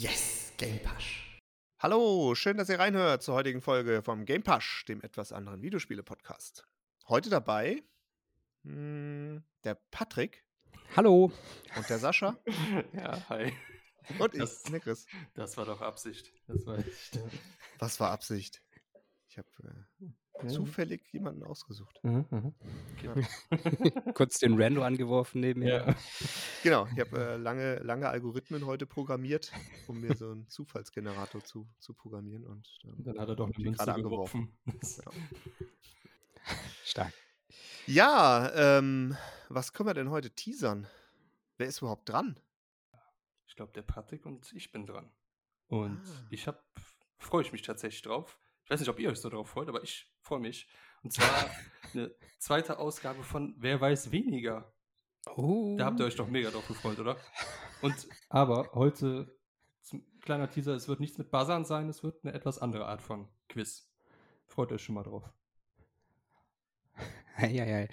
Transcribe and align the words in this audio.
Yes, 0.00 0.52
Game 0.58 0.80
Pasch. 0.80 1.40
Hallo, 1.80 2.36
schön, 2.36 2.56
dass 2.56 2.68
ihr 2.68 2.78
reinhört 2.78 3.20
zur 3.20 3.34
heutigen 3.34 3.60
Folge 3.60 4.00
vom 4.00 4.26
Game 4.26 4.44
Pasch, 4.44 4.84
dem 4.84 5.02
etwas 5.02 5.32
anderen 5.32 5.60
Videospiele-Podcast. 5.60 6.68
Heute 7.08 7.30
dabei 7.30 7.82
hm, 8.62 9.42
der 9.64 9.74
Patrick. 9.90 10.44
Hallo. 10.94 11.32
Und 11.74 11.90
der 11.90 11.98
Sascha. 11.98 12.38
ja, 12.92 13.28
hi. 13.28 13.52
Und 14.20 14.34
ich, 14.34 14.38
das, 14.38 14.62
der 14.62 14.78
Chris. 14.78 15.04
Das 15.34 15.56
war 15.56 15.64
doch 15.64 15.80
Absicht. 15.80 16.32
Das 16.46 16.64
war 16.64 16.78
echt. 16.78 17.18
Was 17.80 17.98
war 17.98 18.12
Absicht? 18.12 18.62
Ich 19.26 19.36
habe 19.36 19.48
äh, 19.64 20.06
mhm. 20.42 20.48
zufällig 20.48 21.02
jemanden 21.12 21.42
ausgesucht. 21.44 21.98
Mhm, 22.02 22.26
mhm. 22.30 22.54
Ja. 23.02 24.12
Kurz 24.14 24.38
den 24.38 24.60
Rando 24.60 24.82
angeworfen 24.82 25.40
nebenher. 25.40 25.86
Ja. 25.86 25.94
Genau, 26.62 26.86
ich 26.92 27.00
habe 27.00 27.18
äh, 27.18 27.36
lange, 27.36 27.76
lange 27.76 28.08
Algorithmen 28.08 28.66
heute 28.66 28.86
programmiert, 28.86 29.52
um 29.86 30.00
mir 30.00 30.14
so 30.16 30.30
einen 30.30 30.48
Zufallsgenerator 30.48 31.42
zu, 31.44 31.68
zu 31.78 31.94
programmieren. 31.94 32.44
Und 32.44 32.68
dann, 32.84 33.04
dann 33.04 33.18
hat 33.18 33.28
er 33.28 33.36
doch 33.36 33.50
eine 33.52 33.64
Münze 33.64 33.92
angeworfen. 33.92 34.56
Ja. 34.66 35.10
Stark. 36.84 37.12
Ja, 37.86 38.50
ähm, 38.78 39.16
was 39.48 39.72
können 39.72 39.88
wir 39.88 39.94
denn 39.94 40.10
heute 40.10 40.30
teasern? 40.30 40.86
Wer 41.56 41.66
ist 41.66 41.80
überhaupt 41.80 42.08
dran? 42.08 42.38
Ich 43.46 43.56
glaube, 43.56 43.72
der 43.72 43.82
Patrick 43.82 44.26
und 44.26 44.52
ich 44.52 44.70
bin 44.70 44.86
dran. 44.86 45.10
Und 45.68 46.02
ah. 46.06 46.26
ich 46.30 46.46
habe, 46.46 46.62
freue 47.18 47.42
ich 47.42 47.52
mich 47.52 47.62
tatsächlich 47.62 48.02
drauf. 48.02 48.38
Ich 48.68 48.70
weiß 48.70 48.80
nicht, 48.80 48.90
ob 48.90 49.00
ihr 49.00 49.08
euch 49.08 49.18
so 49.18 49.30
darauf 49.30 49.48
freut, 49.48 49.66
aber 49.70 49.82
ich 49.82 50.12
freue 50.20 50.40
mich. 50.40 50.68
Und 51.02 51.10
zwar 51.10 51.50
eine 51.94 52.14
zweite 52.38 52.78
Ausgabe 52.78 53.22
von 53.22 53.54
Wer 53.56 53.80
weiß 53.80 54.12
weniger. 54.12 54.70
Oh. 55.36 55.74
Da 55.78 55.86
habt 55.86 55.98
ihr 56.00 56.04
euch 56.04 56.16
doch 56.16 56.28
mega 56.28 56.50
drauf 56.50 56.68
gefreut, 56.68 56.98
oder? 56.98 57.16
Und 57.80 57.94
aber 58.28 58.68
heute, 58.74 59.34
zum, 59.80 60.04
kleiner 60.20 60.50
Teaser, 60.50 60.74
es 60.74 60.86
wird 60.86 61.00
nichts 61.00 61.16
mit 61.16 61.30
Buzzern 61.30 61.64
sein, 61.64 61.88
es 61.88 62.02
wird 62.02 62.22
eine 62.22 62.34
etwas 62.34 62.58
andere 62.58 62.84
Art 62.84 63.00
von 63.00 63.26
Quiz. 63.48 63.90
Freut 64.44 64.70
euch 64.70 64.82
schon 64.82 64.96
mal 64.96 65.02
drauf. 65.02 65.24
Eieiei. 67.36 67.88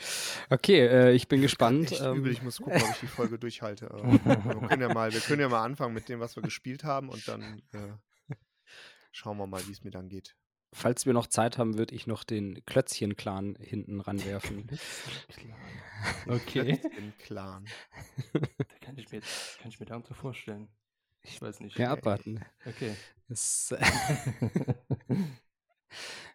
Okay, 0.49 0.87
äh, 0.87 1.11
ich 1.13 1.29
bin 1.29 1.39
gespannt. 1.39 1.93
Ich, 1.93 2.01
ähm, 2.01 2.17
übel. 2.17 2.33
ich 2.33 2.43
muss 2.43 2.57
gucken, 2.57 2.81
ob 2.81 2.89
ich 2.89 2.99
die 2.99 3.07
Folge 3.07 3.39
durchhalte. 3.39 3.89
wir, 3.93 4.67
können 4.67 4.81
ja 4.81 4.93
mal, 4.93 5.13
wir 5.13 5.21
können 5.21 5.39
ja 5.39 5.47
mal 5.47 5.63
anfangen 5.63 5.93
mit 5.93 6.09
dem, 6.09 6.19
was 6.19 6.35
wir 6.35 6.43
gespielt 6.43 6.83
haben 6.83 7.07
und 7.07 7.25
dann 7.29 7.61
äh, 7.71 8.35
schauen 9.13 9.37
wir 9.37 9.47
mal, 9.47 9.65
wie 9.67 9.71
es 9.71 9.81
mir 9.85 9.91
dann 9.91 10.09
geht. 10.09 10.35
Falls 10.77 11.05
wir 11.05 11.13
noch 11.13 11.27
Zeit 11.27 11.57
haben, 11.57 11.77
würde 11.77 11.95
ich 11.95 12.05
noch 12.05 12.25
den 12.25 12.61
Klötzchen-Clan 12.65 13.55
hinten 13.61 14.01
ranwerfen. 14.01 14.67
okay. 16.27 16.77
Klötzchen-Clan. 16.77 17.65
da 18.33 18.65
kann 18.81 18.97
ich, 18.97 19.09
mir, 19.09 19.21
kann 19.61 19.69
ich 19.69 19.79
mir 19.79 19.85
darunter 19.85 20.15
vorstellen. 20.15 20.67
Ich 21.21 21.41
weiß 21.41 21.61
nicht. 21.61 21.77
Ja, 21.77 21.93
abwarten. 21.93 22.43
Okay. 22.65 22.93
Das, 23.29 23.73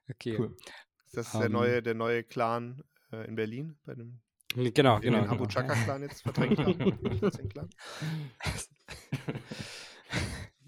okay. 0.08 0.38
Cool. 0.38 0.56
Ist 1.05 1.18
das 1.18 1.34
um, 1.34 1.41
der, 1.41 1.46
ähm. 1.48 1.52
neue, 1.52 1.83
der 1.83 1.94
neue 1.94 2.24
Clan 2.24 2.83
äh, 3.12 3.28
in 3.28 3.34
Berlin? 3.34 3.78
Bei 3.84 3.94
dem, 3.94 4.22
genau, 4.55 5.00
genau. 5.00 5.20
Den 5.20 5.28
Abu 5.28 5.46
Chaka 5.48 5.74
Clan 5.84 6.00
jetzt 6.00 6.22
verdrängt 6.22 6.58
haben? 6.58 6.78
Clan? 7.50 7.68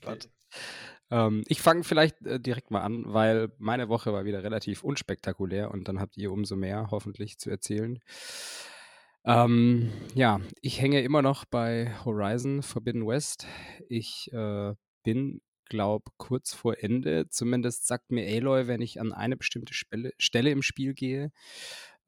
okay. 0.05 0.19
ähm, 1.13 1.45
ich 1.47 1.61
fange 1.61 1.85
vielleicht 1.85 2.27
äh, 2.27 2.41
direkt 2.41 2.71
mal 2.71 2.81
an, 2.81 3.05
weil 3.07 3.53
meine 3.59 3.91
Woche 3.91 4.15
war 4.15 4.25
wieder 4.25 4.43
relativ 4.43 4.83
unspektakulär 4.83 5.71
und 5.71 5.87
dann 5.87 6.01
habt 6.01 6.17
ihr 6.17 6.33
umso 6.33 6.57
mehr 6.57 6.89
hoffentlich 6.91 7.39
zu 7.39 7.51
erzählen. 7.51 8.01
Ähm, 9.25 9.93
ja, 10.15 10.41
ich 10.63 10.81
hänge 10.81 11.03
immer 11.03 11.21
noch 11.21 11.45
bei 11.45 11.93
Horizon 12.05 12.63
Forbidden 12.63 13.07
West. 13.07 13.47
Ich 13.91 14.33
äh, 14.33 14.75
bin 15.03 15.43
glaube, 15.69 16.11
kurz 16.17 16.55
vor 16.55 16.77
Ende. 16.83 17.29
Zumindest 17.29 17.87
sagt 17.87 18.11
mir 18.11 18.27
Aloy, 18.27 18.67
wenn 18.67 18.81
ich 18.81 18.99
an 18.99 19.13
eine 19.13 19.37
bestimmte 19.37 19.75
Spelle, 19.75 20.13
Stelle 20.19 20.51
im 20.51 20.63
Spiel 20.63 20.95
gehe, 20.95 21.31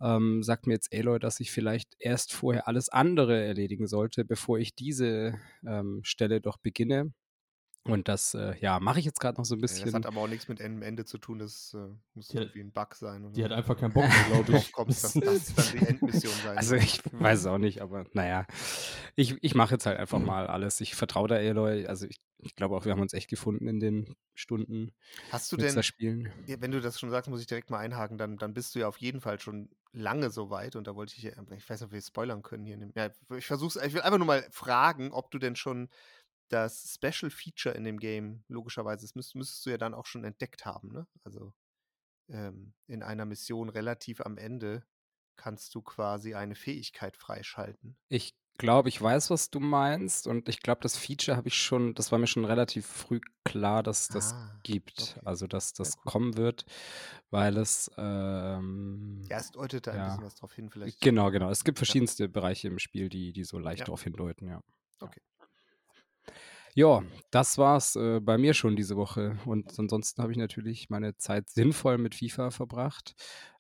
ähm, 0.01 0.43
sagt 0.43 0.67
mir 0.67 0.75
jetzt 0.75 0.95
Aloy, 0.95 1.19
dass 1.19 1.41
ich 1.41 1.51
vielleicht 1.51 1.95
erst 1.99 2.33
vorher 2.33 2.69
alles 2.69 2.89
andere 2.89 3.45
erledigen 3.45 3.87
sollte, 3.87 4.25
bevor 4.25 4.59
ich 4.59 4.75
diese 4.75 5.39
ähm, 5.67 6.01
Stelle 6.05 6.41
doch 6.41 6.57
beginne. 6.57 7.13
Und 7.87 8.09
das, 8.09 8.33
äh, 8.33 8.57
ja, 8.61 8.81
mache 8.81 8.99
ich 8.99 9.05
jetzt 9.05 9.21
gerade 9.21 9.39
noch 9.39 9.45
so 9.45 9.55
ein 9.55 9.61
bisschen. 9.61 9.85
das 9.85 9.93
hat 9.95 10.07
aber 10.07 10.23
auch 10.23 10.27
nichts 10.27 10.49
mit 10.49 10.59
einem 10.63 10.81
Ende 10.81 11.05
zu 11.05 11.19
tun, 11.19 11.39
das 11.39 11.75
äh, 11.75 11.95
muss 12.15 12.29
die 12.29 12.39
irgendwie 12.39 12.61
ein 12.61 12.73
Bug 12.73 12.95
sein. 12.95 13.25
Oder? 13.27 13.35
Die 13.35 13.45
hat 13.45 13.53
einfach 13.53 13.77
keinen 13.77 13.93
Bock 13.93 14.05
mehr, 14.05 14.25
glaube 14.31 14.53
ich. 14.57 14.73
kommst, 14.73 15.05
dass 15.05 15.13
das 15.13 15.55
dann 15.55 15.67
die 15.73 15.87
Endmission 15.87 16.33
sein 16.43 16.57
Also 16.57 16.77
ich 16.77 17.03
weiß 17.13 17.41
es 17.41 17.47
auch 17.47 17.59
nicht, 17.59 17.83
aber 17.83 18.07
naja, 18.15 18.47
ich, 19.17 19.37
ich 19.43 19.55
mache 19.55 19.75
jetzt 19.75 19.85
halt 19.85 19.99
einfach 19.99 20.19
mal 20.19 20.47
alles. 20.47 20.81
Ich 20.81 20.95
vertraue 20.95 21.29
da 21.29 21.35
Aloy, 21.35 21.87
also 21.87 22.07
ich, 22.07 22.23
ich 22.39 22.57
glaube 22.57 22.75
auch, 22.75 22.87
wir 22.87 22.93
haben 22.93 23.03
uns 23.03 23.13
echt 23.13 23.29
gefunden 23.29 23.69
in 23.69 23.81
den 23.81 24.17
Stunden. 24.33 24.93
Hast 25.31 25.53
du 25.53 25.59
denn, 25.59 25.83
Spielen. 25.83 26.33
wenn 26.47 26.71
du 26.71 26.81
das 26.81 26.99
schon 26.99 27.11
sagst, 27.11 27.29
muss 27.29 27.43
ich 27.43 27.47
direkt 27.47 27.69
mal 27.69 27.79
einhaken, 27.79 28.17
dann, 28.17 28.39
dann 28.39 28.55
bist 28.55 28.75
du 28.75 28.79
ja 28.79 28.89
auf 28.89 28.97
jeden 28.97 29.21
Fall 29.21 29.39
schon 29.41 29.69
lange 29.93 30.31
so 30.31 30.49
weit 30.49 30.75
und 30.75 30.87
da 30.87 30.97
wollte 30.97 31.15
ich, 31.17 31.27
ich 31.27 31.37
weiß 31.37 31.81
nicht, 31.81 31.87
ob 31.87 31.93
wir 31.93 32.01
spoilern 32.01 32.43
können 32.43 32.65
hier. 32.65 32.79
Ja, 32.95 33.11
ich 33.37 33.47
versuch's, 33.47 33.77
ich 33.77 33.93
will 33.93 34.01
einfach 34.01 34.19
nur 34.19 34.27
mal 34.27 34.47
fragen, 34.51 35.13
ob 35.13 35.31
du 35.31 35.39
denn 35.39 35.55
schon 35.55 35.91
das 36.49 36.95
Special 36.95 37.31
Feature 37.31 37.75
in 37.75 37.85
dem 37.85 37.99
Game, 37.99 38.45
logischerweise, 38.49 39.07
das 39.07 39.15
müsst, 39.15 39.35
müsstest 39.35 39.65
du 39.67 39.71
ja 39.71 39.79
dann 39.79 39.95
auch 39.95 40.07
schon 40.07 40.25
entdeckt 40.25 40.65
haben, 40.65 40.89
ne? 40.89 41.07
Also 41.25 41.53
ähm, 42.29 42.75
in 42.87 43.03
einer 43.03 43.25
Mission 43.25 43.69
relativ 43.69 44.21
am 44.21 44.39
Ende 44.39 44.85
kannst 45.37 45.75
du 45.75 45.83
quasi 45.83 46.35
eine 46.35 46.55
Fähigkeit 46.55 47.17
freischalten. 47.17 47.97
Ich 48.09 48.35
glaube, 48.57 48.89
ich 48.89 49.01
weiß, 49.01 49.31
was 49.31 49.51
du 49.51 49.59
meinst 49.59 50.27
und 50.27 50.49
ich 50.49 50.61
glaube, 50.61 50.81
das 50.83 50.97
Feature 50.97 51.37
habe 51.37 51.49
ich 51.49 51.61
schon, 51.61 51.95
das 51.95 52.13
war 52.13 52.19
mir 52.19 52.27
schon 52.27 52.45
relativ 52.45 52.87
früh 52.87 53.21
klar, 53.43 53.83
dass 53.83 54.09
das 54.09 54.33
ah, 54.33 54.61
gibt, 54.63 55.17
okay. 55.17 55.21
also 55.25 55.47
dass 55.47 55.73
das 55.73 55.97
cool. 55.97 56.03
kommen 56.05 56.37
wird, 56.37 56.65
weil 57.31 57.57
es 57.57 57.91
ähm, 57.97 59.25
ja, 59.29 59.39
es 59.39 59.51
deutet 59.51 59.87
da 59.87 59.95
ja. 59.95 60.03
ein 60.03 60.09
bisschen 60.11 60.25
was 60.25 60.35
drauf 60.37 60.55
hin, 60.55 60.71
vielleicht. 60.71 61.01
Genau, 61.01 61.31
genau. 61.31 61.51
Es 61.51 61.65
gibt 61.65 61.79
verschiedenste 61.79 62.25
ja. 62.25 62.29
Bereiche 62.29 62.69
im 62.69 62.79
Spiel, 62.79 63.09
die, 63.09 63.33
die 63.33 63.45
so 63.45 63.59
leicht 63.59 63.81
ja. 63.81 63.87
darauf 63.87 64.03
hindeuten, 64.03 64.47
ja. 64.47 64.61
Okay. 65.01 65.21
Ja, 66.75 67.03
das 67.31 67.57
war's 67.57 67.95
äh, 67.95 68.21
bei 68.21 68.37
mir 68.37 68.53
schon 68.53 68.75
diese 68.75 68.97
Woche. 68.97 69.39
Und 69.47 69.79
ansonsten 69.79 70.23
habe 70.23 70.33
ich 70.33 70.39
natürlich 70.39 70.91
meine 70.91 71.17
Zeit 71.17 71.49
sinnvoll 71.49 71.99
mit 71.99 72.17
FIFA 72.17 72.51
verbracht. 72.51 73.15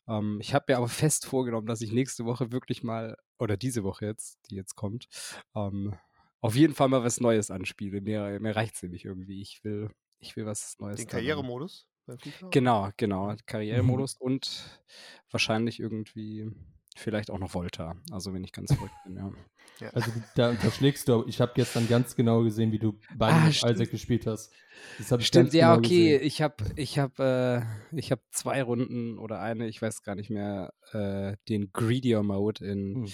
Ähm, 0.08 0.38
ich 0.40 0.52
habe 0.52 0.64
mir 0.68 0.78
aber 0.78 0.88
fest 0.88 1.26
vorgenommen, 1.26 1.66
dass 1.66 1.80
ich 1.80 1.92
nächste 1.92 2.24
Woche 2.24 2.50
wirklich 2.50 2.82
mal, 2.82 3.16
oder 3.38 3.56
diese 3.56 3.84
Woche 3.84 4.06
jetzt, 4.06 4.38
die 4.50 4.56
jetzt 4.56 4.74
kommt, 4.74 5.06
ähm, 5.54 5.94
auf 6.40 6.56
jeden 6.56 6.74
Fall 6.74 6.88
mal 6.88 7.04
was 7.04 7.20
Neues 7.20 7.50
anspiele. 7.50 8.00
Mir, 8.00 8.38
mir 8.40 8.56
reicht 8.56 8.74
es 8.74 8.82
nämlich 8.82 9.04
irgendwie. 9.04 9.40
Ich 9.40 9.62
will, 9.64 9.90
ich 10.18 10.36
will 10.36 10.44
was 10.44 10.76
Neues. 10.78 10.96
Den 10.96 11.06
Karrieremodus? 11.08 11.88
Genau, 12.50 12.90
genau. 12.96 13.34
Karrieremodus 13.46 14.16
und 14.16 14.82
wahrscheinlich 15.30 15.80
irgendwie 15.80 16.50
vielleicht 16.94 17.30
auch 17.30 17.38
noch 17.38 17.54
Volta. 17.54 17.96
Also 18.10 18.32
wenn 18.32 18.44
ich 18.44 18.52
ganz 18.52 18.72
verrückt 18.72 18.94
bin, 19.04 19.16
ja. 19.16 19.32
Ja. 19.80 19.90
Also 19.90 20.12
da 20.36 20.50
unterschlägst 20.50 21.08
du, 21.08 21.24
ich 21.26 21.40
habe 21.40 21.52
gestern 21.54 21.88
ganz 21.88 22.14
genau 22.14 22.44
gesehen, 22.44 22.70
wie 22.70 22.78
du 22.78 22.96
bei 23.16 23.32
ah, 23.32 23.48
Isaac 23.48 23.90
gespielt 23.90 24.24
hast. 24.24 24.52
Das 25.08 25.26
stimmt, 25.26 25.52
ja, 25.52 25.74
genau 25.74 25.78
okay. 25.78 26.12
Gesehen. 26.12 26.26
Ich 26.26 26.42
habe 26.42 26.64
ich 26.76 26.98
hab, 26.98 27.18
äh, 27.18 27.60
hab 27.92 28.20
zwei 28.30 28.62
Runden 28.62 29.18
oder 29.18 29.40
eine, 29.40 29.66
ich 29.66 29.82
weiß 29.82 30.02
gar 30.02 30.14
nicht 30.14 30.30
mehr, 30.30 30.72
äh, 30.92 31.36
den 31.48 31.72
Greedier 31.72 32.22
Mode 32.22 32.64
in, 32.64 33.06
hm. 33.06 33.12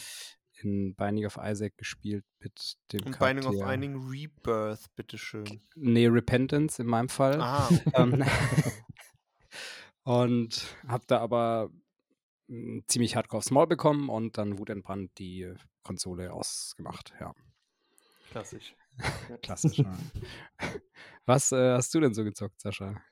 in 0.63 0.95
Binding 0.97 1.25
of 1.25 1.39
Isaac 1.43 1.79
gespielt 1.79 2.25
mit 2.41 2.75
dem 2.93 3.07
In 3.07 3.17
Binding 3.19 3.47
of 3.47 3.55
Isaac 3.55 4.11
Rebirth, 4.11 4.95
bitteschön. 4.97 5.63
Nee, 5.77 6.09
Repentance 6.09 6.83
in 6.83 6.89
meinem 6.89 7.09
Fall. 7.09 7.41
Ah. 7.41 7.69
Ähm, 7.95 8.23
und 10.03 10.77
habe 10.87 11.05
da 11.07 11.21
aber 11.21 11.71
ziemlich 12.87 13.17
hardcore 13.17 13.39
aufs 13.39 13.51
Maul 13.51 13.67
bekommen 13.67 14.09
und 14.09 14.39
dann 14.39 14.59
wutentbrannt 14.59 15.19
die 15.19 15.53
Konsole 15.83 16.33
ausgemacht, 16.33 17.13
ja. 17.21 17.35
Klassisch. 18.31 18.77
Klassisch, 19.43 19.79
ja. 19.79 19.99
Was 21.27 21.53
äh, 21.53 21.73
hast 21.73 21.95
du 21.95 22.01
denn 22.01 22.15
so 22.15 22.25
gezockt, 22.25 22.61
Sascha? 22.61 23.03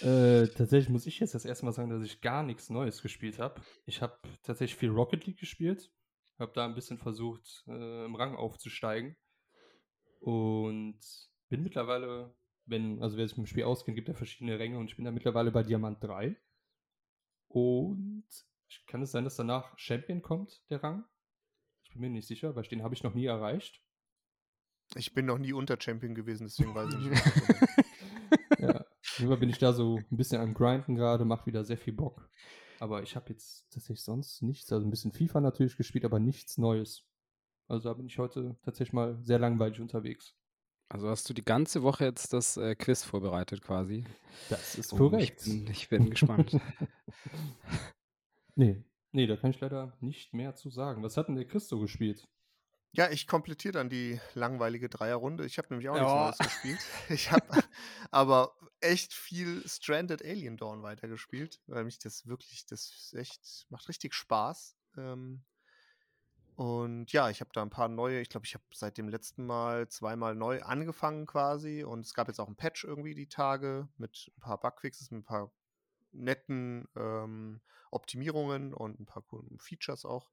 Äh, 0.00 0.48
tatsächlich 0.48 0.88
muss 0.88 1.06
ich 1.06 1.20
jetzt 1.20 1.34
das 1.34 1.44
erste 1.44 1.64
Mal 1.64 1.72
sagen, 1.72 1.90
dass 1.90 2.02
ich 2.02 2.20
gar 2.20 2.42
nichts 2.42 2.70
Neues 2.70 3.02
gespielt 3.02 3.38
habe. 3.38 3.60
Ich 3.86 4.02
habe 4.02 4.18
tatsächlich 4.42 4.76
viel 4.76 4.90
Rocket 4.90 5.26
League 5.26 5.38
gespielt, 5.38 5.90
habe 6.38 6.52
da 6.54 6.64
ein 6.64 6.74
bisschen 6.74 6.98
versucht, 6.98 7.64
äh, 7.66 8.04
im 8.04 8.14
Rang 8.14 8.36
aufzusteigen 8.36 9.16
und 10.20 11.00
bin 11.48 11.62
mittlerweile, 11.62 12.34
wenn, 12.66 13.02
also 13.02 13.16
wer 13.16 13.26
sich 13.26 13.36
mit 13.36 13.46
dem 13.46 13.50
Spiel 13.50 13.64
auskennt, 13.64 13.96
gibt 13.96 14.08
ja 14.08 14.14
verschiedene 14.14 14.58
Ränge 14.58 14.78
und 14.78 14.90
ich 14.90 14.96
bin 14.96 15.04
da 15.04 15.10
mittlerweile 15.10 15.50
bei 15.50 15.62
Diamant 15.62 16.02
3. 16.02 16.36
Und 17.48 18.26
kann 18.86 19.02
es 19.02 19.10
sein, 19.10 19.24
dass 19.24 19.36
danach 19.36 19.76
Champion 19.78 20.22
kommt, 20.22 20.62
der 20.70 20.82
Rang? 20.82 21.04
Ich 21.84 21.92
bin 21.92 22.00
mir 22.00 22.10
nicht 22.10 22.28
sicher, 22.28 22.54
weil 22.54 22.64
den 22.64 22.82
habe 22.82 22.94
ich 22.94 23.02
noch 23.02 23.14
nie 23.14 23.26
erreicht. 23.26 23.82
Ich 24.94 25.14
bin 25.14 25.26
noch 25.26 25.38
nie 25.38 25.52
unter 25.52 25.76
Champion 25.80 26.14
gewesen, 26.14 26.44
deswegen 26.44 26.74
weiß 26.74 26.94
ich 26.94 27.10
nicht. 27.10 27.22
ja, 28.58 28.84
über 29.18 29.36
bin 29.36 29.50
ich 29.50 29.58
da 29.58 29.72
so 29.72 29.96
ein 29.96 30.16
bisschen 30.16 30.40
am 30.40 30.54
Grinden 30.54 30.94
gerade, 30.96 31.24
macht 31.24 31.46
wieder 31.46 31.64
sehr 31.64 31.78
viel 31.78 31.92
Bock. 31.92 32.30
Aber 32.80 33.02
ich 33.02 33.16
habe 33.16 33.30
jetzt 33.30 33.70
tatsächlich 33.70 34.02
sonst 34.02 34.42
nichts, 34.42 34.72
also 34.72 34.86
ein 34.86 34.90
bisschen 34.90 35.12
FIFA 35.12 35.40
natürlich 35.40 35.76
gespielt, 35.76 36.04
aber 36.04 36.20
nichts 36.20 36.58
Neues. 36.58 37.04
Also 37.66 37.88
da 37.88 37.94
bin 37.94 38.06
ich 38.06 38.18
heute 38.18 38.56
tatsächlich 38.62 38.92
mal 38.92 39.18
sehr 39.22 39.38
langweilig 39.38 39.80
unterwegs. 39.80 40.34
Also 40.90 41.08
hast 41.10 41.28
du 41.28 41.34
die 41.34 41.44
ganze 41.44 41.82
Woche 41.82 42.04
jetzt 42.04 42.32
das 42.32 42.56
äh, 42.56 42.74
Quiz 42.74 43.02
vorbereitet 43.02 43.60
quasi? 43.60 44.04
Das 44.48 44.74
ist 44.74 44.90
korrekt. 44.90 45.46
Ich 45.46 45.52
bin, 45.52 45.70
ich 45.70 45.88
bin 45.90 46.10
gespannt. 46.10 46.58
nee, 48.58 48.84
nee, 49.12 49.26
da 49.26 49.36
kann 49.36 49.50
ich 49.50 49.60
leider 49.60 49.96
nicht 50.00 50.34
mehr 50.34 50.54
zu 50.54 50.70
sagen. 50.70 51.02
Was 51.02 51.16
hat 51.16 51.28
denn 51.28 51.36
der 51.36 51.46
Christo 51.46 51.78
gespielt? 51.78 52.28
Ja, 52.92 53.10
ich 53.10 53.26
komplettiere 53.26 53.72
dann 53.72 53.90
die 53.90 54.20
langweilige 54.34 54.88
Dreierrunde. 54.88 55.44
Ich 55.44 55.58
habe 55.58 55.68
nämlich 55.70 55.88
auch 55.88 55.94
nichts 55.94 56.38
Neues 56.38 56.38
gespielt. 56.38 56.80
Ich 57.10 57.30
habe 57.30 57.46
aber 58.10 58.54
echt 58.80 59.12
viel 59.12 59.66
Stranded 59.66 60.24
Alien 60.24 60.56
Dawn 60.56 60.82
weitergespielt, 60.82 61.60
weil 61.66 61.84
mich 61.84 61.98
das 61.98 62.26
wirklich, 62.26 62.66
das 62.66 63.14
echt, 63.16 63.66
macht 63.68 63.88
richtig 63.88 64.14
Spaß. 64.14 64.76
Ähm, 64.96 65.44
und 66.56 67.12
ja, 67.12 67.30
ich 67.30 67.40
habe 67.40 67.50
da 67.52 67.62
ein 67.62 67.70
paar 67.70 67.88
neue, 67.88 68.20
ich 68.20 68.30
glaube, 68.30 68.46
ich 68.46 68.54
habe 68.54 68.64
seit 68.72 68.98
dem 68.98 69.08
letzten 69.08 69.46
Mal 69.46 69.88
zweimal 69.88 70.34
neu 70.34 70.60
angefangen 70.62 71.26
quasi 71.26 71.84
und 71.84 72.04
es 72.04 72.14
gab 72.14 72.26
jetzt 72.26 72.40
auch 72.40 72.48
ein 72.48 72.56
Patch 72.56 72.82
irgendwie 72.82 73.14
die 73.14 73.28
Tage 73.28 73.88
mit 73.96 74.32
ein 74.36 74.40
paar 74.40 74.58
Bugfixes, 74.58 75.12
mit 75.12 75.20
ein 75.20 75.24
paar 75.24 75.52
netten 76.12 76.88
ähm, 76.96 77.60
Optimierungen 77.90 78.74
und 78.74 79.00
ein 79.00 79.06
paar 79.06 79.22
coolen 79.22 79.58
Features 79.58 80.04
auch. 80.04 80.30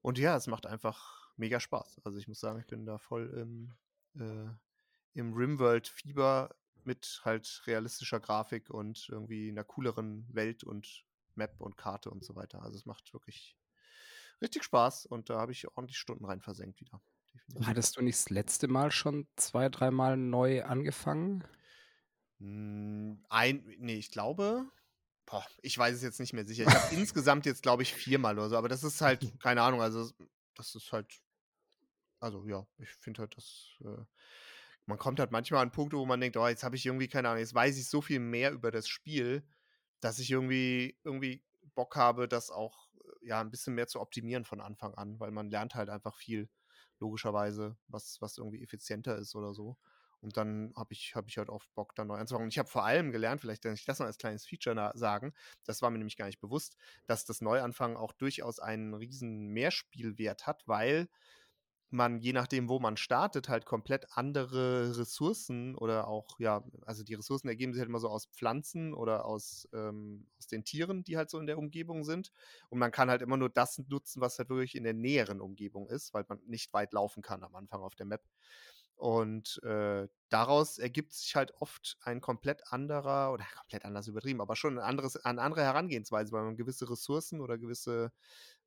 Und 0.00 0.18
ja, 0.18 0.36
es 0.36 0.46
macht 0.46 0.66
einfach 0.66 1.30
mega 1.36 1.60
Spaß. 1.60 2.00
Also 2.04 2.18
ich 2.18 2.28
muss 2.28 2.40
sagen, 2.40 2.58
ich 2.58 2.66
bin 2.66 2.84
da 2.84 2.98
voll 2.98 3.28
im, 3.30 3.74
äh, 4.20 4.50
im 5.14 5.32
Rimworld-Fieber 5.34 6.54
mit 6.84 7.20
halt 7.24 7.62
realistischer 7.66 8.20
Grafik 8.20 8.70
und 8.70 9.08
irgendwie 9.08 9.48
einer 9.48 9.64
cooleren 9.64 10.26
Welt 10.32 10.64
und 10.64 11.04
Map 11.34 11.60
und 11.60 11.76
Karte 11.76 12.10
und 12.10 12.24
so 12.24 12.34
weiter. 12.34 12.62
Also 12.62 12.76
es 12.76 12.86
macht 12.86 13.12
wirklich 13.12 13.56
richtig 14.40 14.64
Spaß 14.64 15.06
und 15.06 15.30
da 15.30 15.38
habe 15.38 15.52
ich 15.52 15.68
ordentlich 15.68 15.98
Stunden 15.98 16.24
rein 16.24 16.40
versenkt 16.40 16.80
wieder. 16.80 17.00
Definitiv. 17.34 17.66
Hattest 17.66 17.96
du 17.96 18.02
nicht 18.02 18.18
das 18.18 18.30
letzte 18.30 18.68
Mal 18.68 18.90
schon 18.90 19.26
zwei, 19.36 19.68
dreimal 19.68 20.16
neu 20.16 20.64
angefangen? 20.64 21.44
Hm, 22.38 23.24
ein, 23.28 23.64
nee, 23.78 23.96
ich 23.96 24.10
glaube, 24.10 24.70
boah, 25.26 25.44
ich 25.62 25.76
weiß 25.76 25.96
es 25.96 26.02
jetzt 26.02 26.20
nicht 26.20 26.32
mehr 26.32 26.46
sicher. 26.46 26.64
Ich 26.66 26.74
habe 26.74 26.94
insgesamt 26.94 27.46
jetzt, 27.46 27.62
glaube 27.62 27.82
ich, 27.82 27.94
viermal 27.94 28.38
oder 28.38 28.48
so, 28.48 28.56
aber 28.56 28.68
das 28.68 28.84
ist 28.84 29.00
halt, 29.00 29.20
keine 29.42 29.62
Ahnung, 29.62 29.80
also 29.80 30.10
das 30.54 30.74
ist 30.74 30.92
halt, 30.92 31.12
also 32.20 32.46
ja, 32.46 32.66
ich 32.78 32.90
finde 32.90 33.22
halt, 33.22 33.36
dass 33.36 33.76
äh, 33.80 34.04
man 34.86 34.98
kommt 34.98 35.20
halt 35.20 35.30
manchmal 35.30 35.62
an 35.62 35.72
Punkte, 35.72 35.96
wo 35.96 36.06
man 36.06 36.20
denkt, 36.20 36.36
oh, 36.36 36.46
jetzt 36.46 36.64
habe 36.64 36.76
ich 36.76 36.86
irgendwie, 36.86 37.08
keine 37.08 37.28
Ahnung, 37.28 37.40
jetzt 37.40 37.54
weiß 37.54 37.76
ich 37.78 37.88
so 37.88 38.00
viel 38.00 38.20
mehr 38.20 38.52
über 38.52 38.70
das 38.70 38.88
Spiel, 38.88 39.46
dass 40.00 40.18
ich 40.18 40.30
irgendwie, 40.30 40.98
irgendwie 41.04 41.44
Bock 41.74 41.96
habe, 41.96 42.28
das 42.28 42.50
auch 42.50 42.88
ja, 43.22 43.40
ein 43.40 43.50
bisschen 43.50 43.74
mehr 43.74 43.86
zu 43.86 44.00
optimieren 44.00 44.44
von 44.44 44.60
Anfang 44.60 44.94
an, 44.94 45.18
weil 45.20 45.30
man 45.30 45.48
lernt 45.48 45.74
halt 45.74 45.88
einfach 45.88 46.16
viel, 46.16 46.48
logischerweise, 46.98 47.76
was, 47.88 48.18
was 48.20 48.38
irgendwie 48.38 48.62
effizienter 48.62 49.16
ist 49.18 49.34
oder 49.34 49.52
so. 49.52 49.76
Und 50.22 50.36
dann 50.36 50.72
habe 50.76 50.92
ich, 50.94 51.14
hab 51.16 51.28
ich 51.28 51.38
halt 51.38 51.50
oft 51.50 51.72
Bock, 51.74 51.94
da 51.94 52.04
neu 52.04 52.16
anzufangen. 52.16 52.44
Und 52.46 52.52
ich 52.54 52.58
habe 52.58 52.68
vor 52.68 52.84
allem 52.84 53.12
gelernt, 53.12 53.40
vielleicht 53.40 53.62
kann 53.62 53.74
ich 53.74 53.84
das 53.84 53.98
noch 53.98 54.06
als 54.06 54.18
kleines 54.18 54.46
Feature 54.46 54.92
sagen, 54.94 55.34
das 55.64 55.82
war 55.82 55.90
mir 55.90 55.98
nämlich 55.98 56.16
gar 56.16 56.26
nicht 56.26 56.40
bewusst, 56.40 56.76
dass 57.06 57.24
das 57.24 57.40
Neuanfangen 57.40 57.96
auch 57.96 58.12
durchaus 58.12 58.58
einen 58.60 58.94
riesen 58.94 59.48
Mehrspielwert 59.48 60.46
hat, 60.46 60.62
weil 60.66 61.08
man, 61.90 62.20
je 62.20 62.32
nachdem, 62.32 62.68
wo 62.70 62.78
man 62.80 62.96
startet, 62.96 63.48
halt 63.50 63.66
komplett 63.66 64.06
andere 64.16 64.96
Ressourcen 64.98 65.74
oder 65.76 66.08
auch, 66.08 66.38
ja, 66.38 66.64
also 66.86 67.04
die 67.04 67.14
Ressourcen 67.14 67.48
ergeben 67.48 67.74
sich 67.74 67.80
halt 67.80 67.90
immer 67.90 67.98
so 68.00 68.08
aus 68.08 68.26
Pflanzen 68.26 68.94
oder 68.94 69.26
aus, 69.26 69.68
ähm, 69.74 70.26
aus 70.38 70.46
den 70.46 70.64
Tieren, 70.64 71.04
die 71.04 71.18
halt 71.18 71.28
so 71.28 71.38
in 71.38 71.46
der 71.46 71.58
Umgebung 71.58 72.04
sind. 72.04 72.32
Und 72.70 72.78
man 72.78 72.92
kann 72.92 73.10
halt 73.10 73.20
immer 73.20 73.36
nur 73.36 73.50
das 73.50 73.78
nutzen, 73.88 74.22
was 74.22 74.38
halt 74.38 74.48
wirklich 74.48 74.74
in 74.74 74.84
der 74.84 74.94
näheren 74.94 75.40
Umgebung 75.42 75.86
ist, 75.88 76.14
weil 76.14 76.24
man 76.28 76.40
nicht 76.46 76.72
weit 76.72 76.94
laufen 76.94 77.22
kann 77.22 77.44
am 77.44 77.54
Anfang 77.54 77.82
auf 77.82 77.94
der 77.94 78.06
Map. 78.06 78.22
Und 79.02 79.60
äh, 79.64 80.06
daraus 80.28 80.78
ergibt 80.78 81.12
sich 81.12 81.34
halt 81.34 81.52
oft 81.60 81.98
ein 82.02 82.20
komplett 82.20 82.62
anderer, 82.72 83.32
oder 83.32 83.42
komplett 83.58 83.84
anders 83.84 84.06
übertrieben, 84.06 84.40
aber 84.40 84.54
schon 84.54 84.78
ein 84.78 84.84
anderes, 84.84 85.16
eine 85.16 85.42
andere 85.42 85.62
Herangehensweise, 85.62 86.30
weil 86.30 86.44
man 86.44 86.56
gewisse 86.56 86.88
Ressourcen 86.88 87.40
oder 87.40 87.58
gewisse 87.58 88.12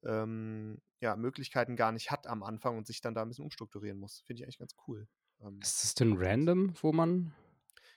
ähm, 0.03 0.81
ja, 0.99 1.15
Möglichkeiten 1.15 1.77
gar 1.77 1.93
nicht 1.93 2.11
hat 2.11 2.27
am 2.27 2.43
Anfang 2.43 2.77
und 2.77 2.85
sich 2.85 2.99
dann 2.99 3.15
da 3.15 3.21
ein 3.21 3.29
bisschen 3.29 3.45
umstrukturieren 3.45 3.97
muss. 3.97 4.23
Finde 4.25 4.41
ich 4.41 4.43
eigentlich 4.43 4.57
ganz 4.57 4.75
cool. 4.89 5.07
Ähm, 5.39 5.57
ist 5.61 5.85
es 5.85 5.95
denn 5.95 6.17
random, 6.17 6.73
wo 6.81 6.91
man 6.91 7.33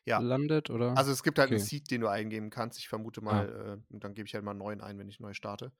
ja. 0.05 0.20
landet? 0.20 0.70
Oder? 0.70 0.96
Also 0.96 1.11
es 1.11 1.25
gibt 1.25 1.40
halt 1.40 1.49
okay. 1.49 1.56
einen 1.56 1.64
Seed, 1.64 1.90
den 1.90 2.02
du 2.02 2.06
eingeben 2.06 2.50
kannst. 2.50 2.79
Ich 2.79 2.87
vermute 2.87 3.20
mal, 3.20 3.52
ah. 3.52 3.73
äh, 3.73 3.79
und 3.93 4.05
dann 4.05 4.14
gebe 4.14 4.29
ich 4.29 4.35
halt 4.35 4.44
mal 4.44 4.52
einen 4.52 4.61
neuen 4.61 4.81
ein, 4.81 4.96
wenn 4.96 5.08
ich 5.08 5.19
neu 5.19 5.35
starte. 5.35 5.73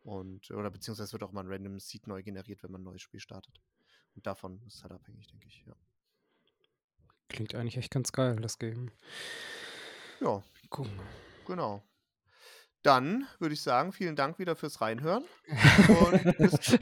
Und, 0.00 0.50
oder 0.50 0.70
beziehungsweise 0.70 1.12
wird 1.12 1.24
auch 1.24 1.32
mal 1.32 1.44
ein 1.44 1.52
random 1.52 1.78
Seed 1.78 2.06
neu 2.06 2.22
generiert, 2.22 2.62
wenn 2.62 2.70
man 2.70 2.80
ein 2.80 2.84
neues 2.84 3.02
Spiel 3.02 3.20
startet. 3.20 3.60
Und 4.14 4.26
davon 4.26 4.62
ist 4.66 4.76
es 4.76 4.82
halt 4.82 4.94
abhängig, 4.94 5.26
denke 5.26 5.46
ich, 5.46 5.62
ja. 5.66 5.74
Klingt 7.30 7.54
eigentlich 7.54 7.76
echt 7.76 7.90
ganz 7.92 8.12
geil, 8.12 8.36
das 8.36 8.58
Game. 8.58 8.90
Ja. 10.20 10.42
Gucken. 10.68 10.92
Genau. 11.46 11.82
Dann 12.82 13.26
würde 13.38 13.54
ich 13.54 13.62
sagen, 13.62 13.92
vielen 13.92 14.16
Dank 14.16 14.38
wieder 14.38 14.56
fürs 14.56 14.80
Reinhören. 14.80 15.24
Und 15.88 16.38
bis 16.38 16.78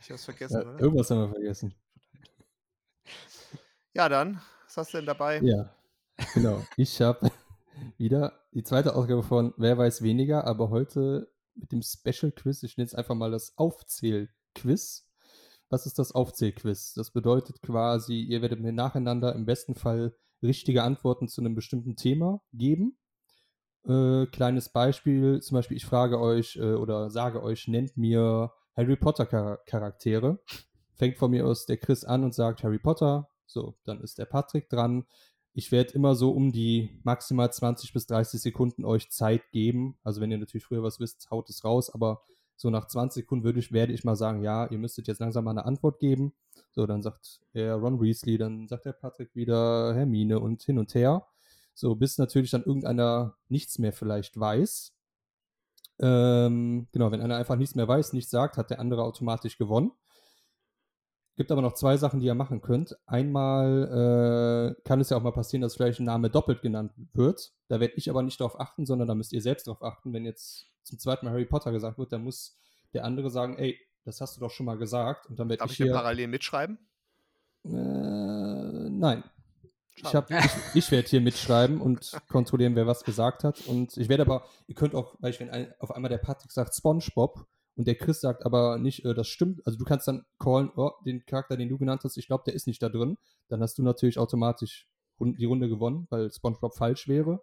ich 0.00 0.10
hab's 0.10 0.24
vergessen, 0.24 0.62
ja, 0.62 0.68
oder? 0.68 0.80
Irgendwas 0.80 1.10
haben 1.10 1.20
wir 1.20 1.30
vergessen. 1.30 1.74
Ja, 3.94 4.08
dann, 4.08 4.40
was 4.64 4.76
hast 4.76 4.92
du 4.92 4.98
denn 4.98 5.06
dabei? 5.06 5.40
Ja, 5.40 5.74
genau. 6.34 6.64
Ich 6.76 7.00
habe 7.00 7.30
wieder 7.98 8.44
die 8.52 8.62
zweite 8.62 8.94
Ausgabe 8.94 9.22
von 9.22 9.54
Wer 9.56 9.78
weiß 9.78 10.02
weniger, 10.02 10.44
aber 10.44 10.70
heute 10.70 11.32
mit 11.54 11.72
dem 11.72 11.82
Special 11.82 12.30
Quiz. 12.32 12.62
Ich 12.62 12.76
nenne 12.76 12.86
es 12.86 12.94
einfach 12.94 13.14
mal 13.14 13.30
das 13.30 13.56
Aufzähl-Quiz. 13.56 15.05
Was 15.68 15.86
ist 15.86 15.98
das 15.98 16.12
Aufzähl-Quiz? 16.12 16.94
Das 16.94 17.10
bedeutet 17.10 17.62
quasi, 17.62 18.20
ihr 18.20 18.42
werdet 18.42 18.60
mir 18.60 18.72
nacheinander 18.72 19.34
im 19.34 19.46
besten 19.46 19.74
Fall 19.74 20.14
richtige 20.42 20.82
Antworten 20.82 21.28
zu 21.28 21.40
einem 21.40 21.54
bestimmten 21.54 21.96
Thema 21.96 22.40
geben 22.52 22.98
äh, 23.86 24.26
kleines 24.26 24.68
Beispiel, 24.68 25.40
zum 25.40 25.56
Beispiel, 25.56 25.76
ich 25.76 25.86
frage 25.86 26.20
euch 26.20 26.56
äh, 26.56 26.74
oder 26.74 27.10
sage 27.10 27.42
euch, 27.42 27.68
nennt 27.68 27.96
mir 27.96 28.52
Harry 28.76 28.96
Potter 28.96 29.26
Char 29.26 29.58
Charaktere. 29.66 30.40
Fängt 30.94 31.18
von 31.18 31.30
mir 31.30 31.46
aus 31.46 31.66
der 31.66 31.76
Chris 31.76 32.04
an 32.04 32.24
und 32.24 32.34
sagt 32.34 32.62
Harry 32.62 32.78
Potter. 32.78 33.28
So, 33.46 33.76
dann 33.84 34.00
ist 34.00 34.18
der 34.18 34.24
Patrick 34.24 34.68
dran. 34.68 35.04
Ich 35.52 35.72
werde 35.72 35.92
immer 35.92 36.14
so 36.14 36.32
um 36.32 36.52
die 36.52 37.00
maximal 37.04 37.52
20 37.52 37.92
bis 37.92 38.06
30 38.06 38.40
Sekunden 38.40 38.84
euch 38.84 39.10
Zeit 39.10 39.50
geben. 39.52 39.98
Also 40.02 40.20
wenn 40.20 40.30
ihr 40.30 40.38
natürlich 40.38 40.64
früher 40.64 40.82
was 40.82 41.00
wisst, 41.00 41.30
haut 41.30 41.48
es 41.48 41.64
raus, 41.64 41.88
aber 41.90 42.22
so 42.56 42.70
nach 42.70 42.86
20 42.86 43.22
Sekunden 43.22 43.44
würde 43.44 43.58
ich, 43.58 43.72
werde 43.72 43.92
ich 43.92 44.04
mal 44.04 44.16
sagen, 44.16 44.42
ja, 44.42 44.66
ihr 44.66 44.78
müsstet 44.78 45.08
jetzt 45.08 45.20
langsam 45.20 45.44
mal 45.44 45.50
eine 45.52 45.66
Antwort 45.66 45.98
geben. 45.98 46.32
So, 46.72 46.86
dann 46.86 47.02
sagt 47.02 47.40
er 47.52 47.74
Ron 47.76 48.00
Weasley, 48.00 48.38
dann 48.38 48.66
sagt 48.66 48.86
der 48.86 48.92
Patrick 48.92 49.34
wieder 49.34 49.94
Hermine 49.94 50.40
und 50.40 50.62
hin 50.62 50.78
und 50.78 50.94
her. 50.94 51.26
So, 51.74 51.94
bis 51.94 52.16
natürlich 52.16 52.50
dann 52.50 52.64
irgendeiner 52.64 53.36
nichts 53.48 53.78
mehr 53.78 53.92
vielleicht 53.92 54.40
weiß. 54.40 54.94
Ähm, 55.98 56.88
genau, 56.92 57.10
wenn 57.10 57.20
einer 57.20 57.36
einfach 57.36 57.56
nichts 57.56 57.74
mehr 57.74 57.88
weiß, 57.88 58.14
nichts 58.14 58.30
sagt, 58.30 58.56
hat 58.56 58.70
der 58.70 58.80
andere 58.80 59.02
automatisch 59.04 59.58
gewonnen. 59.58 59.92
Gibt 61.36 61.52
aber 61.52 61.60
noch 61.60 61.74
zwei 61.74 61.98
Sachen, 61.98 62.20
die 62.20 62.26
ihr 62.26 62.34
machen 62.34 62.62
könnt. 62.62 62.96
Einmal 63.06 64.76
äh, 64.78 64.82
kann 64.84 65.00
es 65.00 65.10
ja 65.10 65.18
auch 65.18 65.22
mal 65.22 65.32
passieren, 65.32 65.60
dass 65.60 65.76
vielleicht 65.76 66.00
ein 66.00 66.06
Name 66.06 66.30
doppelt 66.30 66.62
genannt 66.62 66.92
wird. 67.12 67.52
Da 67.68 67.78
werde 67.78 67.94
ich 67.96 68.08
aber 68.08 68.22
nicht 68.22 68.40
darauf 68.40 68.58
achten, 68.58 68.86
sondern 68.86 69.06
da 69.06 69.14
müsst 69.14 69.34
ihr 69.34 69.42
selbst 69.42 69.66
darauf 69.66 69.82
achten. 69.82 70.14
Wenn 70.14 70.24
jetzt 70.24 70.66
zum 70.86 70.98
zweiten 70.98 71.26
Mal 71.26 71.32
Harry 71.32 71.46
Potter 71.46 71.72
gesagt 71.72 71.98
wird, 71.98 72.12
dann 72.12 72.24
muss 72.24 72.58
der 72.92 73.04
andere 73.04 73.30
sagen, 73.30 73.58
ey, 73.58 73.78
das 74.04 74.20
hast 74.20 74.36
du 74.36 74.40
doch 74.40 74.50
schon 74.50 74.66
mal 74.66 74.78
gesagt. 74.78 75.26
Und 75.26 75.38
dann 75.38 75.48
werde 75.48 75.60
Darf 75.60 75.72
ich, 75.72 75.80
ich 75.80 75.84
hier 75.84 75.92
parallel 75.92 76.28
mitschreiben? 76.28 76.78
Äh, 77.64 77.68
nein. 77.68 79.24
Ich, 79.96 80.14
hab, 80.14 80.30
ich, 80.30 80.50
ich 80.74 80.90
werde 80.90 81.08
hier 81.08 81.20
mitschreiben 81.22 81.80
und 81.80 82.12
kontrollieren, 82.28 82.76
wer 82.76 82.86
was 82.86 83.02
gesagt 83.02 83.44
hat. 83.44 83.66
Und 83.66 83.96
ich 83.96 84.08
werde 84.08 84.22
aber, 84.22 84.44
ihr 84.66 84.74
könnt 84.74 84.94
auch, 84.94 85.16
weil 85.20 85.30
ich, 85.30 85.40
wenn 85.40 85.50
ein, 85.50 85.72
auf 85.78 85.90
einmal 85.90 86.10
der 86.10 86.18
Patrick 86.18 86.52
sagt 86.52 86.74
SpongeBob 86.74 87.46
und 87.76 87.86
der 87.88 87.94
Chris 87.94 88.20
sagt 88.20 88.44
aber 88.44 88.78
nicht, 88.78 89.04
äh, 89.04 89.14
das 89.14 89.26
stimmt, 89.26 89.66
also 89.66 89.78
du 89.78 89.84
kannst 89.84 90.06
dann 90.06 90.24
callen, 90.38 90.70
oh, 90.76 90.92
den 91.04 91.24
Charakter, 91.24 91.56
den 91.56 91.70
du 91.70 91.78
genannt 91.78 92.02
hast, 92.04 92.18
ich 92.18 92.26
glaube, 92.26 92.44
der 92.46 92.54
ist 92.54 92.66
nicht 92.66 92.82
da 92.82 92.90
drin. 92.90 93.16
Dann 93.48 93.62
hast 93.62 93.78
du 93.78 93.82
natürlich 93.82 94.18
automatisch 94.18 94.86
die 95.18 95.46
Runde 95.46 95.68
gewonnen, 95.68 96.06
weil 96.10 96.30
SpongeBob 96.30 96.76
falsch 96.76 97.08
wäre. 97.08 97.42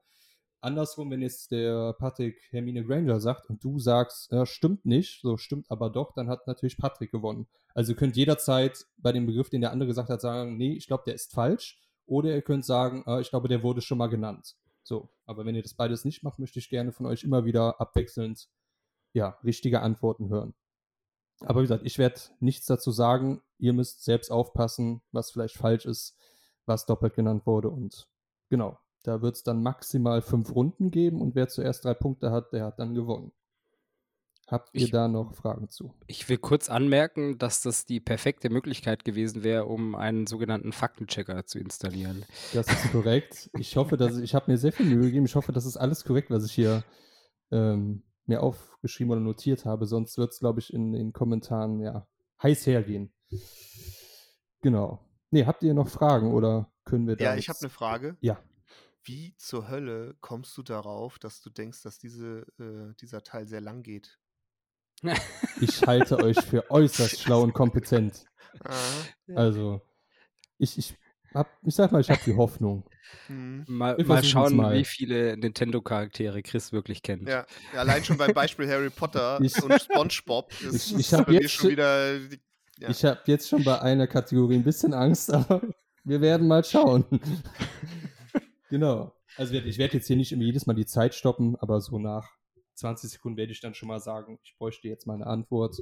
Andersrum, 0.64 1.12
wenn 1.12 1.22
jetzt 1.22 1.52
der 1.52 1.94
Patrick 1.94 2.42
Hermine 2.52 2.86
Granger 2.86 3.20
sagt 3.20 3.50
und 3.50 3.64
du 3.64 3.80
sagst, 3.80 4.32
ja, 4.32 4.46
stimmt 4.46 4.86
nicht, 4.86 5.22
so 5.22 5.38
stimmt 5.38 5.70
aber 5.70 5.90
doch, 5.90 6.14
dann 6.14 6.30
hat 6.30 6.48
natürlich 6.48 6.78
Patrick 6.78 7.12
gewonnen. 7.12 7.48
Also 7.74 7.92
ihr 7.92 7.98
könnt 7.98 8.16
jederzeit 8.16 8.86
bei 8.98 9.12
dem 9.12 9.26
Begriff, 9.26 9.50
den 9.50 9.62
der 9.62 9.72
andere 9.72 9.88
gesagt 9.88 10.10
hat, 10.10 10.22
sagen, 10.22 10.58
nee, 10.58 10.74
ich 10.74 10.88
glaube, 10.88 11.04
der 11.06 11.16
ist 11.16 11.34
falsch. 11.34 11.80
Oder 12.06 12.34
ihr 12.36 12.42
könnt 12.42 12.66
sagen, 12.66 13.04
äh, 13.08 13.22
ich 13.22 13.30
glaube, 13.30 13.48
der 13.48 13.64
wurde 13.64 13.82
schon 13.82 13.98
mal 13.98 14.08
genannt. 14.08 14.56
So, 14.84 15.10
aber 15.26 15.46
wenn 15.46 15.56
ihr 15.56 15.64
das 15.64 15.74
beides 15.74 16.06
nicht 16.06 16.24
macht, 16.24 16.40
möchte 16.40 16.60
ich 16.60 16.70
gerne 16.70 16.92
von 16.92 17.06
euch 17.06 17.24
immer 17.24 17.46
wieder 17.46 17.80
abwechselnd 17.80 18.50
ja, 19.14 19.38
richtige 19.44 19.82
Antworten 19.82 20.30
hören. 20.30 20.54
Aber 21.42 21.60
wie 21.60 21.66
gesagt, 21.66 21.86
ich 21.86 21.98
werde 21.98 22.20
nichts 22.40 22.66
dazu 22.66 22.92
sagen. 22.92 23.42
Ihr 23.58 23.74
müsst 23.74 24.04
selbst 24.04 24.32
aufpassen, 24.32 25.02
was 25.12 25.32
vielleicht 25.32 25.56
falsch 25.56 25.86
ist, 25.86 26.18
was 26.66 26.86
doppelt 26.86 27.16
genannt 27.16 27.46
wurde. 27.46 27.70
Und 27.70 28.08
genau, 28.50 28.78
da 29.04 29.22
wird 29.22 29.36
es 29.36 29.44
dann 29.44 29.62
maximal 29.62 30.22
fünf 30.22 30.54
Runden 30.56 30.92
geben 30.92 31.22
und 31.22 31.36
wer 31.36 31.48
zuerst 31.48 31.86
drei 31.86 31.94
Punkte 31.94 32.32
hat, 32.32 32.52
der 32.54 32.66
hat 32.66 32.80
dann 32.80 32.94
gewonnen. 32.96 33.32
Habt 34.48 34.70
ihr 34.74 34.84
Ich- 34.86 34.92
da 34.92 35.08
noch 35.08 35.34
Fragen 35.36 35.70
zu? 35.70 35.94
Ich 36.08 36.28
will 36.28 36.38
kurz 36.38 36.70
anmerken, 36.70 37.38
dass 37.38 37.62
das 37.62 37.86
die 37.86 38.00
perfekte 38.02 38.50
Möglichkeit 38.50 39.06
gewesen 39.06 39.44
wäre, 39.44 39.66
um 39.66 39.96
einen 39.96 40.28
sogenannten 40.28 40.74
Faktenchecker 40.74 41.46
zu 41.46 41.60
installieren. 41.60 42.26
Das 42.54 42.68
ist 42.68 42.92
korrekt. 42.92 43.50
Ich 43.58 43.78
hoffe, 43.78 43.96
dass 43.98 44.18
ich 44.18 44.36
habe 44.36 44.52
mir 44.52 44.58
sehr 44.58 44.74
viel 44.74 44.86
Mühe 44.86 45.02
gegeben. 45.06 45.26
Ich 45.26 45.36
hoffe, 45.36 45.54
das 45.54 45.66
ist 45.66 45.78
alles 45.78 46.04
korrekt, 46.04 46.30
was 46.30 46.46
ich 46.46 46.52
hier 46.52 46.84
ähm, 47.52 48.04
mir 48.26 48.44
aufgeschrieben 48.44 49.12
oder 49.12 49.22
notiert 49.22 49.64
habe. 49.66 49.86
Sonst 49.86 50.18
wird 50.18 50.32
es, 50.34 50.40
glaube 50.40 50.60
ich, 50.60 50.74
in 50.74 50.92
den 50.92 51.14
Kommentaren 51.14 51.80
ja 51.80 52.06
heiß 52.42 52.68
hergehen. 52.68 53.14
Genau. 54.62 55.00
Nee, 55.32 55.46
habt 55.46 55.64
ihr 55.64 55.74
noch 55.74 55.88
Fragen 55.88 56.32
oder 56.34 56.70
können 56.86 57.08
wir 57.08 57.16
da? 57.16 57.24
Ja, 57.26 57.36
ich 57.36 57.50
habe 57.50 57.60
eine 57.62 57.70
Frage. 57.70 58.18
Ja. 58.22 58.40
Wie 59.06 59.36
zur 59.38 59.70
Hölle 59.70 60.16
kommst 60.22 60.58
du 60.58 60.64
darauf, 60.64 61.20
dass 61.20 61.42
du 61.42 61.50
denkst, 61.50 61.82
dass 61.84 61.98
diese, 61.98 62.46
äh, 62.60 62.94
dieser 63.02 63.24
Teil 63.24 63.48
sehr 63.48 63.62
lang 63.62 63.84
geht? 63.84 64.18
Ich 65.60 65.82
halte 65.86 66.18
euch 66.20 66.40
für 66.40 66.64
äußerst 66.72 67.20
schlau 67.22 67.42
und 67.42 67.54
kompetent. 67.54 68.26
Also, 69.36 69.82
ich, 70.58 70.78
ich, 70.78 70.96
hab, 71.34 71.50
ich 71.64 71.76
sag 71.76 71.92
mal, 71.92 72.00
ich 72.00 72.10
habe 72.10 72.22
die 72.26 72.36
Hoffnung. 72.36 72.90
Mhm. 73.28 73.66
Mal, 73.68 73.98
mal 74.06 74.24
schauen, 74.24 74.56
mal. 74.56 74.78
wie 74.78 74.86
viele 74.86 75.36
Nintendo-Charaktere 75.36 76.42
Chris 76.42 76.72
wirklich 76.72 77.02
kennt. 77.02 77.28
Ja, 77.28 77.46
ja, 77.74 77.80
allein 77.82 78.06
schon 78.06 78.18
beim 78.18 78.34
Beispiel 78.34 78.70
Harry 78.70 78.90
Potter 78.90 79.40
Ich- 79.42 79.62
und 79.62 79.82
SpongeBob 79.82 80.52
ist 80.62 80.74
Ich- 80.74 80.94
ich 80.94 81.00
ist 81.00 81.14
hab 81.14 81.26
bei 81.26 81.34
mir 81.34 81.42
jetzt 81.42 81.52
schon 81.52 81.72
wieder. 81.72 82.18
Ja. 82.80 82.90
Ich 82.90 83.04
habe 83.04 83.20
jetzt 83.26 83.50
schon 83.50 83.64
bei 83.64 83.82
einer 83.82 84.08
Kategorie 84.08 84.56
ein 84.56 84.64
bisschen 84.64 84.94
Angst, 84.94 85.30
aber 85.34 85.62
wir 86.06 86.22
werden 86.22 86.48
mal 86.48 86.64
schauen. 86.64 87.06
Genau. 88.74 89.14
Also 89.38 89.54
ich 89.54 89.78
werde 89.78 89.94
jetzt 89.96 90.08
hier 90.08 90.18
nicht 90.18 90.32
immer 90.32 90.44
jedes 90.44 90.66
Mal 90.66 90.74
die 90.74 90.86
Zeit 90.86 91.14
stoppen, 91.16 91.56
aber 91.58 91.80
so 91.80 92.00
nach 92.00 92.30
20 92.76 93.12
Sekunden 93.12 93.38
werde 93.38 93.52
ich 93.52 93.62
dann 93.62 93.74
schon 93.74 93.88
mal 93.88 94.00
sagen, 94.00 94.40
ich 94.44 94.56
bräuchte 94.58 94.88
jetzt 94.88 95.06
mal 95.08 95.16
eine 95.16 95.28
Antwort. 95.28 95.80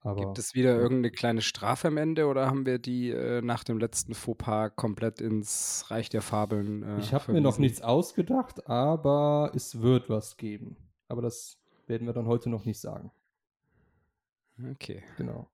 Aber 0.00 0.20
Gibt 0.20 0.38
es 0.38 0.54
wieder 0.54 0.76
irgendeine 0.76 1.10
kleine 1.10 1.40
Strafe 1.40 1.88
am 1.88 1.96
Ende 1.96 2.26
oder 2.26 2.46
haben 2.46 2.66
wir 2.66 2.78
die 2.78 3.10
äh, 3.10 3.42
nach 3.42 3.64
dem 3.64 3.78
letzten 3.78 4.14
Fauxpas 4.14 4.70
komplett 4.76 5.20
ins 5.20 5.86
Reich 5.88 6.08
der 6.08 6.22
Fabeln? 6.22 6.82
Äh, 6.82 7.00
ich 7.00 7.12
habe 7.12 7.32
mir 7.32 7.40
noch 7.40 7.58
nichts 7.58 7.82
ausgedacht, 7.82 8.68
aber 8.68 9.52
es 9.54 9.80
wird 9.80 10.08
was 10.08 10.36
geben. 10.36 10.76
Aber 11.08 11.22
das 11.22 11.58
werden 11.86 12.06
wir 12.06 12.14
dann 12.14 12.26
heute 12.26 12.48
noch 12.48 12.64
nicht 12.64 12.80
sagen. 12.80 13.10
Okay. 14.72 15.02
Genau. 15.16 15.48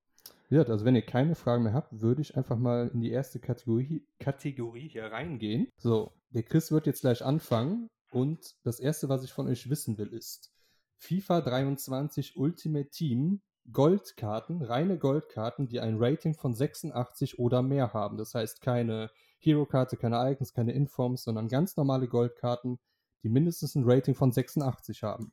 Wie 0.49 0.57
gesagt, 0.57 0.71
also 0.71 0.85
wenn 0.85 0.95
ihr 0.95 1.03
keine 1.03 1.35
Fragen 1.35 1.63
mehr 1.63 1.73
habt, 1.73 2.01
würde 2.01 2.21
ich 2.21 2.37
einfach 2.37 2.59
mal 2.59 2.91
in 2.93 3.01
die 3.01 3.11
erste 3.11 3.41
Kategorie, 3.41 4.05
Kategorie 4.19 4.89
hier 4.89 5.05
reingehen. 5.05 5.69
So, 5.79 6.13
der 6.35 6.43
Chris 6.43 6.73
wird 6.73 6.87
jetzt 6.87 7.03
gleich 7.03 7.25
anfangen 7.25 7.89
und 8.11 8.57
das 8.65 8.81
erste, 8.81 9.09
was 9.09 9.23
ich 9.23 9.33
von 9.33 9.47
euch 9.47 9.71
wissen 9.71 9.99
will, 9.99 10.13
ist 10.13 10.53
FIFA 10.99 11.41
23 11.41 12.37
Ultimate 12.37 12.91
Team 12.91 13.41
Goldkarten, 13.73 14.61
reine 14.61 14.99
Goldkarten, 14.99 15.69
die 15.69 15.81
ein 15.81 15.97
Rating 15.99 16.35
von 16.35 16.55
86 16.55 17.39
oder 17.39 17.63
mehr 17.63 17.95
haben. 17.95 18.19
Das 18.19 18.35
heißt 18.35 18.61
keine 18.61 19.11
Hero-Karte, 19.39 19.97
keine 19.97 20.31
Icons, 20.31 20.53
keine 20.53 20.73
Informs, 20.73 21.23
sondern 21.23 21.49
ganz 21.49 21.77
normale 21.77 22.09
Goldkarten, 22.09 22.79
die 23.23 23.31
mindestens 23.31 23.75
ein 23.75 23.85
Rating 23.85 24.15
von 24.15 24.33
86 24.33 25.03
haben. 25.03 25.33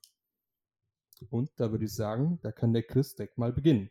Und 1.30 1.52
da 1.58 1.72
würde 1.72 1.86
ich 1.86 1.94
sagen, 1.94 2.40
da 2.42 2.52
kann 2.52 2.74
der 2.74 2.84
Chris 2.84 3.16
direkt 3.16 3.38
mal 3.38 3.52
beginnen. 3.52 3.90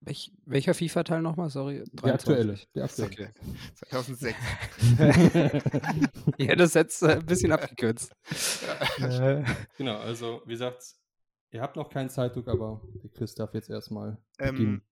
Welch, 0.00 0.32
welcher 0.46 0.74
FIFA-Teil 0.74 1.22
nochmal? 1.22 1.50
Sorry. 1.50 1.82
Der 2.04 2.14
aktuelle. 2.14 2.54
23. 2.54 2.68
Der 2.74 2.84
aktuelle. 2.84 3.10
Okay. 3.10 3.30
2006. 3.90 4.36
Ja, 6.38 6.54
das 6.54 6.74
jetzt 6.74 7.02
äh, 7.02 7.16
ein 7.16 7.26
bisschen 7.26 7.50
abgekürzt. 7.52 8.12
äh, 9.00 9.42
Genau, 9.76 9.96
also 9.98 10.42
wie 10.46 10.52
gesagt, 10.52 10.94
ihr 11.50 11.60
habt 11.62 11.74
noch 11.76 11.90
keinen 11.90 12.10
Zeitdruck, 12.10 12.46
aber 12.48 12.80
der 13.02 13.10
Chris 13.10 13.34
darf 13.34 13.54
jetzt 13.54 13.70
erstmal 13.70 14.18
Ähm. 14.38 14.82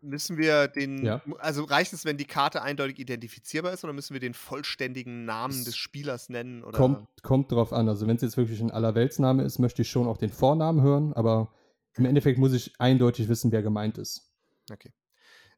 Müssen 0.00 0.36
wir 0.38 0.68
den, 0.68 1.04
Ja. 1.04 1.20
also 1.40 1.64
reicht 1.64 1.92
es, 1.92 2.04
wenn 2.04 2.16
die 2.16 2.24
Karte 2.24 2.62
eindeutig 2.62 3.00
identifizierbar 3.00 3.72
ist, 3.72 3.82
oder 3.82 3.92
müssen 3.92 4.12
wir 4.12 4.20
den 4.20 4.32
vollständigen 4.32 5.24
Namen 5.24 5.64
des 5.64 5.76
Spielers 5.76 6.28
nennen? 6.28 6.62
Oder? 6.62 6.78
Kommt, 6.78 7.08
kommt 7.24 7.50
drauf 7.50 7.72
an. 7.72 7.88
Also 7.88 8.06
wenn 8.06 8.14
es 8.14 8.22
jetzt 8.22 8.36
wirklich 8.36 8.60
ein 8.60 8.70
Allerweltsname 8.70 9.42
ist, 9.42 9.58
möchte 9.58 9.82
ich 9.82 9.90
schon 9.90 10.06
auch 10.06 10.16
den 10.16 10.30
Vornamen 10.30 10.82
hören, 10.82 11.12
aber 11.14 11.52
im 11.94 12.04
Endeffekt 12.04 12.38
muss 12.38 12.52
ich 12.52 12.72
eindeutig 12.80 13.28
wissen, 13.28 13.52
wer 13.52 13.62
gemeint 13.62 13.98
ist. 13.98 14.32
Okay. 14.70 14.92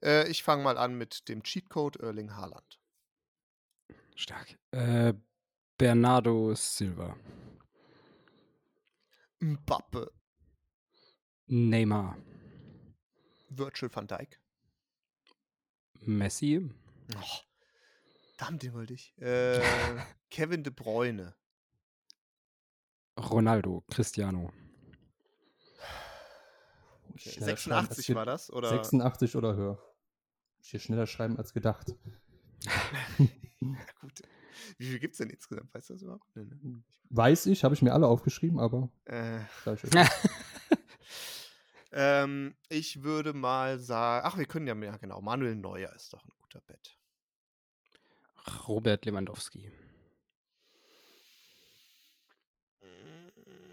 Äh, 0.02 0.28
ich 0.28 0.42
fange 0.42 0.62
mal 0.62 0.78
an 0.78 0.96
mit 0.96 1.28
dem 1.28 1.42
Cheatcode 1.42 1.96
Erling 1.96 2.34
Haaland. 2.36 2.80
stark. 4.14 4.58
Äh, 4.72 5.14
Bernardo 5.78 6.54
Silva. 6.54 7.16
Mbappe. 9.40 10.10
Neymar. 11.46 12.16
Virtual 13.48 13.90
van 13.92 14.06
Dijk. 14.06 14.40
Messi. 16.02 16.70
Oh, 17.16 17.38
verdammt, 18.36 18.62
den 18.62 18.72
wollte 18.74 18.94
ich. 18.94 19.14
Äh, 19.18 19.60
Kevin 20.30 20.62
De 20.62 20.72
Bruyne. 20.72 21.34
Ronaldo. 23.18 23.84
Cristiano. 23.90 24.52
Okay. 27.20 27.30
Schneller 27.32 27.56
schreiben, 27.56 27.76
als 27.88 27.96
86 27.96 28.06
ge- 28.06 28.16
war 28.16 28.24
das? 28.26 28.50
Oder? 28.52 28.68
86 28.70 29.36
oder 29.36 29.54
höher. 29.54 29.78
Ich 30.62 30.70
hier 30.70 30.80
schneller 30.80 31.06
schreiben 31.06 31.36
als 31.38 31.52
gedacht. 31.52 31.94
Ja, 32.64 32.72
gut. 34.00 34.22
Wie 34.78 34.86
viel 34.88 34.98
gibt 34.98 35.12
es 35.12 35.18
denn 35.18 35.30
insgesamt? 35.30 35.72
Weißt 35.74 35.90
du 35.90 35.94
das 35.94 36.02
überhaupt? 36.02 36.24
Nee, 36.34 36.44
ne? 36.44 36.82
Weiß 37.10 37.46
ich, 37.46 37.64
habe 37.64 37.74
ich 37.74 37.82
mir 37.82 37.92
alle 37.92 38.06
aufgeschrieben, 38.06 38.58
aber 38.60 38.90
Äh, 39.06 39.40
ähm, 41.92 42.54
ich 42.68 43.02
würde 43.02 43.32
mal 43.32 43.78
sagen, 43.78 44.26
ach, 44.26 44.38
wir 44.38 44.46
können 44.46 44.66
ja 44.66 44.74
mehr, 44.74 44.98
genau. 44.98 45.20
Manuel 45.20 45.56
Neuer 45.56 45.92
ist 45.94 46.12
doch 46.12 46.22
ein 46.24 46.30
guter 46.42 46.60
Bett. 46.62 46.96
Robert 48.66 49.04
Lewandowski. 49.06 49.70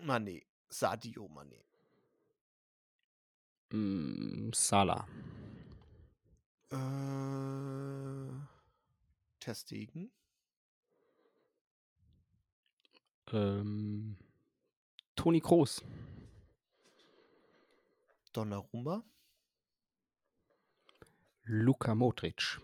Mané. 0.03 0.43
Sadio 0.69 1.25
Mané. 1.27 1.63
Mm, 3.71 4.51
Salah. 4.53 5.07
Äh, 6.71 6.77
Ter 9.39 9.55
Stegen. 9.55 10.11
Ähm, 13.31 14.17
Toni 15.15 15.41
Kroos. 15.41 15.83
Donnarumma. 18.33 19.03
Luka 21.43 21.95
Modric. 21.95 22.59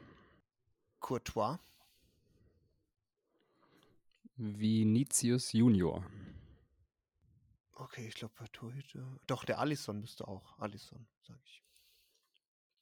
Courtois. 0.99 1.57
Vinicius 4.37 5.53
Junior. 5.53 6.03
Okay, 7.83 8.07
ich 8.07 8.15
glaube, 8.15 8.33
Torhüter. 8.53 9.19
Doch, 9.27 9.43
der 9.43 9.59
Alisson 9.59 9.99
müsste 9.99 10.25
auch. 10.25 10.57
Alisson, 10.57 11.05
sage 11.21 11.41
ich. 11.43 11.61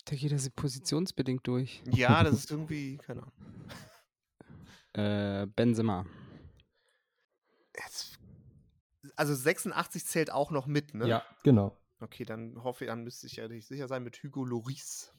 Da 0.05 0.15
geht 0.15 0.31
er 0.31 0.49
positionsbedingt 0.51 1.45
durch. 1.47 1.81
Ja, 1.85 2.23
das 2.23 2.35
ist 2.35 2.51
irgendwie, 2.51 2.97
keine 2.97 3.23
Ahnung. 3.23 3.33
Äh, 4.93 5.47
Benzema. 5.55 6.05
Jetzt, 7.77 8.19
also 9.15 9.33
86 9.33 10.05
zählt 10.05 10.29
auch 10.33 10.51
noch 10.51 10.67
mit, 10.67 10.93
ne? 10.93 11.07
Ja, 11.07 11.25
genau. 11.43 11.77
Okay, 12.01 12.25
dann 12.25 12.61
hoffe 12.61 12.83
ich, 12.83 12.89
dann 12.89 13.05
müsste 13.05 13.27
ich 13.27 13.37
ja 13.37 13.47
nicht 13.47 13.65
sicher 13.65 13.87
sein 13.87 14.03
mit 14.03 14.21
Hugo 14.21 14.43
Loris. 14.43 15.13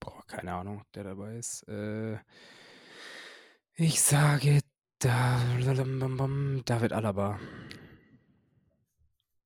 Boah, 0.00 0.22
keine 0.26 0.52
Ahnung, 0.52 0.82
ob 0.82 0.92
der 0.92 1.04
dabei 1.04 1.38
ist. 1.38 1.66
Äh, 1.66 2.18
ich 3.72 4.02
sage 4.02 4.60
da, 5.04 5.38
David 6.64 6.92
Alaba. 6.92 7.38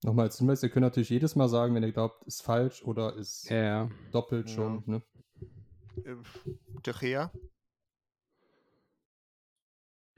Nochmal 0.04 0.26
als 0.26 0.38
Hinweis, 0.38 0.62
ihr 0.62 0.68
könnt 0.68 0.84
natürlich 0.84 1.10
jedes 1.10 1.34
Mal 1.34 1.48
sagen, 1.48 1.74
wenn 1.74 1.82
ihr 1.82 1.90
glaubt, 1.92 2.24
ist 2.24 2.42
falsch 2.42 2.82
oder 2.84 3.16
ist 3.16 3.50
Ja, 3.50 3.56
ja. 3.62 3.90
doppelt 4.12 4.48
Ja. 4.48 4.54
schon. 4.54 4.82
Ne? 4.86 5.02
Äh, 6.04 6.14
De 6.86 6.94
Gea. 6.94 7.32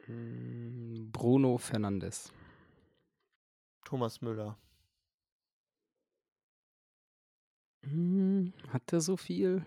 Mm, 0.06 1.10
Bruno 1.10 1.56
Fernandes. 1.56 2.30
Thomas 3.84 4.20
Müller. 4.20 4.58
Hm, 7.84 8.52
Hat 8.68 8.92
der 8.92 9.00
so 9.00 9.16
viel? 9.16 9.64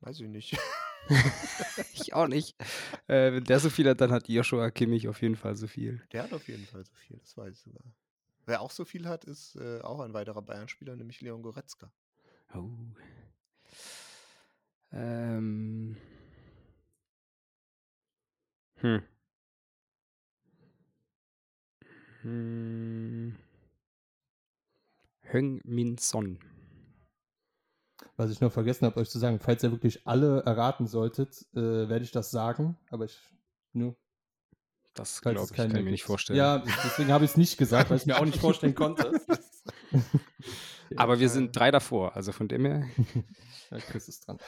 Weiß 0.00 0.18
ich 0.20 0.28
nicht. 0.28 0.58
ich 1.94 2.14
auch 2.14 2.28
nicht. 2.28 2.56
Äh, 3.06 3.32
wenn 3.32 3.44
der 3.44 3.60
so 3.60 3.70
viel 3.70 3.88
hat, 3.88 4.00
dann 4.00 4.12
hat 4.12 4.28
Joshua 4.28 4.70
Kimmich 4.70 5.08
auf 5.08 5.22
jeden 5.22 5.36
Fall 5.36 5.56
so 5.56 5.66
viel. 5.66 6.02
Der 6.12 6.24
hat 6.24 6.32
auf 6.32 6.48
jeden 6.48 6.66
Fall 6.66 6.84
so 6.84 6.94
viel, 6.94 7.18
das 7.18 7.36
weiß 7.36 7.52
ich 7.52 7.60
sogar. 7.60 7.82
Wer 8.46 8.60
auch 8.60 8.70
so 8.70 8.84
viel 8.84 9.08
hat, 9.08 9.24
ist 9.24 9.56
äh, 9.56 9.80
auch 9.80 10.00
ein 10.00 10.14
weiterer 10.14 10.42
Bayern-Spieler, 10.42 10.94
nämlich 10.96 11.20
Leon 11.20 11.42
Goretzka. 11.42 11.92
Oh. 12.54 12.70
Ähm. 14.92 15.96
Hm. 18.76 19.02
Hm. 22.22 23.36
Heung 25.32 25.60
Min 25.64 25.98
Son. 25.98 26.38
Was 28.16 28.30
ich 28.30 28.40
noch 28.40 28.52
vergessen 28.52 28.86
habe, 28.86 28.98
euch 28.98 29.10
zu 29.10 29.18
sagen, 29.18 29.40
falls 29.40 29.62
ihr 29.62 29.72
wirklich 29.72 30.06
alle 30.06 30.42
erraten 30.44 30.86
solltet, 30.86 31.46
äh, 31.52 31.88
werde 31.88 32.04
ich 32.04 32.12
das 32.12 32.30
sagen, 32.30 32.78
aber 32.90 33.04
ich 33.04 33.18
nur. 33.72 33.94
Das 34.94 35.20
glaube 35.20 35.40
ich, 35.44 35.52
kann 35.52 35.66
ich 35.68 35.84
mir 35.84 35.90
nicht 35.90 36.04
vorstellen. 36.04 36.38
Ja, 36.38 36.58
deswegen 36.84 37.12
habe 37.12 37.26
ich 37.26 37.32
es 37.32 37.36
nicht 37.36 37.58
gesagt, 37.58 37.90
weil 37.90 37.98
ich 37.98 38.06
mir 38.06 38.18
auch 38.18 38.24
nicht 38.24 38.40
vorstellen 38.40 38.74
konnte. 38.74 39.20
aber 40.96 41.20
wir 41.20 41.28
sind 41.28 41.54
drei 41.54 41.70
davor, 41.70 42.16
also 42.16 42.32
von 42.32 42.48
dem 42.48 42.64
her. 42.64 42.88
ja, 43.70 43.78
Chris 43.78 44.08
ist 44.08 44.26
dran. 44.26 44.38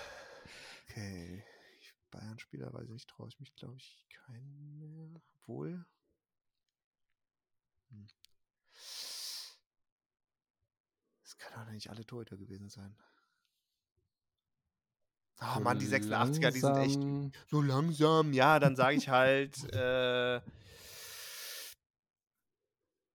Okay. 0.88 1.44
Bayern-Spieler, 2.10 2.72
weiß 2.72 2.84
ich 2.84 2.90
nicht, 2.90 3.10
traue 3.10 3.28
ich 3.28 3.38
mich, 3.38 3.54
glaube 3.54 3.76
ich, 3.76 4.06
keinen 4.08 4.78
mehr. 4.78 5.20
Obwohl. 5.34 5.84
Hm. 7.90 8.06
Das 11.22 11.36
kann 11.36 11.66
doch 11.66 11.72
nicht 11.72 11.90
alle 11.90 12.06
Torhüter 12.06 12.38
gewesen 12.38 12.70
sein. 12.70 12.96
Oh 15.40 15.60
Mann, 15.60 15.78
die 15.78 15.86
86er, 15.86 16.50
die 16.50 16.60
sind 16.60 16.76
echt 16.76 17.00
so 17.48 17.62
langsam. 17.62 18.32
Ja, 18.32 18.58
dann 18.58 18.74
sage 18.74 18.96
ich 18.96 19.08
halt 19.08 19.72
äh, 19.72 20.40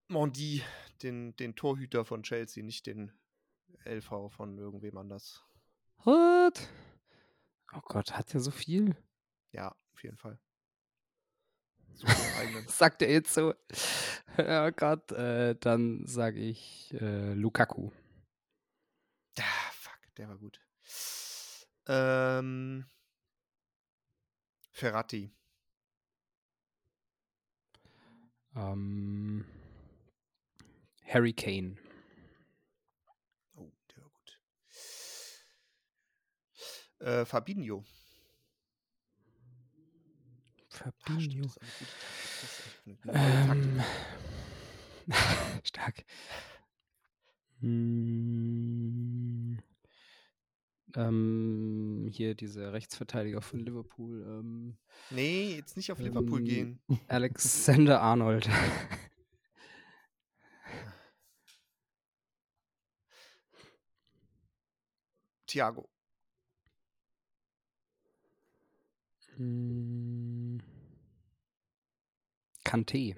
Mondi, 0.08 0.64
den, 1.02 1.36
den 1.36 1.56
Torhüter 1.56 2.06
von 2.06 2.24
Chelsea, 2.24 2.64
nicht 2.64 2.86
den 2.86 3.12
LV 3.86 4.32
von 4.32 4.58
irgendwem 4.58 4.98
anders. 4.98 5.44
What? 6.06 6.70
Oh 7.74 7.82
Gott, 7.84 8.14
hat 8.14 8.34
er 8.34 8.40
so 8.40 8.52
viel? 8.52 8.96
Ja, 9.52 9.76
auf 9.94 10.04
jeden 10.04 10.18
Fall. 10.18 10.40
Sagt 12.68 13.02
er 13.02 13.12
jetzt 13.12 13.34
so. 13.34 13.54
Oh 14.38 14.72
Gott, 14.72 15.12
äh, 15.12 15.56
dann 15.60 16.06
sage 16.06 16.40
ich 16.40 16.94
äh, 16.94 17.34
Lukaku. 17.34 17.92
Ah, 19.40 19.72
fuck, 19.74 20.00
der 20.18 20.30
war 20.30 20.38
gut. 20.38 20.60
Ähm, 21.88 22.86
Ferrati. 24.72 25.32
Ähm, 28.56 29.46
Harry 31.06 31.34
Kane. 31.34 31.78
Oh, 33.56 33.72
der 33.96 34.04
war 34.04 34.10
gut. 34.12 34.40
Äh, 37.00 37.26
Fabinho. 37.26 37.84
Fabinho. 40.70 41.50
Ah, 43.08 43.52
ähm, 43.52 43.82
stark. 45.64 46.04
Hm 47.60 49.58
ähm, 50.96 52.08
hier 52.12 52.36
dieser 52.36 52.74
Rechtsverteidiger 52.74 53.42
von 53.42 53.60
Liverpool. 53.60 54.22
Ähm, 54.28 54.78
nee, 55.10 55.56
jetzt 55.56 55.78
nicht 55.78 55.92
auf 55.92 56.00
Liverpool 56.00 56.40
ähm, 56.40 56.46
gehen. 56.46 56.80
Alexander 57.08 58.02
Arnold. 58.02 58.50
Thiago. 65.48 65.90
Hm. 69.38 70.62
Kante. 72.64 73.16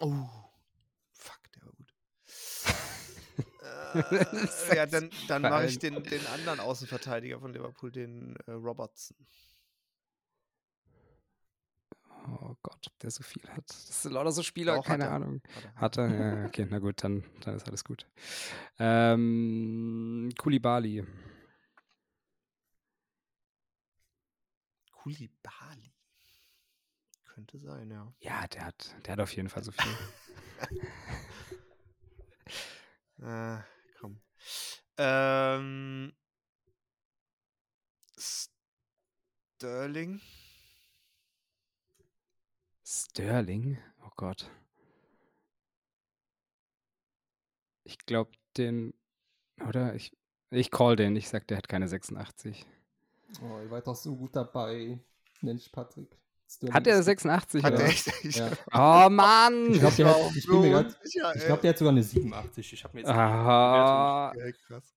Oh. 0.00 0.44
Äh, 3.64 3.83
ja, 4.74 4.86
dann, 4.86 5.10
dann 5.28 5.42
mache 5.42 5.66
ich 5.66 5.78
den, 5.78 6.02
den 6.02 6.26
anderen 6.28 6.60
Außenverteidiger 6.60 7.40
von 7.40 7.52
Liverpool, 7.52 7.90
den 7.90 8.36
äh, 8.46 8.52
Robertson. 8.52 9.16
Oh 12.26 12.56
Gott, 12.62 12.86
ob 12.86 12.98
der 13.00 13.10
so 13.10 13.22
viel 13.22 13.46
hat. 13.48 13.68
Das 13.68 14.02
sind 14.02 14.12
lauter 14.12 14.32
so 14.32 14.42
Spieler, 14.42 14.76
Doch, 14.76 14.84
keine 14.84 15.04
hat 15.04 15.12
Ahnung. 15.12 15.42
Hat 15.76 15.98
er? 15.98 16.08
Ja, 16.08 16.46
okay, 16.46 16.66
na 16.70 16.78
gut, 16.78 17.04
dann, 17.04 17.22
dann 17.40 17.56
ist 17.56 17.68
alles 17.68 17.84
gut. 17.84 18.06
Ähm, 18.78 20.32
Kulibali. 20.38 21.04
Kulibali. 24.90 25.92
Könnte 27.26 27.58
sein, 27.58 27.90
ja. 27.90 28.10
Ja, 28.20 28.46
der 28.46 28.66
hat, 28.66 28.94
der 29.04 29.12
hat 29.12 29.20
auf 29.20 29.34
jeden 29.36 29.50
Fall 29.50 29.64
so 29.64 29.72
viel. 29.72 29.92
äh. 33.22 33.73
Ähm, 34.96 36.12
Sterling. 38.18 40.20
Sterling? 42.84 43.78
Oh 44.04 44.10
Gott. 44.16 44.50
Ich 47.84 47.98
glaube, 47.98 48.32
den. 48.56 48.94
Oder? 49.66 49.94
Ich, 49.94 50.16
ich 50.50 50.70
call 50.70 50.96
den. 50.96 51.16
Ich 51.16 51.28
sag, 51.28 51.46
der 51.48 51.58
hat 51.58 51.68
keine 51.68 51.88
86. 51.88 52.66
Oh, 53.42 53.60
ihr 53.60 53.68
seid 53.68 53.86
doch 53.86 53.96
so 53.96 54.16
gut 54.16 54.36
dabei. 54.36 54.98
Nenn 55.40 55.56
ich 55.56 55.72
Patrick. 56.60 56.74
Hat 56.74 56.86
er 56.86 57.02
86? 57.02 57.62
Hat 57.62 57.74
er 57.74 57.86
echt? 57.86 58.06
Ja. 58.24 58.50
Oh 58.72 59.10
Mann! 59.10 59.72
Ich 59.72 59.80
glaube, 59.80 59.96
der, 59.96 60.08
hat, 60.08 60.32
ich 60.32 61.14
ich 61.14 61.44
glaub, 61.46 61.60
der 61.60 61.70
hat 61.70 61.78
sogar 61.78 61.92
eine 61.92 62.02
87. 62.02 62.72
Ich 62.72 62.84
habe 62.84 62.94
mir 62.94 63.00
jetzt 63.00 63.10
Aha. 63.10 64.32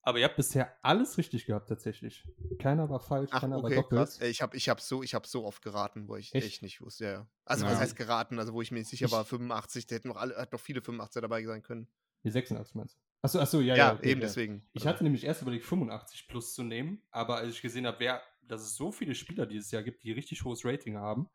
Aber 0.02 0.20
ihr 0.20 0.26
habt 0.26 0.36
bisher 0.36 0.74
alles 0.82 1.18
richtig 1.18 1.46
gehabt, 1.46 1.70
tatsächlich. 1.70 2.24
Keiner 2.60 2.90
war 2.90 3.00
falsch, 3.00 3.30
Ach, 3.34 3.42
keiner 3.42 3.58
okay, 3.58 3.64
war 3.64 3.84
doppelt. 3.84 4.02
Krass. 4.02 4.22
Ich 4.22 4.42
habe 4.42 4.56
ich 4.56 4.70
hab 4.70 4.82
so, 4.82 5.04
hab 5.04 5.28
so 5.28 5.46
oft 5.46 5.62
geraten, 5.62 6.08
wo 6.08 6.16
ich 6.16 6.34
echt, 6.34 6.48
echt 6.48 6.62
nicht 6.62 6.82
wusste. 6.82 7.06
Ja. 7.06 7.28
Also, 7.46 7.66
ja. 7.66 7.72
was 7.72 7.80
heißt 7.80 7.96
geraten? 7.96 8.40
Also, 8.40 8.54
wo 8.54 8.62
ich 8.62 8.72
mir 8.72 8.80
nicht 8.80 8.90
sicher 8.90 9.06
ich, 9.08 9.12
war, 9.12 9.26
85, 9.26 9.88
der 9.88 9.98
hätten 10.00 10.10
noch, 10.10 10.18
alle, 10.18 10.36
hat 10.36 10.52
noch 10.52 10.60
viele 10.60 10.82
85 10.82 11.22
dabei 11.22 11.44
sein 11.44 11.64
können. 11.64 11.88
Die 12.24 12.30
86 12.30 12.76
meinst 12.76 12.96
du? 12.96 13.00
Achso, 13.22 13.40
achso, 13.40 13.60
ja, 13.62 13.76
ja. 13.76 13.88
Ja, 13.88 13.94
okay, 13.96 14.12
eben 14.12 14.22
ja. 14.22 14.28
deswegen. 14.28 14.68
Ich 14.74 14.86
hatte 14.86 15.04
nämlich 15.04 15.24
erst 15.24 15.42
überlegt, 15.42 15.66
85 15.66 16.28
plus 16.28 16.54
zu 16.54 16.64
nehmen, 16.64 17.02
aber 17.12 17.38
als 17.38 17.56
ich 17.56 17.62
gesehen 17.62 17.88
habe, 17.88 18.00
wer, 18.00 18.22
dass 18.44 18.62
es 18.62 18.76
so 18.76 18.92
viele 18.92 19.16
Spieler 19.16 19.46
dieses 19.46 19.72
Jahr 19.72 19.84
gibt, 19.84 20.04
die 20.04 20.12
richtig 20.12 20.44
hohes 20.44 20.64
Rating 20.64 20.98
haben, 20.98 21.30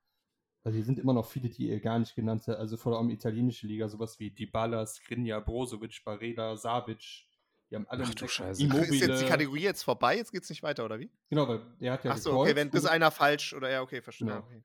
also 0.64 0.76
hier 0.76 0.84
sind 0.84 0.98
immer 0.98 1.12
noch 1.12 1.26
viele, 1.26 1.48
die 1.48 1.68
ihr 1.68 1.80
gar 1.80 1.98
nicht 1.98 2.14
genannt 2.14 2.44
habt, 2.46 2.58
also 2.58 2.76
vor 2.76 2.96
allem 2.96 3.10
italienische 3.10 3.66
Liga, 3.66 3.88
sowas 3.88 4.18
wie 4.20 4.30
Dybala, 4.30 4.86
Skriniar, 4.86 5.40
Brozovic, 5.40 6.02
Barella, 6.04 6.56
Savic. 6.56 7.26
Die 7.70 7.76
haben 7.76 7.86
alle 7.88 8.04
Ach 8.06 8.14
du 8.14 8.28
Scheiße. 8.28 8.62
Immobile. 8.62 8.94
Ist 8.94 9.00
jetzt 9.00 9.22
die 9.22 9.28
Kategorie 9.28 9.62
jetzt 9.62 9.82
vorbei? 9.82 10.16
Jetzt 10.16 10.30
geht's 10.30 10.50
nicht 10.50 10.62
weiter, 10.62 10.84
oder 10.84 11.00
wie? 11.00 11.10
Genau, 11.30 11.48
weil 11.48 11.62
er 11.80 11.94
hat 11.94 12.04
ja 12.04 12.12
Ach 12.12 12.18
so, 12.18 12.38
okay, 12.38 12.54
wenn 12.54 12.70
bis 12.70 12.84
einer 12.84 13.10
falsch 13.10 13.54
oder 13.54 13.70
ja, 13.70 13.80
okay, 13.80 14.02
verstehe. 14.02 14.28
Genau. 14.28 14.40
Okay, 14.40 14.62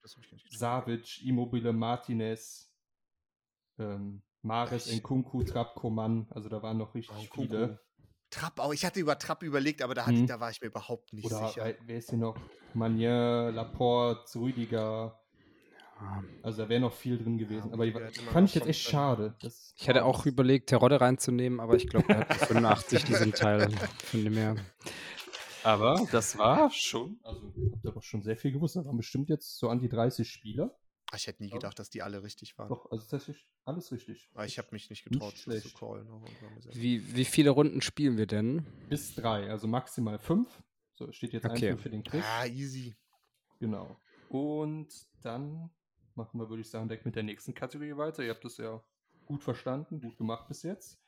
Savic, 0.50 1.24
Immobile, 1.24 1.74
Martinez, 1.74 2.70
ähm, 3.80 4.22
Mares, 4.42 4.92
Nkunku, 4.92 5.44
Trapp, 5.44 5.76
Koman, 5.76 6.28
also 6.30 6.50
da 6.50 6.62
waren 6.62 6.78
noch 6.78 6.94
richtig 6.94 7.30
oh, 7.32 7.42
viele. 7.42 7.80
Trapp 8.30 8.60
auch. 8.60 8.74
Ich 8.74 8.86
hatte 8.86 9.00
über 9.00 9.18
Trapp 9.18 9.42
überlegt, 9.42 9.82
aber 9.82 9.96
da, 9.96 10.06
hatte, 10.06 10.18
hm. 10.18 10.28
da 10.28 10.40
war 10.40 10.52
ich 10.52 10.62
mir 10.62 10.68
überhaupt 10.68 11.14
nicht 11.14 11.26
Oder, 11.26 11.48
sicher. 11.48 11.74
Wer 11.86 11.98
ist 11.98 12.10
hier 12.10 12.20
noch? 12.20 12.36
Manier, 12.74 13.52
Laporte, 13.54 14.38
Rüdiger, 14.38 15.18
also 16.44 16.64
da 16.64 16.70
wäre 16.70 16.82
noch 16.82 16.94
viel 16.94 17.18
drin 17.18 17.38
gewesen. 17.38 17.70
Ja, 17.70 17.74
aber 17.74 18.12
fand 18.32 18.50
ich 18.50 18.56
jetzt 18.56 18.68
echt 18.68 18.82
schade. 18.82 19.36
ich 19.42 19.88
hätte 19.88 20.06
auch 20.06 20.26
überlegt, 20.26 20.70
Terodde 20.70 21.02
reinzunehmen, 21.02 21.60
aber 21.60 21.76
ich 21.76 21.88
glaube, 21.88 22.10
er 22.10 22.20
hat 22.20 22.34
85 22.34 23.04
diesen 23.06 23.34
Teil. 23.34 23.70
Von 24.06 24.24
dem 24.24 24.34
her. 24.34 24.56
Aber 25.64 26.08
das 26.12 26.38
war 26.38 26.72
schon, 26.72 27.20
also 27.24 27.52
habt 27.74 27.84
ihr 27.84 27.92
aber 27.92 28.02
schon 28.02 28.22
sehr 28.22 28.38
viel 28.38 28.52
gewusst. 28.52 28.76
Da 28.76 28.86
waren 28.86 28.98
bestimmt 28.98 29.30
jetzt 29.30 29.58
so 29.58 29.70
an 29.70 29.80
die 29.80 29.90
30 29.90 30.30
Spieler. 30.30 30.78
Ich 31.16 31.28
hätte 31.28 31.42
nie 31.42 31.50
gedacht, 31.50 31.80
dass 31.80 31.90
die 31.90 32.02
alle 32.02 32.22
richtig 32.22 32.58
waren. 32.58 32.68
Doch, 32.68 32.92
also 32.92 33.06
tatsächlich 33.06 33.48
alles 33.64 33.92
richtig. 33.92 34.30
Aber 34.34 34.46
ich 34.46 34.58
habe 34.58 34.68
mich 34.72 34.90
nicht 34.90 35.06
getraut, 35.06 35.34
nicht 35.34 35.48
das 35.48 35.64
zu 35.64 35.74
callen. 35.74 36.08
Wie, 36.74 37.16
wie 37.16 37.26
viele 37.26 37.52
Runden 37.52 37.82
spielen 37.82 38.18
wir 38.18 38.28
denn? 38.28 38.66
Bis 38.90 39.16
drei, 39.16 39.50
also 39.50 39.68
maximal 39.68 40.20
fünf. 40.20 40.48
So, 40.96 41.12
steht 41.12 41.32
jetzt 41.32 41.46
okay. 41.46 41.72
ein 41.72 41.78
für 41.78 41.90
den 41.90 42.04
Chris. 42.04 42.26
Ah, 42.26 42.46
easy. 42.46 42.96
Genau. 43.60 43.98
Und 44.30 44.90
dann 45.22 45.70
machen 46.18 46.40
wir, 46.40 46.50
würde 46.50 46.62
ich 46.62 46.70
sagen, 46.70 46.88
direkt 46.88 47.06
mit 47.06 47.16
der 47.16 47.24
nächsten 47.24 47.54
Kategorie 47.54 47.96
weiter. 47.96 48.24
Ihr 48.24 48.32
habt 48.32 48.44
das 48.44 48.58
ja 48.58 48.84
gut 49.26 49.44
verstanden, 49.44 50.02
gut 50.02 50.18
gemacht 50.18 50.48
bis 50.48 50.64
jetzt. 50.64 51.00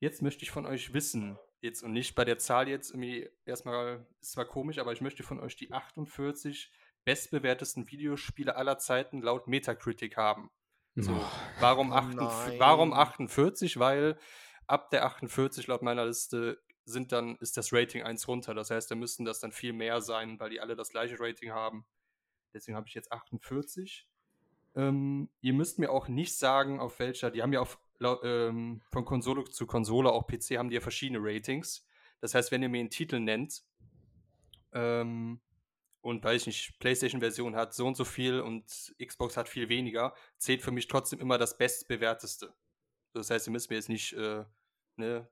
Jetzt 0.00 0.20
möchte 0.20 0.42
ich 0.42 0.50
von 0.50 0.66
euch 0.66 0.92
wissen, 0.94 1.38
jetzt 1.60 1.82
und 1.82 1.92
nicht 1.92 2.14
bei 2.14 2.24
der 2.24 2.38
Zahl 2.38 2.68
jetzt 2.68 2.90
irgendwie 2.90 3.30
erstmal, 3.44 4.06
ist 4.20 4.32
zwar 4.32 4.44
komisch, 4.44 4.78
aber 4.78 4.92
ich 4.92 5.00
möchte 5.00 5.22
von 5.22 5.38
euch 5.38 5.56
die 5.56 5.72
48 5.72 6.72
bestbewertesten 7.04 7.90
Videospiele 7.90 8.56
aller 8.56 8.78
Zeiten 8.78 9.22
laut 9.22 9.46
Metacritic 9.46 10.16
haben. 10.16 10.50
So, 10.94 11.18
warum, 11.60 11.90
oh 11.92 11.94
48, 11.94 12.60
warum 12.60 12.92
48? 12.92 13.78
Weil 13.78 14.18
ab 14.66 14.90
der 14.90 15.06
48 15.06 15.66
laut 15.66 15.82
meiner 15.82 16.04
Liste 16.04 16.62
sind 16.84 17.12
dann, 17.12 17.36
ist 17.36 17.56
das 17.56 17.72
Rating 17.72 18.02
1 18.02 18.28
runter. 18.28 18.54
Das 18.54 18.70
heißt, 18.70 18.90
da 18.90 18.94
müssten 18.94 19.24
das 19.24 19.40
dann 19.40 19.52
viel 19.52 19.72
mehr 19.72 20.00
sein, 20.00 20.38
weil 20.38 20.50
die 20.50 20.60
alle 20.60 20.76
das 20.76 20.90
gleiche 20.90 21.18
Rating 21.18 21.52
haben. 21.52 21.86
Deswegen 22.52 22.76
habe 22.76 22.88
ich 22.88 22.94
jetzt 22.94 23.10
48. 23.10 24.06
Ähm, 24.74 25.28
ihr 25.40 25.52
müsst 25.52 25.78
mir 25.78 25.90
auch 25.90 26.08
nicht 26.08 26.36
sagen, 26.36 26.80
auf 26.80 26.98
welcher, 26.98 27.30
die 27.30 27.42
haben 27.42 27.52
ja 27.52 27.60
auf 27.60 27.78
ähm, 28.22 28.82
von 28.90 29.04
Konsole 29.04 29.44
zu 29.44 29.66
Konsole, 29.66 30.10
auch 30.10 30.26
PC, 30.26 30.58
haben 30.58 30.68
die 30.68 30.74
ja 30.74 30.80
verschiedene 30.80 31.20
Ratings. 31.20 31.86
Das 32.20 32.34
heißt, 32.34 32.50
wenn 32.50 32.62
ihr 32.62 32.68
mir 32.68 32.80
einen 32.80 32.90
Titel 32.90 33.20
nennt 33.20 33.62
ähm, 34.72 35.40
und 36.00 36.24
weiß 36.24 36.42
ich 36.42 36.46
nicht, 36.46 36.78
PlayStation-Version 36.80 37.54
hat 37.54 37.74
so 37.74 37.86
und 37.86 37.96
so 37.96 38.04
viel 38.04 38.40
und 38.40 38.94
Xbox 39.04 39.36
hat 39.36 39.48
viel 39.48 39.68
weniger, 39.68 40.14
zählt 40.38 40.62
für 40.62 40.72
mich 40.72 40.88
trotzdem 40.88 41.20
immer 41.20 41.38
das 41.38 41.58
bestbewerteste. 41.58 42.54
Das 43.12 43.30
heißt, 43.30 43.46
ihr 43.46 43.52
müsst 43.52 43.70
mir 43.70 43.76
jetzt 43.76 43.88
nicht 43.88 44.14
äh, 44.14 44.44
ne, 44.96 45.28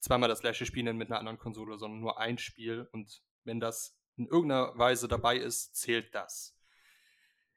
zweimal 0.00 0.28
das 0.28 0.40
gleiche 0.40 0.66
Spiel 0.66 0.84
nennen 0.84 0.98
mit 0.98 1.10
einer 1.10 1.18
anderen 1.18 1.38
Konsole, 1.38 1.78
sondern 1.78 2.00
nur 2.00 2.18
ein 2.18 2.38
Spiel 2.38 2.88
und 2.92 3.22
wenn 3.44 3.60
das 3.60 3.96
in 4.16 4.26
irgendeiner 4.26 4.76
Weise 4.78 5.08
dabei 5.08 5.36
ist, 5.36 5.74
zählt 5.74 6.14
das. 6.14 6.56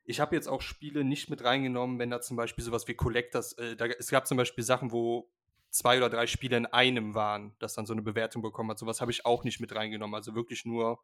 Ich 0.05 0.19
habe 0.19 0.35
jetzt 0.35 0.47
auch 0.47 0.61
Spiele 0.61 1.03
nicht 1.03 1.29
mit 1.29 1.43
reingenommen, 1.43 1.99
wenn 1.99 2.09
da 2.09 2.21
zum 2.21 2.37
Beispiel 2.37 2.63
sowas 2.63 2.87
wie 2.87 2.93
Collectors, 2.93 3.53
äh, 3.53 3.75
da, 3.75 3.85
es 3.87 4.09
gab 4.09 4.27
zum 4.27 4.37
Beispiel 4.37 4.63
Sachen, 4.63 4.91
wo 4.91 5.29
zwei 5.71 5.97
oder 5.97 6.09
drei 6.09 6.27
Spiele 6.27 6.57
in 6.57 6.65
einem 6.65 7.15
waren, 7.15 7.55
das 7.59 7.73
dann 7.73 7.85
so 7.85 7.93
eine 7.93 8.01
Bewertung 8.01 8.41
bekommen 8.41 8.69
hat. 8.71 8.79
Sowas 8.79 9.01
habe 9.01 9.11
ich 9.11 9.25
auch 9.25 9.43
nicht 9.43 9.59
mit 9.59 9.73
reingenommen. 9.75 10.15
Also 10.15 10.35
wirklich 10.35 10.65
nur 10.65 11.03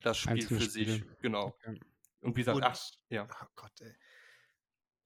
das 0.00 0.16
Spiel 0.18 0.34
Einzelne 0.34 0.60
für 0.60 0.70
Spiele. 0.70 0.92
sich. 0.92 1.04
Genau. 1.20 1.48
Okay. 1.48 1.80
Und 2.20 2.36
wie 2.36 2.40
gesagt, 2.40 2.60
ach, 2.62 2.80
ja. 3.08 3.26
Oh 3.42 3.46
Gott, 3.56 3.72
ey 3.80 3.94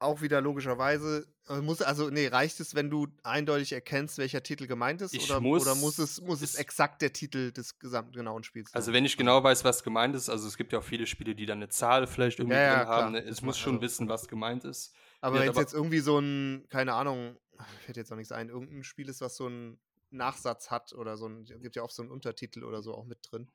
auch 0.01 0.23
wieder 0.23 0.41
logischerweise, 0.41 1.27
äh, 1.49 1.61
muss, 1.61 1.83
also 1.83 2.09
nee, 2.11 2.27
reicht 2.27 2.59
es, 2.61 2.75
wenn 2.75 2.91
du 2.91 3.07
eindeutig 3.23 3.73
erkennst, 3.73 4.19
welcher 4.19 4.43
Titel 4.43 4.67
gemeint 4.67 5.03
ist? 5.03 5.15
oder, 5.23 5.41
muss, 5.41 5.63
oder 5.63 5.75
muss 5.75 5.99
es, 5.99 6.21
muss 6.21 6.41
es 6.43 6.55
exakt 6.55 7.03
der 7.03 7.13
Titel 7.13 7.53
des 7.53 7.79
gesamten 7.79 8.13
genauen 8.13 8.43
Spiels 8.43 8.71
sein? 8.71 8.79
Also 8.79 8.93
wenn 8.93 9.05
ich 9.05 9.17
genau 9.17 9.45
weiß, 9.45 9.63
was 9.65 9.85
gemeint 9.85 10.15
ist, 10.17 10.31
also 10.31 10.49
es 10.49 10.57
gibt 10.57 10.73
ja 10.73 10.79
auch 10.79 10.85
viele 10.85 11.07
Spiele, 11.07 11.35
die 11.35 11.47
dann 11.47 11.59
eine 11.59 11.69
Zahl 11.69 12.07
vielleicht 12.07 12.39
irgendwie 12.39 12.57
ja, 12.57 12.77
drin 12.77 12.89
ja, 12.89 12.89
haben. 12.89 13.13
Ne? 13.13 13.21
Es 13.21 13.43
muss 13.43 13.59
schon 13.59 13.75
also, 13.75 13.83
wissen, 13.83 14.09
was 14.09 14.27
gemeint 14.27 14.65
ist. 14.65 14.95
Aber 15.21 15.39
wenn 15.39 15.51
es 15.51 15.57
jetzt 15.57 15.75
irgendwie 15.75 16.01
so 16.01 16.19
ein, 16.19 16.67
keine 16.71 16.95
Ahnung, 16.95 17.37
fällt 17.85 17.99
jetzt 17.99 18.11
auch 18.11 18.17
nichts 18.17 18.33
ein, 18.33 18.49
irgendein 18.49 18.85
Spiel 18.85 19.09
ist, 19.09 19.21
was 19.21 19.37
so 19.37 19.47
einen 19.47 19.79
Nachsatz 20.11 20.71
hat 20.71 20.95
oder 20.95 21.19
so 21.19 21.29
ein, 21.29 21.45
gibt 21.45 21.77
ja 21.77 21.83
auch 21.83 21.91
so 21.91 22.03
einen 22.03 22.11
Untertitel 22.11 22.65
oder 22.65 22.83
so 22.83 22.95
auch 22.95 23.05
mit 23.05 23.19
drin. 23.31 23.51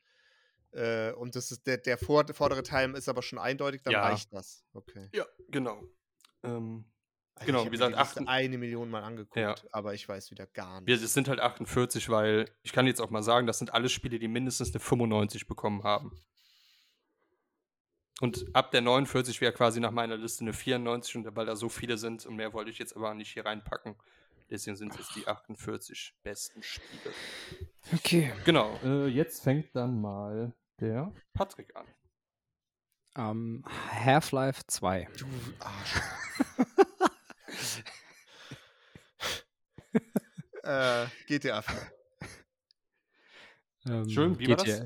Äh, 0.71 1.11
und 1.13 1.35
das 1.35 1.51
ist 1.51 1.65
der, 1.65 1.77
der 1.77 1.97
vordere 1.97 2.61
Teil 2.61 2.93
ist 2.95 3.09
aber 3.09 3.23
schon 3.23 3.39
eindeutig, 3.39 3.81
dann 3.81 3.93
ja. 3.93 4.03
reicht 4.03 4.31
das. 4.31 4.63
Okay. 4.73 5.09
Ja, 5.13 5.25
genau. 5.49 5.81
Ähm, 6.45 6.85
also 7.35 7.51
genau, 7.51 7.65
wie 7.65 7.69
gesagt, 7.71 7.95
acht, 7.95 8.17
eine 8.27 8.57
Million 8.57 8.89
Mal 8.89 9.03
angeguckt, 9.03 9.35
ja. 9.35 9.55
aber 9.71 9.93
ich 9.93 10.07
weiß 10.07 10.31
wieder 10.31 10.47
gar 10.47 10.79
nicht. 10.79 11.03
Es 11.03 11.13
sind 11.13 11.27
halt 11.27 11.41
48, 11.41 12.07
weil 12.09 12.49
ich 12.63 12.71
kann 12.71 12.87
jetzt 12.87 13.01
auch 13.01 13.09
mal 13.09 13.23
sagen, 13.23 13.45
das 13.45 13.59
sind 13.59 13.73
alle 13.73 13.89
Spiele, 13.89 14.19
die 14.19 14.29
mindestens 14.29 14.71
eine 14.71 14.79
95 14.79 15.47
bekommen 15.47 15.83
haben. 15.83 16.17
Und 18.21 18.45
ab 18.53 18.71
der 18.71 18.79
49 18.79 19.41
wäre 19.41 19.51
quasi 19.51 19.81
nach 19.81 19.91
meiner 19.91 20.15
Liste 20.15 20.45
eine 20.45 20.53
94, 20.53 21.17
und 21.17 21.35
weil 21.35 21.45
da 21.45 21.57
so 21.57 21.67
viele 21.67 21.97
sind 21.97 22.25
und 22.25 22.37
mehr 22.37 22.53
wollte 22.53 22.71
ich 22.71 22.79
jetzt 22.79 22.95
aber 22.95 23.13
nicht 23.13 23.33
hier 23.33 23.45
reinpacken. 23.45 23.95
Deswegen 24.49 24.77
sind 24.77 24.93
es 24.93 24.99
jetzt 24.99 25.15
die 25.15 25.27
48 25.27 26.13
besten 26.23 26.63
Spiele. 26.63 27.13
Okay. 27.93 28.31
Genau. 28.45 28.79
Äh, 28.83 29.07
jetzt 29.07 29.43
fängt 29.43 29.75
dann 29.75 29.99
mal 29.99 30.53
der 30.79 31.11
Patrick 31.33 31.75
an. 31.75 31.85
Um, 33.17 33.63
ähm, 33.63 33.63
Half-Life 34.03 34.63
2. 34.67 35.07
Du 35.17 35.25
Arsch. 35.59 36.01
äh, 40.63 41.05
GTA 41.27 41.61
4. 41.61 41.91
Ähm, 43.87 44.09
Schön, 44.09 44.37
wie 44.39 44.45
GTA. 44.45 44.57
war 44.57 44.65
das? 44.65 44.83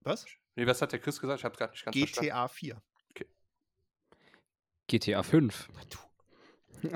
Was? 0.00 0.26
Nee, 0.56 0.66
was 0.66 0.82
hat 0.82 0.92
der 0.92 0.98
Chris 0.98 1.18
gesagt? 1.18 1.40
Ich 1.40 1.44
habe 1.44 1.56
gerade 1.56 1.72
nicht 1.72 1.84
ganz 1.84 1.94
GTA 1.94 2.48
verstanden. 2.48 2.50
4. 2.54 2.82
Okay. 3.10 3.26
GTA 4.88 5.22
5. 5.22 5.68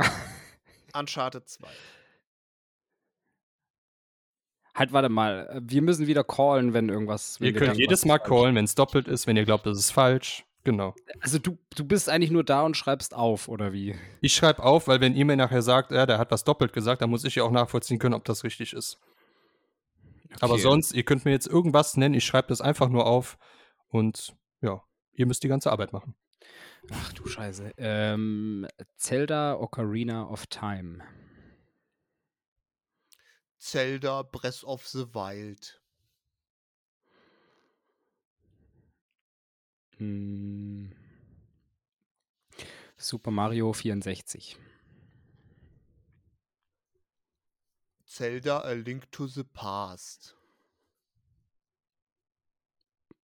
Uncharted 0.92 1.48
2. 1.48 1.68
Halt, 4.74 4.92
warte 4.92 5.08
mal. 5.08 5.60
Wir 5.62 5.82
müssen 5.82 6.06
wieder 6.06 6.24
callen, 6.24 6.74
wenn 6.74 6.88
irgendwas. 6.88 7.40
Wenn 7.40 7.48
ihr 7.48 7.54
könnt 7.54 7.76
jedes 7.76 8.04
Mal 8.04 8.18
callen, 8.18 8.54
wenn 8.54 8.64
es 8.64 8.74
doppelt 8.74 9.06
ist, 9.06 9.26
wenn 9.26 9.36
ihr 9.36 9.44
glaubt, 9.44 9.66
das 9.66 9.78
ist 9.78 9.92
falsch. 9.92 10.44
Genau. 10.64 10.94
Also 11.20 11.38
du, 11.38 11.58
du 11.76 11.84
bist 11.84 12.08
eigentlich 12.08 12.30
nur 12.30 12.42
da 12.42 12.62
und 12.62 12.76
schreibst 12.76 13.14
auf, 13.14 13.48
oder 13.48 13.74
wie? 13.74 13.94
Ich 14.22 14.34
schreibe 14.34 14.62
auf, 14.62 14.88
weil 14.88 15.00
wenn 15.00 15.14
ihr 15.14 15.26
mir 15.26 15.36
nachher 15.36 15.60
sagt, 15.60 15.92
ja, 15.92 16.06
der 16.06 16.18
hat 16.18 16.30
was 16.30 16.42
doppelt 16.42 16.72
gesagt, 16.72 17.02
dann 17.02 17.10
muss 17.10 17.24
ich 17.24 17.34
ja 17.34 17.44
auch 17.44 17.50
nachvollziehen 17.50 17.98
können, 17.98 18.14
ob 18.14 18.24
das 18.24 18.44
richtig 18.44 18.72
ist. 18.72 18.98
Okay. 20.24 20.38
Aber 20.40 20.58
sonst, 20.58 20.92
ihr 20.94 21.04
könnt 21.04 21.26
mir 21.26 21.32
jetzt 21.32 21.46
irgendwas 21.46 21.98
nennen, 21.98 22.14
ich 22.14 22.24
schreibe 22.24 22.48
das 22.48 22.62
einfach 22.62 22.88
nur 22.88 23.06
auf 23.06 23.36
und 23.88 24.34
ja, 24.62 24.82
ihr 25.12 25.26
müsst 25.26 25.42
die 25.44 25.48
ganze 25.48 25.70
Arbeit 25.70 25.92
machen. 25.92 26.14
Ach 26.90 27.12
du 27.12 27.26
Scheiße. 27.26 27.72
Ähm, 27.76 28.66
Zelda 28.96 29.56
Ocarina 29.58 30.28
of 30.28 30.46
Time. 30.46 31.02
Zelda 33.64 34.22
Breath 34.22 34.62
of 34.64 34.86
the 34.88 35.06
Wild. 35.14 35.80
Hm. 39.96 40.90
Super 42.98 43.30
Mario 43.30 43.72
64. 43.72 44.58
Zelda 48.06 48.60
A 48.66 48.74
Link 48.74 49.10
to 49.10 49.26
the 49.26 49.44
Past. 49.44 50.36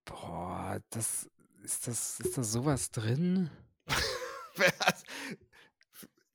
Boah, 0.06 0.80
das 0.88 1.28
ist 1.62 1.86
das 1.86 2.18
ist 2.18 2.38
da 2.38 2.42
sowas 2.42 2.90
drin? 2.90 3.50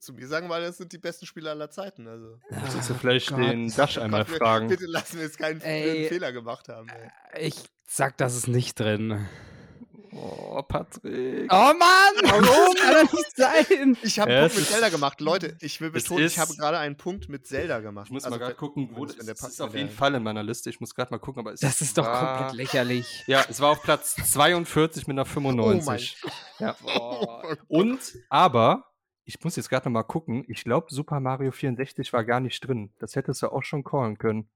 zu 0.06 0.14
mir 0.14 0.28
sagen, 0.28 0.50
weil 0.50 0.62
das 0.62 0.78
sind 0.78 0.92
die 0.92 0.98
besten 0.98 1.26
Spieler 1.26 1.52
aller 1.52 1.70
Zeiten. 1.70 2.08
Also. 2.08 2.40
Sollst 2.72 2.90
du 2.90 2.94
vielleicht 2.94 3.30
Gott. 3.30 3.40
den 3.40 3.70
Dash 3.70 3.98
einmal 3.98 4.26
Gott, 4.26 4.38
fragen? 4.38 4.68
Bitte 4.68 4.86
lassen 4.86 5.18
wir 5.18 5.26
jetzt 5.26 5.38
keinen 5.38 5.62
ey, 5.62 6.08
Fehler 6.08 6.32
gemacht 6.32 6.70
haben. 6.70 6.88
Ey. 7.32 7.48
Ich 7.48 7.56
sag, 7.86 8.18
das 8.18 8.36
ist 8.36 8.48
nicht 8.48 8.80
drin. 8.80 9.28
Oh, 10.18 10.62
Patrick. 10.62 11.52
Oh 11.52 11.74
Mann! 11.74 11.78
Warum? 12.24 12.76
kann 12.76 13.06
doch 13.06 13.14
nicht 13.14 13.36
sein. 13.36 13.98
Ich 14.02 14.18
habe 14.18 14.32
einen 14.32 14.42
Punkt 14.44 14.56
mit 14.56 14.68
Zelda 14.68 14.90
gemacht. 14.90 15.20
Leute, 15.20 15.58
ich 15.60 15.82
will 15.82 15.92
betonen, 15.92 16.26
ich 16.26 16.40
habe 16.40 16.56
gerade 16.56 16.78
einen 16.78 16.96
Punkt 16.96 17.28
mit 17.28 17.46
Zelda 17.46 17.82
gemacht. 17.82 18.08
Ich 18.08 18.14
muss 18.14 18.24
also, 18.24 18.38
mal 18.38 18.44
gerade 18.44 18.56
gucken, 18.56 18.90
wo 18.94 19.06
das, 19.06 19.18
das 19.18 19.44
ist. 19.44 19.62
auf 19.62 19.76
jeden 19.76 19.90
Fall 19.90 20.16
in 20.16 20.24
meiner 20.24 20.44
Liste. 20.44 20.70
Ich 20.70 20.80
muss 20.80 20.96
gerade 20.96 21.12
mal 21.12 21.18
gucken, 21.18 21.42
aber 21.42 21.52
es 21.54 21.60
Das 21.60 21.82
ist 21.82 21.98
doch 21.98 22.06
komplett 22.06 22.54
lächerlich. 22.54 23.26
Ja, 23.28 23.44
es 23.50 23.60
war 23.60 23.72
auf 23.72 23.82
Platz 23.82 24.16
42 24.32 25.08
mit 25.08 25.16
einer 25.16 25.26
95. 25.26 26.18
Oh 26.24 26.28
mein 26.30 26.34
ja. 26.60 26.76
Oh. 26.86 27.42
Und, 27.68 28.00
aber, 28.30 28.86
ich 29.26 29.44
muss 29.44 29.56
jetzt 29.56 29.70
gerade 29.70 29.90
noch 29.90 29.94
mal 29.94 30.04
gucken. 30.04 30.46
Ich 30.48 30.64
glaube, 30.64 30.88
Super 30.90 31.20
Mario 31.20 31.52
64 31.52 32.14
war 32.14 32.24
gar 32.24 32.40
nicht 32.40 32.66
drin. 32.66 32.94
Das 33.00 33.16
hättest 33.16 33.42
du 33.42 33.52
auch 33.52 33.64
schon 33.64 33.84
callen 33.84 34.18
können. 34.18 34.50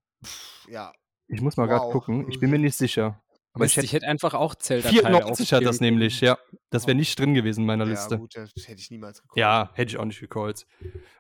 Ja. 0.68 0.94
Ich 1.28 1.42
muss 1.42 1.58
mal 1.58 1.68
wow. 1.68 1.80
gerade 1.80 1.92
gucken. 1.92 2.30
Ich 2.30 2.40
bin 2.40 2.52
mir 2.52 2.60
nicht 2.60 2.76
sicher. 2.76 3.22
Aber 3.54 3.64
Mist, 3.64 3.72
ich, 3.74 3.78
hätte, 3.78 3.86
ich 3.86 3.94
hätte 3.94 4.08
einfach 4.08 4.36
auch 4.36 4.54
Zelda 4.54 4.90
94 4.90 5.54
hat 5.54 5.66
das 5.66 5.80
nämlich, 5.80 6.22
ja. 6.22 6.38
Das 6.70 6.86
wäre 6.86 6.96
nicht 6.96 7.18
drin 7.18 7.34
gewesen 7.34 7.62
in 7.62 7.66
meiner 7.66 7.86
ja, 7.86 7.92
Liste. 7.92 8.20
gut, 8.20 8.36
das 8.36 8.52
hätte 8.68 8.80
ich 8.80 8.92
niemals 8.92 9.24
gecallt. 9.24 9.38
Ja, 9.38 9.72
hätte 9.74 9.90
ich 9.90 9.98
auch 9.98 10.06
nicht 10.06 10.20
gecallt. 10.20 10.68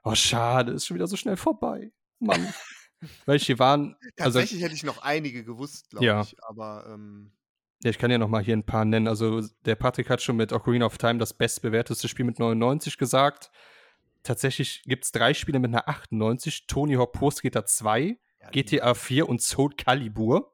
Oh, 0.03 0.13
schade, 0.13 0.71
ist 0.71 0.85
schon 0.85 0.95
wieder 0.95 1.07
so 1.07 1.15
schnell 1.15 1.37
vorbei. 1.37 1.91
Mann. 2.19 2.53
Welche 3.25 3.57
waren. 3.57 3.95
Also 4.17 4.39
Tatsächlich 4.39 4.59
also, 4.59 4.65
hätte 4.65 4.75
ich 4.75 4.83
noch 4.83 5.01
einige 5.01 5.43
gewusst, 5.43 5.89
glaube 5.89 6.05
ja. 6.05 6.21
ich. 6.21 6.35
Aber. 6.43 6.85
Ähm, 6.93 7.31
ja, 7.83 7.89
ich 7.89 7.97
kann 7.97 8.11
ja 8.11 8.17
noch 8.17 8.27
mal 8.27 8.43
hier 8.43 8.55
ein 8.55 8.65
paar 8.65 8.85
nennen. 8.85 9.07
Also, 9.07 9.41
der 9.65 9.75
Patrick 9.75 10.09
hat 10.09 10.21
schon 10.21 10.35
mit 10.35 10.51
Ocarina 10.51 10.85
of 10.85 10.97
Time 10.97 11.17
das 11.17 11.33
bestbewerteste 11.33 12.07
Spiel 12.07 12.25
mit 12.25 12.39
99 12.39 12.97
gesagt. 12.97 13.51
Tatsächlich 14.23 14.83
gibt 14.85 15.05
es 15.05 15.11
drei 15.11 15.33
Spiele 15.33 15.59
mit 15.59 15.69
einer 15.69 15.87
98. 15.87 16.67
Tony 16.67 16.95
Hawk 16.95 17.13
Pro 17.13 17.31
Skater 17.31 17.65
2, 17.65 18.17
ja, 18.41 18.49
GTA 18.49 18.93
4 18.93 19.29
und 19.29 19.41
Soul 19.41 19.71
Calibur. 19.77 20.53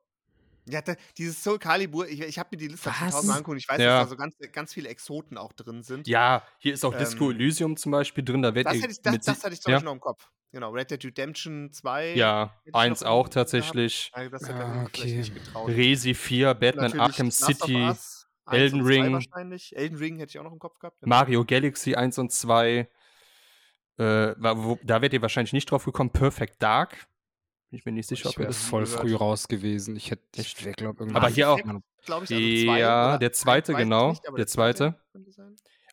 Ja, 0.67 0.81
da, 0.81 0.95
dieses 1.17 1.43
Soul 1.43 1.59
Calibur, 1.59 2.07
ich, 2.07 2.21
ich 2.21 2.39
habe 2.39 2.49
mir 2.51 2.57
die 2.57 2.67
Liste 2.69 2.89
tausendmal 2.89 3.37
angeguckt. 3.37 3.59
Ich 3.59 3.69
weiß, 3.69 3.79
ja. 3.79 3.99
dass 3.99 4.05
da 4.05 4.09
so 4.09 4.15
ganz, 4.15 4.35
ganz 4.51 4.73
viele 4.73 4.89
Exoten 4.89 5.37
auch 5.37 5.53
drin 5.53 5.83
sind. 5.83 6.07
Ja, 6.07 6.43
hier 6.57 6.73
ist 6.73 6.83
auch 6.83 6.93
ähm, 6.93 6.99
Disco 6.99 7.29
Elysium 7.29 7.77
zum 7.77 7.91
Beispiel 7.91 8.23
drin. 8.23 8.41
Da 8.41 8.55
wird 8.55 8.65
das, 8.65 8.75
hätte 8.75 8.91
ich, 8.91 9.01
das, 9.01 9.19
das 9.19 9.43
hatte 9.43 9.53
ich 9.53 9.61
zum 9.61 9.71
ja. 9.71 9.77
Beispiel 9.77 9.85
noch 9.85 9.93
im 9.93 9.99
Kopf. 9.99 10.27
Genau, 10.51 10.71
Red 10.71 10.89
Dead 10.89 11.03
Redemption 11.03 11.71
2. 11.71 12.15
Ja, 12.15 12.55
1 12.71 13.03
auch 13.03 13.27
tatsächlich. 13.27 14.11
Ja, 14.15 14.29
das 14.29 14.47
hätte 14.47 14.55
ah, 14.55 14.83
okay. 14.85 15.17
nicht 15.17 15.33
getraut. 15.33 15.67
Resi 15.67 16.13
4, 16.13 16.53
Batman 16.53 16.85
Natürlich 16.85 17.01
Arkham 17.01 17.31
City, 17.31 17.91
Elden 18.49 18.81
Ring. 18.81 19.13
Wahrscheinlich. 19.13 19.75
Elden 19.75 19.97
Ring 19.97 20.17
hätte 20.17 20.29
ich 20.29 20.39
auch 20.39 20.43
noch 20.43 20.53
im 20.53 20.59
Kopf 20.59 20.79
gehabt. 20.79 20.99
Genau. 21.01 21.13
Mario 21.13 21.43
Galaxy 21.43 21.95
1 21.95 22.17
und 22.19 22.31
2. 22.31 22.87
Äh, 23.97 24.03
wo, 24.37 24.79
da 24.83 25.01
werdet 25.01 25.13
ihr 25.13 25.21
wahrscheinlich 25.21 25.53
nicht 25.53 25.69
drauf 25.69 25.85
gekommen. 25.85 26.09
Perfect 26.09 26.63
Dark. 26.63 27.05
Bin 27.75 27.79
ich 27.79 27.85
mir 27.87 27.91
nicht 27.91 28.07
sicher, 28.07 28.29
ich 28.29 28.37
ob 28.37 28.43
er 28.43 28.47
das 28.47 28.57
voll 28.57 28.85
früh 28.85 29.07
gehört. 29.07 29.19
raus 29.19 29.47
gewesen. 29.49 29.97
Ich 29.97 30.09
hätte, 30.09 30.23
ich 30.37 30.55
glaube, 30.77 31.07
Aber 31.13 31.27
hier 31.27 31.49
auch. 31.49 31.59
Ich, 31.59 31.65
also 32.09 32.25
zwei, 32.25 32.79
ja, 32.79 33.17
der 33.17 33.33
zweite, 33.33 33.73
genau. 33.73 34.11
Nicht, 34.11 34.23
der 34.37 34.47
zweite. 34.47 34.95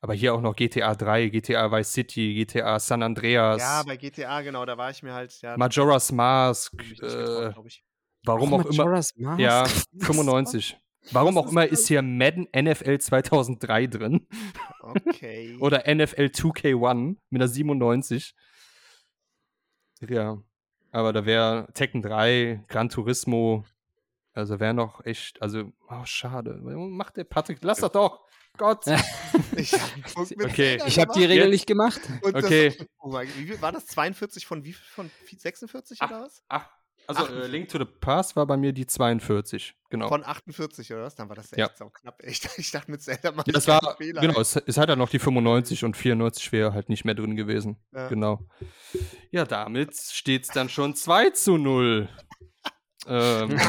Aber 0.01 0.15
hier 0.15 0.33
auch 0.33 0.41
noch 0.41 0.55
GTA 0.55 0.95
3, 0.95 1.29
GTA 1.31 1.73
Vice 1.73 1.93
City, 1.93 2.35
GTA 2.35 2.79
San 2.79 3.03
Andreas. 3.03 3.61
Ja, 3.61 3.83
bei 3.83 3.97
GTA, 3.97 4.43
genau, 4.43 4.65
da 4.65 4.79
war 4.79 4.91
ich 4.91 5.03
mir 5.03 5.13
halt. 5.13 5.37
Ja, 5.43 5.57
Majora's 5.57 6.13
Mask. 6.13 6.73
Äh, 7.03 7.53
warum 8.23 8.55
auch 8.55 8.63
Majora's 8.63 9.11
immer. 9.11 9.31
Mask? 9.31 9.41
Ja, 9.41 9.65
95. 9.99 10.79
Warum 11.11 11.37
auch 11.37 11.51
immer 11.51 11.67
ist 11.67 11.89
hier 11.89 12.01
Madden 12.01 12.47
NFL 12.57 12.99
2003 12.99 13.89
drin. 13.89 14.29
Okay. 14.83 15.57
Oder 15.61 15.93
NFL 15.93 16.27
2K1 16.27 17.17
mit 17.31 17.43
einer 17.43 17.49
97. 17.49 18.37
Ja. 20.09 20.41
Aber 20.93 21.13
da 21.13 21.25
wäre 21.25 21.67
Tekken 21.75 22.03
3, 22.03 22.65
Gran 22.69 22.89
Turismo, 22.91 23.65
also 24.35 24.61
wäre 24.61 24.75
noch 24.75 25.05
echt, 25.05 25.41
also, 25.43 25.73
oh, 25.89 26.05
schade. 26.05 26.55
Macht 26.63 27.17
der 27.17 27.25
Patrick, 27.25 27.59
lass 27.63 27.81
das 27.81 27.93
doch. 27.93 28.27
Gott. 28.59 28.85
ich 29.57 29.73
hab 29.73 30.31
okay. 30.45 30.79
Ich 30.87 30.99
habe 30.99 31.11
die 31.15 31.25
Regel 31.25 31.49
nicht 31.49 31.67
gemacht. 31.67 32.01
Und 32.21 32.37
okay. 32.37 32.75
Das, 32.77 32.87
oh 32.99 33.09
mein, 33.09 33.27
wie 33.29 33.47
viel, 33.47 33.63
war 33.63 33.73
das 33.73 33.87
42 33.87 34.47
von 34.47 34.63
wie 34.65 34.75
viel? 34.75 34.85
Von 34.85 35.11
46 35.35 35.99
ach, 36.03 36.11
oder 36.11 36.23
was? 36.23 36.43
Ach, 36.49 36.69
also 37.07 37.27
äh, 37.27 37.47
Link 37.47 37.69
to 37.69 37.79
the 37.79 37.85
Past 37.85 38.37
war 38.37 38.47
bei 38.47 38.57
mir 38.57 38.73
die 38.73 38.87
42, 38.87 39.75
genau. 39.91 40.09
Von 40.09 40.25
48 40.25 40.93
oder 40.93 41.05
was? 41.05 41.15
Dann 41.15 41.29
war 41.29 41.37
das 41.37 41.53
echt 41.53 41.59
ja. 41.59 41.71
so 41.75 41.91
knapp. 41.91 42.21
Ich, 42.25 42.41
ich 42.57 42.71
dachte 42.71 42.91
mit 42.91 43.03
Zelda 43.03 43.33
mal. 43.33 43.45
Ja, 43.47 43.53
das 43.53 43.67
war, 43.67 43.97
Fehler, 43.97 44.21
genau, 44.21 44.41
es, 44.41 44.57
es, 44.57 44.77
hat 44.77 44.89
ja 44.89 44.97
noch 44.97 45.09
die 45.11 45.19
95 45.19 45.85
und 45.85 45.97
94 45.97 46.53
wäre 46.53 46.73
halt 46.73 46.89
nicht 46.89 47.05
mehr 47.05 47.15
drin 47.15 47.37
gewesen. 47.37 47.77
Ja. 47.93 48.09
Genau. 48.09 48.47
Ja, 49.31 49.45
damit 49.45 49.95
steht 49.97 50.45
es 50.45 50.49
dann 50.49 50.69
schon 50.69 50.95
2 50.95 51.31
zu 51.31 51.57
0. 51.57 52.09
ähm, 53.07 53.61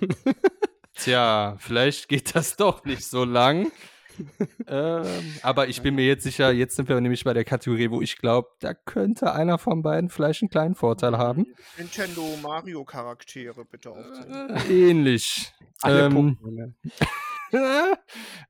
tja, 0.94 1.56
vielleicht 1.58 2.08
geht 2.08 2.34
das 2.34 2.56
doch 2.56 2.84
nicht 2.84 3.04
so 3.04 3.24
lang 3.24 3.70
ähm, 4.66 5.36
aber 5.42 5.68
ich 5.68 5.82
bin 5.82 5.94
mir 5.94 6.06
jetzt 6.06 6.24
sicher, 6.24 6.52
jetzt 6.52 6.76
sind 6.76 6.88
wir 6.88 7.00
nämlich 7.00 7.24
bei 7.24 7.34
der 7.34 7.44
Kategorie, 7.44 7.90
wo 7.90 8.00
ich 8.00 8.18
glaube, 8.18 8.48
da 8.60 8.74
könnte 8.74 9.32
einer 9.32 9.58
von 9.58 9.82
beiden 9.82 10.10
vielleicht 10.10 10.42
einen 10.42 10.50
kleinen 10.50 10.74
Vorteil 10.74 11.18
haben. 11.18 11.46
Nintendo 11.76 12.22
Mario 12.42 12.84
Charaktere 12.84 13.64
bitte 13.64 13.90
aufzählen. 13.90 14.50
Äh, 14.50 14.90
ähnlich. 14.90 15.52
ähm, 15.84 16.38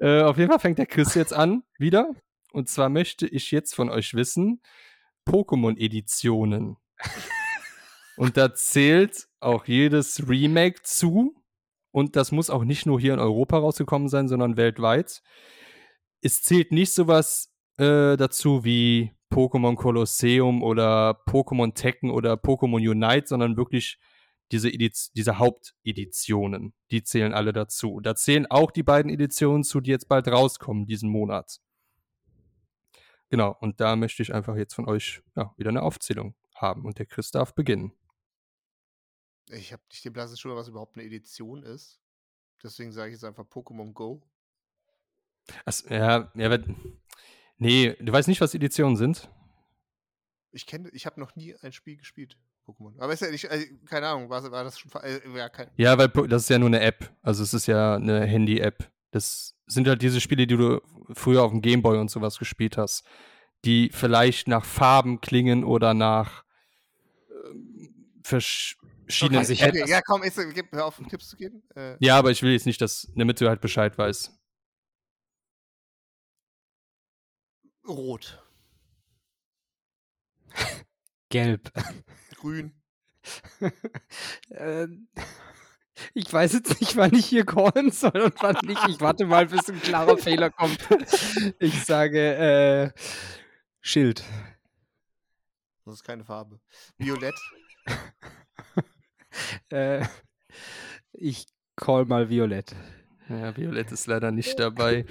äh, 0.01 0.23
auf 0.23 0.39
jeden 0.39 0.51
Fall 0.51 0.61
fängt 0.61 0.79
der 0.79 0.87
Chris 0.87 1.15
jetzt 1.15 1.33
an, 1.33 1.63
wieder. 1.79 2.11
Und 2.53 2.69
zwar 2.69 2.89
möchte 2.89 3.27
ich 3.27 3.51
jetzt 3.51 3.75
von 3.75 3.91
euch 3.91 4.15
wissen, 4.15 4.63
Pokémon-Editionen. 5.27 6.77
Und 8.17 8.37
da 8.39 8.55
zählt 8.55 9.29
auch 9.41 9.67
jedes 9.67 10.27
Remake 10.29 10.83
zu. 10.83 11.35
Und 11.97 12.15
das 12.15 12.31
muss 12.31 12.51
auch 12.51 12.65
nicht 12.65 12.85
nur 12.85 13.01
hier 13.01 13.15
in 13.15 13.21
Europa 13.21 13.57
rausgekommen 13.59 14.09
sein, 14.09 14.29
sondern 14.29 14.57
weltweit 14.59 15.23
es 16.27 16.43
zählt 16.43 16.73
nicht 16.73 16.93
sowas 16.93 17.53
äh, 17.79 18.17
dazu 18.17 18.65
wie 18.65 19.13
Pokémon 19.33 19.77
Colosseum 19.77 20.63
oder 20.63 21.23
Pokémon 21.27 21.75
Tekken 21.75 22.11
oder 22.11 22.35
Pokémon 22.35 22.77
Unite, 22.77 23.29
sondern 23.29 23.57
wirklich 23.57 23.99
diese, 24.53 24.71
diese 24.71 25.39
Haupteditionen. 25.39 26.75
Die 26.91 27.03
zählen 27.03 27.33
alle 27.33 27.53
dazu. 27.53 28.01
Da 28.01 28.15
zählen 28.15 28.47
auch 28.47 28.71
die 28.71 28.85
beiden 28.85 29.11
Editionen 29.11 29.65
zu, 29.65 29.81
die 29.81 29.91
jetzt 29.91 30.09
bald 30.09 30.29
rauskommen 30.29 30.87
diesen 30.87 31.11
Monat. 31.11 31.59
Genau, 33.29 33.57
und 33.61 33.81
da 33.81 33.97
möchte 33.97 34.23
ich 34.23 34.33
einfach 34.33 34.57
jetzt 34.57 34.75
von 34.75 34.89
euch 34.89 35.23
ja, 35.35 35.53
wieder 35.57 35.71
eine 35.71 35.83
Aufzählung 35.83 36.37
haben. 36.55 36.85
Und 36.85 36.99
der 36.99 37.07
Chris 37.07 37.33
darf 37.33 37.55
beginnen. 37.55 37.93
Ich 39.51 39.73
habe 39.73 39.83
nicht 39.91 40.05
die 40.05 40.11
blasse 40.11 40.37
Schule, 40.37 40.57
was 40.57 40.69
überhaupt 40.69 40.97
eine 40.97 41.07
Edition 41.07 41.63
ist. 41.63 42.01
Deswegen 42.63 42.93
sage 42.93 43.11
ich 43.11 43.15
jetzt 43.15 43.25
einfach 43.25 43.45
Pokémon 43.45 43.93
Go. 43.93 44.23
Also, 45.65 45.89
ja, 45.89 46.33
ja, 46.35 46.59
nee, 47.59 47.95
du 48.01 48.13
weißt 48.13 48.29
nicht, 48.29 48.41
was 48.41 48.55
Editionen 48.55 48.97
sind? 48.97 49.31
Ich 50.51 50.67
kenne, 50.67 50.89
ich 50.93 51.07
habe 51.07 51.21
noch 51.21 51.37
nie 51.37 51.55
ein 51.57 51.73
Spiel 51.73 51.97
gespielt, 51.97 52.39
Pokémon. 52.67 52.99
Aber 52.99 53.13
ist 53.13 53.23
ja 53.23 53.31
nicht, 53.31 53.49
also, 53.49 53.65
keine 53.85 54.09
Ahnung, 54.09 54.31
war, 54.31 54.51
war 54.51 54.65
das 54.65 54.79
schon, 54.79 54.91
äh, 55.03 55.21
ja, 55.37 55.49
kein 55.49 55.71
ja, 55.77 55.97
weil 55.99 56.09
das 56.29 56.43
ist 56.43 56.49
ja 56.49 56.59
nur 56.59 56.69
eine 56.69 56.81
App. 56.81 57.15
Also 57.23 57.43
es 57.43 57.55
ist 57.55 57.67
ja 57.67 57.97
eine 57.97 58.25
Handy-App. 58.25 58.91
Das 59.13 59.55
sind 59.67 59.87
halt 59.87 60.03
diese 60.03 60.21
Spiele, 60.21 60.47
die 60.47 60.57
du 60.57 60.81
früher 61.13 61.43
auf 61.43 61.53
dem 61.53 61.63
Gameboy 61.63 61.99
und 61.99 62.11
sowas 62.11 62.39
gespielt 62.39 62.77
hast, 62.77 63.07
die 63.65 63.91
vielleicht 63.93 64.49
nach 64.49 64.65
Farben 64.65 65.21
klingen 65.21 65.63
oder 65.63 65.95
nach 65.95 66.45
äh, 67.29 67.55
verschiedenen 69.07 69.43
okay, 69.43 69.69
okay, 69.69 69.89
Ja, 69.89 70.01
komm, 70.03 70.23
ist, 70.23 70.37
hör 70.37 70.87
auf, 70.87 71.01
Tipps 71.09 71.29
zu 71.29 71.37
geben. 71.37 71.63
Äh, 71.75 71.97
ja, 72.01 72.19
aber 72.19 72.31
ich 72.31 72.43
will 72.43 72.53
jetzt 72.53 72.67
nicht, 72.67 72.81
dass, 72.81 73.11
damit 73.15 73.41
du 73.41 73.49
halt 73.49 73.61
Bescheid 73.61 73.97
weißt. 73.97 74.33
Rot. 77.87 78.43
Gelb. 81.29 81.71
Grün. 82.37 82.73
ähm, 84.51 85.09
ich 86.15 86.33
weiß 86.33 86.53
jetzt 86.53 86.81
nicht, 86.81 86.97
wann 86.97 87.15
ich 87.15 87.27
hier 87.27 87.45
callen 87.45 87.91
soll 87.91 88.21
und 88.21 88.35
wann 88.43 88.57
nicht. 88.65 88.89
Ich 88.89 89.01
warte 89.01 89.25
mal, 89.25 89.47
bis 89.47 89.69
ein 89.69 89.81
klarer 89.81 90.17
Fehler 90.19 90.51
kommt. 90.51 90.79
Ich 91.59 91.85
sage 91.85 92.93
äh, 92.95 93.01
Schild. 93.81 94.25
Das 95.85 95.95
ist 95.95 96.05
keine 96.05 96.25
Farbe. 96.25 96.61
Violett. 96.99 97.39
äh, 99.71 100.05
ich 101.13 101.47
call 101.77 102.07
mal 102.07 102.29
Violett. 102.31 102.75
Ja, 103.29 103.57
Violett 103.57 103.91
ist 103.91 104.07
leider 104.07 104.31
nicht 104.31 104.59
dabei. 104.59 105.05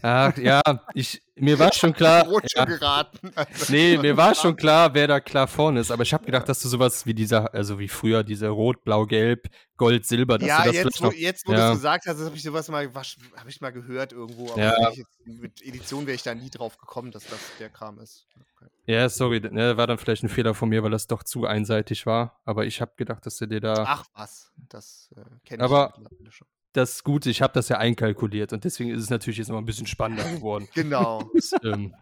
Ach 0.00 0.36
ja, 0.38 0.60
ich, 0.94 1.20
mir 1.34 1.58
war 1.58 1.72
schon 1.72 1.92
klar. 1.94 2.24
Rot 2.26 2.44
ja, 2.54 2.64
geraten. 2.64 3.32
Also, 3.34 3.72
nee, 3.72 3.98
mir 3.98 4.16
war 4.16 4.36
schon 4.36 4.54
klar, 4.54 4.94
wer 4.94 5.08
da 5.08 5.18
klar 5.18 5.48
vorne 5.48 5.80
ist. 5.80 5.90
Aber 5.90 6.04
ich 6.04 6.14
habe 6.14 6.24
gedacht, 6.24 6.48
dass 6.48 6.60
du 6.60 6.68
sowas 6.68 7.06
wie 7.06 7.14
dieser, 7.14 7.52
also 7.52 7.80
wie 7.80 7.88
früher, 7.88 8.22
diese 8.22 8.48
Rot, 8.48 8.84
Blau, 8.84 9.06
Gelb, 9.06 9.48
Gold, 9.76 10.06
Silber, 10.06 10.38
dass 10.38 10.48
ja, 10.48 10.62
du 10.62 10.66
das 10.66 10.74
jetzt, 10.76 11.00
wo, 11.00 11.06
noch, 11.06 11.12
jetzt, 11.12 11.48
wo 11.48 11.52
ja. 11.52 11.58
du 11.58 11.72
es 11.72 11.78
gesagt 11.78 12.06
hast, 12.06 12.20
habe 12.20 12.36
ich 12.36 12.42
sowas 12.42 12.68
mal, 12.68 12.88
habe 12.94 13.50
ich 13.50 13.60
mal 13.60 13.72
gehört 13.72 14.12
irgendwo. 14.12 14.52
Aber 14.52 14.62
ja. 14.62 14.92
mit 15.24 15.60
Edition 15.62 16.06
wäre 16.06 16.14
ich 16.14 16.22
da 16.22 16.36
nie 16.36 16.50
drauf 16.50 16.78
gekommen, 16.78 17.10
dass 17.10 17.26
das 17.26 17.40
der 17.58 17.68
Kram 17.68 17.98
ist. 17.98 18.26
Okay. 18.36 18.70
Ja, 18.86 19.08
sorry, 19.08 19.40
ne, 19.40 19.76
war 19.76 19.88
dann 19.88 19.98
vielleicht 19.98 20.22
ein 20.22 20.28
Fehler 20.28 20.54
von 20.54 20.68
mir, 20.68 20.84
weil 20.84 20.92
das 20.92 21.08
doch 21.08 21.24
zu 21.24 21.46
einseitig 21.46 22.06
war. 22.06 22.40
Aber 22.44 22.64
ich 22.64 22.80
habe 22.80 22.92
gedacht, 22.96 23.26
dass 23.26 23.38
du 23.38 23.46
dir 23.46 23.60
da. 23.60 23.84
Ach 23.86 24.04
was, 24.14 24.52
das 24.68 25.10
äh, 25.16 25.20
kenne 25.44 25.64
ich 25.64 25.70
aber, 25.70 25.92
schon 26.30 26.46
das 26.76 27.04
Gute, 27.04 27.30
ich 27.30 27.42
habe 27.42 27.52
das 27.52 27.68
ja 27.68 27.78
einkalkuliert 27.78 28.52
und 28.52 28.64
deswegen 28.64 28.90
ist 28.90 29.02
es 29.02 29.10
natürlich 29.10 29.38
jetzt 29.38 29.48
noch 29.48 29.58
ein 29.58 29.64
bisschen 29.64 29.86
spannender 29.86 30.24
geworden. 30.34 30.68
genau. 30.74 31.30
ähm, 31.62 31.94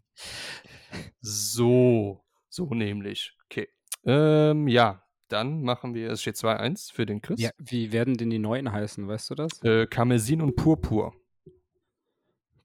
so, 1.21 2.25
so 2.49 2.67
nämlich. 2.75 3.37
Okay. 3.47 3.69
Ähm, 4.05 4.69
ja, 4.69 5.03
dann 5.29 5.63
machen 5.63 5.95
wir, 5.95 6.11
es 6.11 6.23
steht 6.23 6.37
2-1 6.37 6.93
für 6.93 7.07
den 7.07 7.23
Chris. 7.23 7.41
Ja, 7.41 7.51
wie 7.59 7.93
werden 7.93 8.17
denn 8.17 8.31
die 8.31 8.39
neuen 8.39 8.73
heißen, 8.73 9.07
weißt 9.07 9.31
du 9.31 9.35
das? 9.35 9.63
Äh, 9.63 9.87
Karmesin 9.87 10.43
und 10.43 10.57
Purpur. 10.57 11.15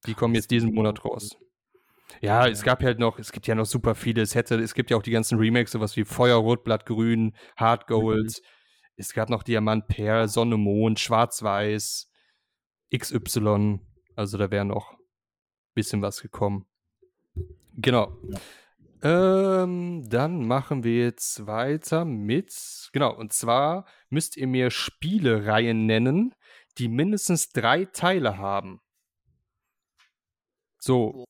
Die 0.06 0.14
kommen 0.14 0.36
jetzt 0.36 0.52
diesen 0.52 0.74
Monat 0.74 1.04
raus. 1.04 1.38
Ja, 2.22 2.46
ja, 2.46 2.52
es 2.52 2.64
gab 2.64 2.84
halt 2.84 3.00
noch, 3.00 3.20
es 3.20 3.32
gibt 3.32 3.48
ja 3.48 3.56
noch 3.56 3.66
super 3.66 3.96
viele. 3.96 4.22
Es 4.22 4.36
hätte, 4.36 4.56
es 4.56 4.74
gibt 4.74 4.90
ja 4.90 4.98
auch 4.98 5.04
die 5.04 5.12
ganzen 5.12 5.38
Remakes, 5.38 5.72
sowas 5.72 5.96
wie 5.96 6.06
Feuerrot, 6.06 6.64
Blattgrün, 6.64 7.36
Hard 7.56 7.88
Gold. 7.88 8.40
Mhm. 8.42 8.59
Es 9.00 9.14
gab 9.14 9.30
noch 9.30 9.44
Diamant, 9.44 9.88
Perl, 9.88 10.28
Sonne, 10.28 10.58
Mond, 10.58 11.00
Schwarz-Weiß, 11.00 12.12
XY. 12.96 13.80
Also 14.16 14.38
da 14.38 14.52
wäre 14.52 14.66
noch 14.66 14.92
ein 14.92 14.98
bisschen 15.74 16.02
was 16.02 16.22
gekommen. 16.22 16.66
Genau. 17.78 18.18
Ja. 18.30 18.40
Ähm, 19.64 20.04
dann 20.10 20.46
machen 20.46 20.84
wir 20.84 21.06
jetzt 21.06 21.48
weiter 21.48 22.04
mit, 22.04 22.90
genau, 22.92 23.16
und 23.16 23.32
zwar 23.32 23.86
müsst 24.10 24.36
ihr 24.36 24.48
mir 24.48 24.70
Spielereihen 24.72 25.86
nennen, 25.86 26.36
die 26.78 26.90
mindestens 26.90 27.52
drei 27.52 27.86
Teile 27.86 28.38
haben. 28.38 28.82
So, 30.80 31.24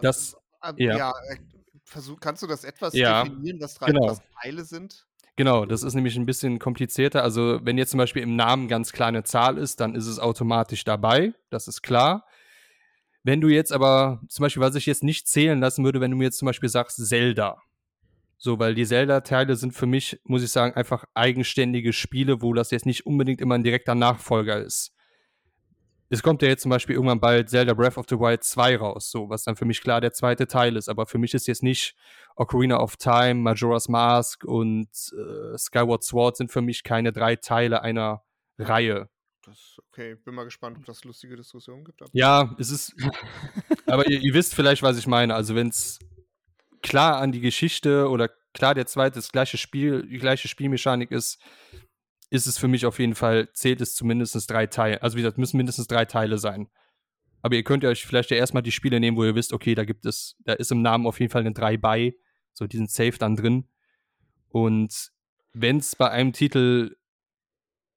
das, 0.00 0.36
ja. 0.76 0.96
ja 0.96 1.10
äh, 1.30 1.38
versuch, 1.84 2.20
kannst 2.20 2.44
du 2.44 2.46
das 2.46 2.62
etwas 2.62 2.94
ja, 2.94 3.24
definieren, 3.24 3.60
was 3.60 3.74
drei 3.74 3.86
genau. 3.86 4.16
Teile 4.40 4.64
sind? 4.64 5.04
Genau, 5.36 5.66
das 5.66 5.82
ist 5.82 5.94
nämlich 5.94 6.16
ein 6.16 6.24
bisschen 6.24 6.58
komplizierter. 6.58 7.22
Also, 7.22 7.60
wenn 7.62 7.76
jetzt 7.76 7.90
zum 7.90 7.98
Beispiel 7.98 8.22
im 8.22 8.36
Namen 8.36 8.68
ganz 8.68 8.92
klar 8.92 9.08
eine 9.08 9.22
Zahl 9.22 9.58
ist, 9.58 9.80
dann 9.80 9.94
ist 9.94 10.06
es 10.06 10.18
automatisch 10.18 10.84
dabei. 10.84 11.34
Das 11.50 11.68
ist 11.68 11.82
klar. 11.82 12.24
Wenn 13.22 13.42
du 13.42 13.48
jetzt 13.48 13.72
aber, 13.72 14.22
zum 14.28 14.44
Beispiel, 14.44 14.62
was 14.62 14.76
ich 14.76 14.86
jetzt 14.86 15.02
nicht 15.02 15.28
zählen 15.28 15.60
lassen 15.60 15.84
würde, 15.84 16.00
wenn 16.00 16.10
du 16.10 16.16
mir 16.16 16.24
jetzt 16.24 16.38
zum 16.38 16.46
Beispiel 16.46 16.70
sagst, 16.70 17.04
Zelda. 17.06 17.60
So, 18.38 18.58
weil 18.58 18.74
die 18.74 18.86
Zelda-Teile 18.86 19.56
sind 19.56 19.72
für 19.72 19.86
mich, 19.86 20.18
muss 20.24 20.42
ich 20.42 20.50
sagen, 20.50 20.74
einfach 20.74 21.04
eigenständige 21.12 21.92
Spiele, 21.92 22.40
wo 22.40 22.54
das 22.54 22.70
jetzt 22.70 22.86
nicht 22.86 23.04
unbedingt 23.04 23.40
immer 23.42 23.56
ein 23.56 23.64
direkter 23.64 23.94
Nachfolger 23.94 24.62
ist. 24.62 24.95
Es 26.08 26.22
kommt 26.22 26.42
ja 26.42 26.48
jetzt 26.48 26.62
zum 26.62 26.70
Beispiel 26.70 26.94
irgendwann 26.94 27.20
bald 27.20 27.50
Zelda 27.50 27.74
Breath 27.74 27.98
of 27.98 28.06
the 28.08 28.18
Wild 28.18 28.44
2 28.44 28.76
raus, 28.76 29.10
so, 29.10 29.28
was 29.28 29.44
dann 29.44 29.56
für 29.56 29.64
mich 29.64 29.80
klar 29.80 30.00
der 30.00 30.12
zweite 30.12 30.46
Teil 30.46 30.76
ist. 30.76 30.88
Aber 30.88 31.06
für 31.06 31.18
mich 31.18 31.34
ist 31.34 31.46
jetzt 31.46 31.62
nicht 31.62 31.96
Ocarina 32.36 32.78
of 32.78 32.96
Time, 32.96 33.34
Majora's 33.34 33.88
Mask 33.88 34.44
und 34.44 34.88
äh, 34.88 35.58
Skyward 35.58 36.04
Sword 36.04 36.36
sind 36.36 36.52
für 36.52 36.62
mich 36.62 36.84
keine 36.84 37.12
drei 37.12 37.36
Teile 37.36 37.82
einer 37.82 38.22
Reihe. 38.58 39.08
Das, 39.44 39.78
okay, 39.88 40.16
bin 40.16 40.34
mal 40.34 40.44
gespannt, 40.44 40.76
ob 40.78 40.84
das 40.84 41.04
lustige 41.04 41.36
Diskussionen 41.36 41.84
gibt. 41.84 42.00
Ja, 42.12 42.54
es 42.58 42.70
ist. 42.70 42.94
aber 43.86 44.08
ihr, 44.08 44.20
ihr, 44.20 44.34
wisst 44.34 44.54
vielleicht, 44.54 44.82
was 44.82 44.98
ich 44.98 45.06
meine. 45.06 45.34
Also, 45.34 45.54
wenn 45.54 45.68
es 45.68 46.00
klar 46.82 47.18
an 47.18 47.30
die 47.30 47.40
Geschichte 47.40 48.08
oder 48.08 48.28
klar 48.54 48.74
der 48.74 48.86
zweite 48.86 49.16
das 49.16 49.30
gleiche 49.30 49.56
Spiel, 49.56 50.06
die 50.06 50.18
gleiche 50.18 50.48
Spielmechanik 50.48 51.12
ist, 51.12 51.40
ist 52.30 52.46
es 52.46 52.58
für 52.58 52.68
mich 52.68 52.86
auf 52.86 52.98
jeden 52.98 53.14
Fall, 53.14 53.52
zählt 53.52 53.80
es 53.80 53.94
zu 53.94 54.04
mindestens 54.04 54.46
drei 54.46 54.66
Teile. 54.66 55.02
Also 55.02 55.16
wie 55.16 55.22
gesagt, 55.22 55.38
müssen 55.38 55.56
mindestens 55.56 55.86
drei 55.86 56.04
Teile 56.04 56.38
sein. 56.38 56.68
Aber 57.42 57.54
ihr 57.54 57.62
könnt 57.62 57.84
euch 57.84 58.04
vielleicht 58.04 58.30
ja 58.30 58.36
erstmal 58.36 58.62
die 58.62 58.72
Spiele 58.72 58.98
nehmen, 58.98 59.16
wo 59.16 59.24
ihr 59.24 59.34
wisst, 59.34 59.52
okay, 59.52 59.74
da 59.74 59.84
gibt 59.84 60.04
es, 60.06 60.36
da 60.40 60.54
ist 60.54 60.72
im 60.72 60.82
Namen 60.82 61.06
auf 61.06 61.20
jeden 61.20 61.30
Fall 61.30 61.42
eine 61.42 61.52
3 61.52 61.76
bei. 61.76 62.16
So, 62.52 62.66
die 62.66 62.76
sind 62.76 62.90
safe 62.90 63.18
dann 63.18 63.36
drin. 63.36 63.68
Und 64.48 65.12
wenn 65.52 65.76
es 65.76 65.94
bei 65.94 66.10
einem 66.10 66.32
Titel 66.32 66.96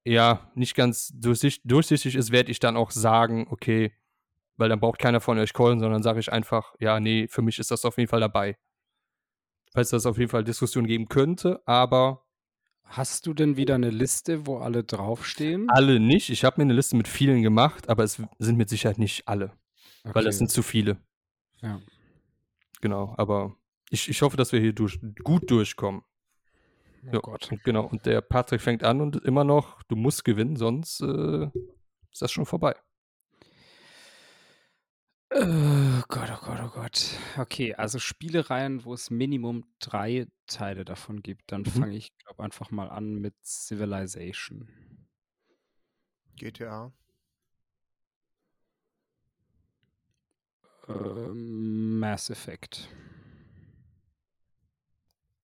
ja 0.03 0.51
nicht 0.53 0.75
ganz 0.75 1.11
durchsichtig 1.15 2.15
ist, 2.15 2.31
werde 2.31 2.51
ich 2.51 2.59
dann 2.59 2.77
auch 2.77 2.91
sagen, 2.91 3.47
okay, 3.49 3.93
weil 4.57 4.69
dann 4.69 4.79
braucht 4.79 4.99
keiner 4.99 5.21
von 5.21 5.39
euch 5.39 5.53
callen, 5.53 5.79
sondern 5.79 6.03
sage 6.03 6.19
ich 6.19 6.31
einfach, 6.31 6.75
ja, 6.79 6.99
nee, 6.99 7.27
für 7.27 7.41
mich 7.41 7.57
ist 7.59 7.71
das 7.71 7.85
auf 7.85 7.97
jeden 7.97 8.09
Fall 8.09 8.19
dabei. 8.19 8.57
Falls 9.71 9.89
das 9.89 10.05
auf 10.05 10.17
jeden 10.17 10.29
Fall 10.29 10.43
Diskussion 10.43 10.85
geben 10.85 11.07
könnte, 11.07 11.61
aber. 11.65 12.25
Hast 12.91 13.27
du 13.27 13.35
denn 13.35 13.55
wieder 13.55 13.75
eine 13.75 13.91
Liste, 13.91 14.47
wo 14.47 14.57
alle 14.57 14.83
draufstehen? 14.83 15.69
Alle 15.69 15.99
nicht. 15.99 16.31
Ich 16.31 16.43
habe 16.43 16.55
mir 16.57 16.63
eine 16.63 16.73
Liste 16.73 16.95
mit 16.95 17.07
vielen 17.07 17.43
gemacht, 17.43 17.87
aber 17.87 18.03
es 18.03 18.19
sind 18.39 18.57
mit 18.57 18.67
Sicherheit 18.67 18.97
nicht 18.97 19.27
alle. 19.27 19.51
Okay. 20.03 20.15
Weil 20.15 20.23
das 20.23 20.39
sind 20.39 20.49
zu 20.49 20.63
viele. 20.63 20.97
Ja. 21.61 21.79
Genau, 22.81 23.13
aber 23.15 23.55
ich, 23.91 24.09
ich 24.09 24.21
hoffe, 24.23 24.37
dass 24.37 24.51
wir 24.53 24.59
hier 24.59 24.73
durch, 24.73 24.99
gut 25.23 25.51
durchkommen. 25.51 26.01
Oh 27.05 27.09
ja, 27.13 27.19
Gott. 27.19 27.51
Und 27.51 27.63
genau, 27.63 27.85
und 27.85 28.07
der 28.07 28.21
Patrick 28.21 28.61
fängt 28.61 28.83
an 28.83 29.01
und 29.01 29.17
immer 29.17 29.43
noch, 29.43 29.83
du 29.83 29.95
musst 29.95 30.25
gewinnen, 30.25 30.55
sonst 30.55 31.01
äh, 31.01 31.45
ist 32.11 32.21
das 32.21 32.31
schon 32.31 32.47
vorbei. 32.47 32.75
Oh 35.31 36.01
Gott, 36.07 36.29
oh 36.31 36.43
Gott, 36.43 36.59
oh 36.63 36.69
Gott. 36.69 37.05
Okay, 37.37 37.75
also 37.75 37.99
Spielereien, 37.99 38.83
wo 38.83 38.93
es 38.95 39.11
Minimum 39.11 39.63
drei 39.79 40.27
Teile 40.47 40.85
davon 40.85 41.21
gibt. 41.21 41.51
Dann 41.51 41.61
mhm. 41.61 41.65
fange 41.65 41.95
ich, 41.97 42.17
glaube 42.17 42.43
einfach 42.43 42.71
mal 42.71 42.89
an 42.89 43.15
mit 43.15 43.35
Civilization. 43.43 44.67
GTA. 46.35 46.91
Ähm, 50.87 51.99
Mass 51.99 52.31
Effect. 52.31 52.89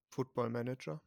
Football 0.10 0.50
Manager. 0.50 1.00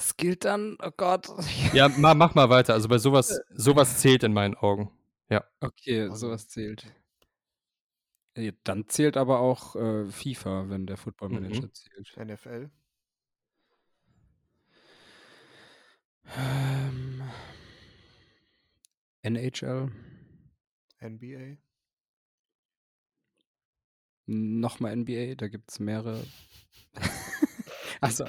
Das 0.00 0.16
gilt 0.16 0.46
dann, 0.46 0.78
oh 0.82 0.90
Gott. 0.96 1.28
Ja, 1.74 1.88
mach, 1.88 2.14
mach 2.14 2.34
mal 2.34 2.48
weiter. 2.48 2.72
Also 2.72 2.88
bei 2.88 2.96
sowas, 2.96 3.38
sowas 3.54 3.98
zählt 3.98 4.22
in 4.22 4.32
meinen 4.32 4.54
Augen. 4.54 4.90
Ja. 5.28 5.44
Okay, 5.60 6.04
also. 6.04 6.28
sowas 6.28 6.48
zählt. 6.48 6.86
Dann 8.64 8.88
zählt 8.88 9.18
aber 9.18 9.40
auch 9.40 9.76
äh, 9.76 10.06
FIFA, 10.06 10.70
wenn 10.70 10.86
der 10.86 10.96
Football 10.96 11.28
Manager 11.28 11.64
mhm. 11.64 11.74
zählt. 11.74 12.16
NFL. 12.16 12.70
Ähm, 16.38 17.22
NHL. 19.20 19.92
NBA. 21.02 21.58
Nochmal 24.24 24.96
NBA, 24.96 25.34
da 25.34 25.48
gibt 25.48 25.70
es 25.70 25.78
mehrere. 25.78 26.26
also, 28.00 28.24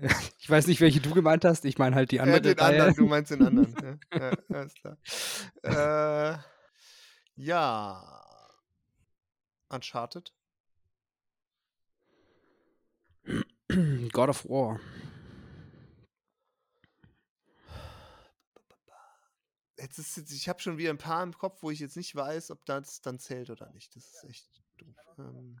ich 0.38 0.48
weiß 0.48 0.66
nicht, 0.66 0.80
welche 0.80 1.00
du 1.00 1.12
gemeint 1.14 1.44
hast. 1.44 1.64
Ich 1.64 1.78
meine 1.78 1.96
halt 1.96 2.10
die 2.10 2.20
andere. 2.20 2.36
Ja, 2.38 2.54
den 2.54 2.58
anderen, 2.58 2.94
du 2.94 3.06
meinst 3.06 3.30
den 3.30 3.46
anderen. 3.46 3.74
ja, 4.12 4.18
ja, 4.18 4.32
alles 4.48 4.74
klar. 4.74 4.98
Äh, 5.62 6.38
ja. 7.36 8.22
Uncharted. 9.68 10.32
God 14.12 14.28
of 14.28 14.48
War. 14.48 14.80
Jetzt 19.78 19.98
ist 19.98 20.16
jetzt, 20.16 20.32
ich 20.32 20.48
habe 20.48 20.60
schon 20.60 20.78
wieder 20.78 20.90
ein 20.90 20.98
paar 20.98 21.22
im 21.22 21.36
Kopf, 21.36 21.62
wo 21.62 21.70
ich 21.70 21.80
jetzt 21.80 21.96
nicht 21.96 22.14
weiß, 22.14 22.50
ob 22.50 22.64
das 22.64 23.02
dann 23.02 23.18
zählt 23.18 23.50
oder 23.50 23.70
nicht. 23.72 23.94
Das 23.94 24.04
ist 24.04 24.24
echt 24.24 24.62
doof. 24.78 24.96
Ähm, 25.18 25.60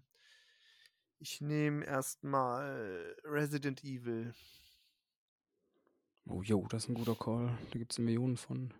ich 1.18 1.40
nehme 1.40 1.84
erstmal 1.84 3.16
Resident 3.24 3.82
Evil. 3.84 4.34
Oh, 6.26 6.42
jo, 6.42 6.66
das 6.68 6.84
ist 6.84 6.90
ein 6.90 6.94
guter 6.94 7.14
Call. 7.14 7.56
Da 7.70 7.78
gibt 7.78 7.92
es 7.92 7.98
Millionen 7.98 8.36
von. 8.36 8.74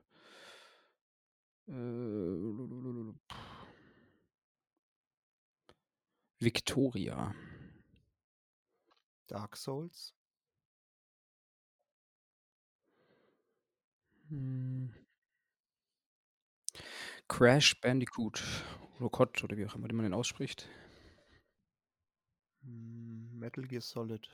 Äh, 1.69 1.73
Victoria. 6.41 7.35
Dark 9.29 9.57
Souls. 9.57 10.15
Hm. 14.29 14.93
Crash 17.29 17.81
Bandicoot. 17.81 18.43
Oder 18.99 19.11
Cod, 19.11 19.45
oder 19.45 19.57
wie 19.57 19.67
auch 19.67 19.75
immer 19.75 19.93
man 19.93 20.05
den 20.05 20.15
ausspricht. 20.15 20.69
Hm, 22.67 23.39
Metal 23.39 23.65
Gear 23.65 23.81
Solid. 23.81 24.29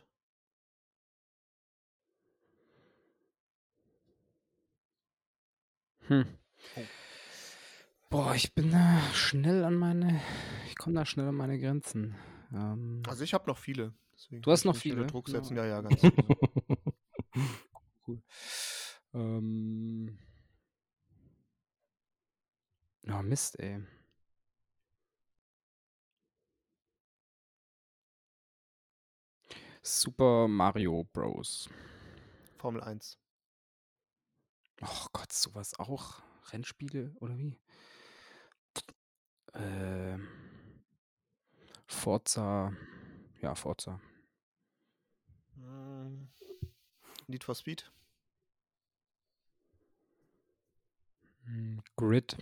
Hm. 6.08 6.26
Oh. 6.76 6.84
Boah, 8.10 8.34
ich 8.34 8.54
bin 8.54 8.70
da 8.70 9.00
schnell 9.14 9.64
an 9.64 9.74
meine, 9.74 10.20
ich 10.66 10.76
komme 10.76 10.96
da 10.96 11.06
schnell 11.06 11.28
an 11.28 11.34
meine 11.34 11.58
Grenzen. 11.58 12.14
Ähm, 12.52 13.02
also 13.06 13.22
ich 13.22 13.34
habe 13.34 13.46
noch 13.46 13.58
viele. 13.58 13.94
du 14.30 14.50
hast 14.50 14.64
noch 14.64 14.76
viele? 14.76 15.06
Druck 15.06 15.28
setzen, 15.28 15.56
ja, 15.56 15.66
ja, 15.66 15.80
ganz 15.80 16.00
viele. 16.00 16.14
cool. 18.06 18.22
Ähm, 19.14 20.18
oh, 23.08 23.22
Mist, 23.22 23.58
ey. 23.60 23.82
Super 29.82 30.46
Mario 30.48 31.04
Bros. 31.12 31.68
Formel 32.58 32.82
1. 32.82 33.18
Oh 34.80 35.06
Gott, 35.12 35.32
sowas 35.32 35.78
auch? 35.78 36.22
Rennspiele 36.52 37.12
oder 37.20 37.36
wie? 37.36 37.58
Ähm, 39.54 40.28
Forza. 41.86 42.72
Ja, 43.40 43.54
Forza. 43.54 44.00
Hm, 45.56 46.28
Need 47.26 47.44
for 47.44 47.54
Speed. 47.54 47.90
Hm, 51.44 51.82
Grid. 51.96 52.36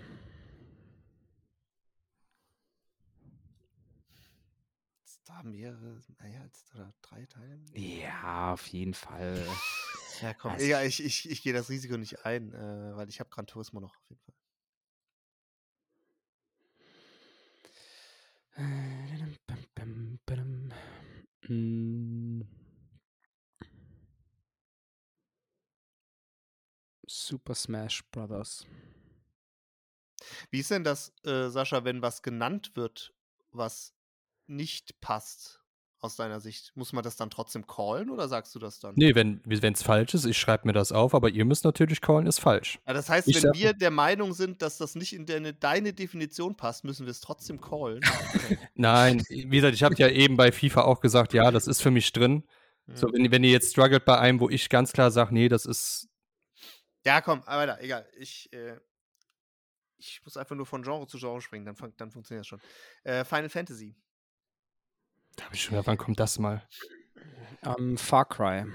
Da 5.30 5.42
mehrere, 5.44 6.00
naja, 6.18 6.44
oder 6.74 6.92
drei 7.02 7.24
Teile? 7.26 7.60
Ja, 7.74 8.52
auf 8.52 8.66
jeden 8.68 8.94
Fall. 8.94 9.46
ja, 10.22 10.34
komm, 10.34 10.52
also, 10.52 10.66
ja, 10.66 10.82
ich, 10.82 11.02
ich, 11.02 11.30
ich 11.30 11.42
gehe 11.42 11.52
das 11.52 11.68
Risiko 11.68 11.96
nicht 11.96 12.24
ein, 12.24 12.52
äh, 12.52 12.96
weil 12.96 13.08
ich 13.08 13.20
habe 13.20 13.30
Gran 13.30 13.46
Turismo 13.46 13.80
noch 13.80 13.96
auf 13.96 14.08
jeden 14.08 14.20
Fall. 14.22 14.34
Super 27.06 27.54
Smash 27.54 28.04
Brothers. 28.10 28.66
Wie 30.50 30.60
ist 30.60 30.70
denn 30.70 30.84
das, 30.84 31.12
äh, 31.24 31.48
Sascha, 31.48 31.84
wenn 31.84 32.02
was 32.02 32.22
genannt 32.22 32.72
wird, 32.74 33.14
was 33.52 33.94
nicht 34.50 35.00
passt 35.00 35.60
aus 36.02 36.16
deiner 36.16 36.40
Sicht, 36.40 36.72
muss 36.76 36.92
man 36.92 37.04
das 37.04 37.16
dann 37.16 37.28
trotzdem 37.28 37.66
callen 37.66 38.08
oder 38.08 38.26
sagst 38.26 38.54
du 38.54 38.58
das 38.58 38.80
dann? 38.80 38.94
Nee, 38.96 39.14
wenn 39.14 39.42
es 39.46 39.82
falsch 39.82 40.14
ist, 40.14 40.24
ich 40.24 40.38
schreibe 40.38 40.66
mir 40.66 40.72
das 40.72 40.92
auf, 40.92 41.14
aber 41.14 41.28
ihr 41.28 41.44
müsst 41.44 41.64
natürlich 41.64 42.00
callen, 42.00 42.26
ist 42.26 42.40
falsch. 42.40 42.78
Ja, 42.86 42.94
das 42.94 43.10
heißt, 43.10 43.28
ich 43.28 43.42
wenn 43.42 43.52
wir 43.52 43.74
der 43.74 43.90
Meinung 43.90 44.32
sind, 44.32 44.62
dass 44.62 44.78
das 44.78 44.94
nicht 44.94 45.12
in 45.12 45.26
deine, 45.26 45.52
deine 45.52 45.92
Definition 45.92 46.56
passt, 46.56 46.84
müssen 46.84 47.04
wir 47.04 47.10
es 47.10 47.20
trotzdem 47.20 47.60
callen. 47.60 48.00
Nein, 48.74 49.22
wie 49.28 49.48
gesagt, 49.48 49.74
ich 49.74 49.82
habe 49.82 49.94
ja 49.96 50.08
eben 50.08 50.36
bei 50.36 50.52
FIFA 50.52 50.82
auch 50.82 51.00
gesagt, 51.00 51.34
ja, 51.34 51.50
das 51.50 51.66
ist 51.66 51.82
für 51.82 51.90
mich 51.90 52.10
drin. 52.12 52.44
Hm. 52.86 52.96
So, 52.96 53.12
wenn, 53.12 53.30
wenn 53.30 53.44
ihr 53.44 53.50
jetzt 53.50 53.72
struggelt 53.72 54.06
bei 54.06 54.18
einem, 54.18 54.40
wo 54.40 54.48
ich 54.48 54.70
ganz 54.70 54.92
klar 54.92 55.10
sage, 55.10 55.34
nee, 55.34 55.48
das 55.48 55.66
ist. 55.66 56.08
Ja, 57.04 57.20
komm, 57.20 57.42
aber 57.44 57.66
da, 57.66 57.78
egal. 57.78 58.06
Ich, 58.18 58.50
äh, 58.54 58.78
ich 59.98 60.22
muss 60.24 60.38
einfach 60.38 60.56
nur 60.56 60.66
von 60.66 60.82
Genre 60.82 61.06
zu 61.06 61.18
Genre 61.18 61.42
springen, 61.42 61.66
dann, 61.66 61.76
dann 61.98 62.10
funktioniert 62.10 62.42
das 62.42 62.46
schon. 62.46 62.60
Äh, 63.04 63.24
Final 63.24 63.50
Fantasy. 63.50 63.96
Da 65.40 65.46
habe 65.46 65.54
ich 65.54 65.62
schon 65.62 65.70
gedacht, 65.70 65.86
wann 65.86 65.96
kommt 65.96 66.20
das 66.20 66.38
mal? 66.38 66.62
Um, 67.62 67.96
Far 67.96 68.26
Cry. 68.26 68.66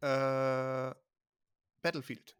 Äh, 0.00 0.94
Battlefield. 1.82 2.36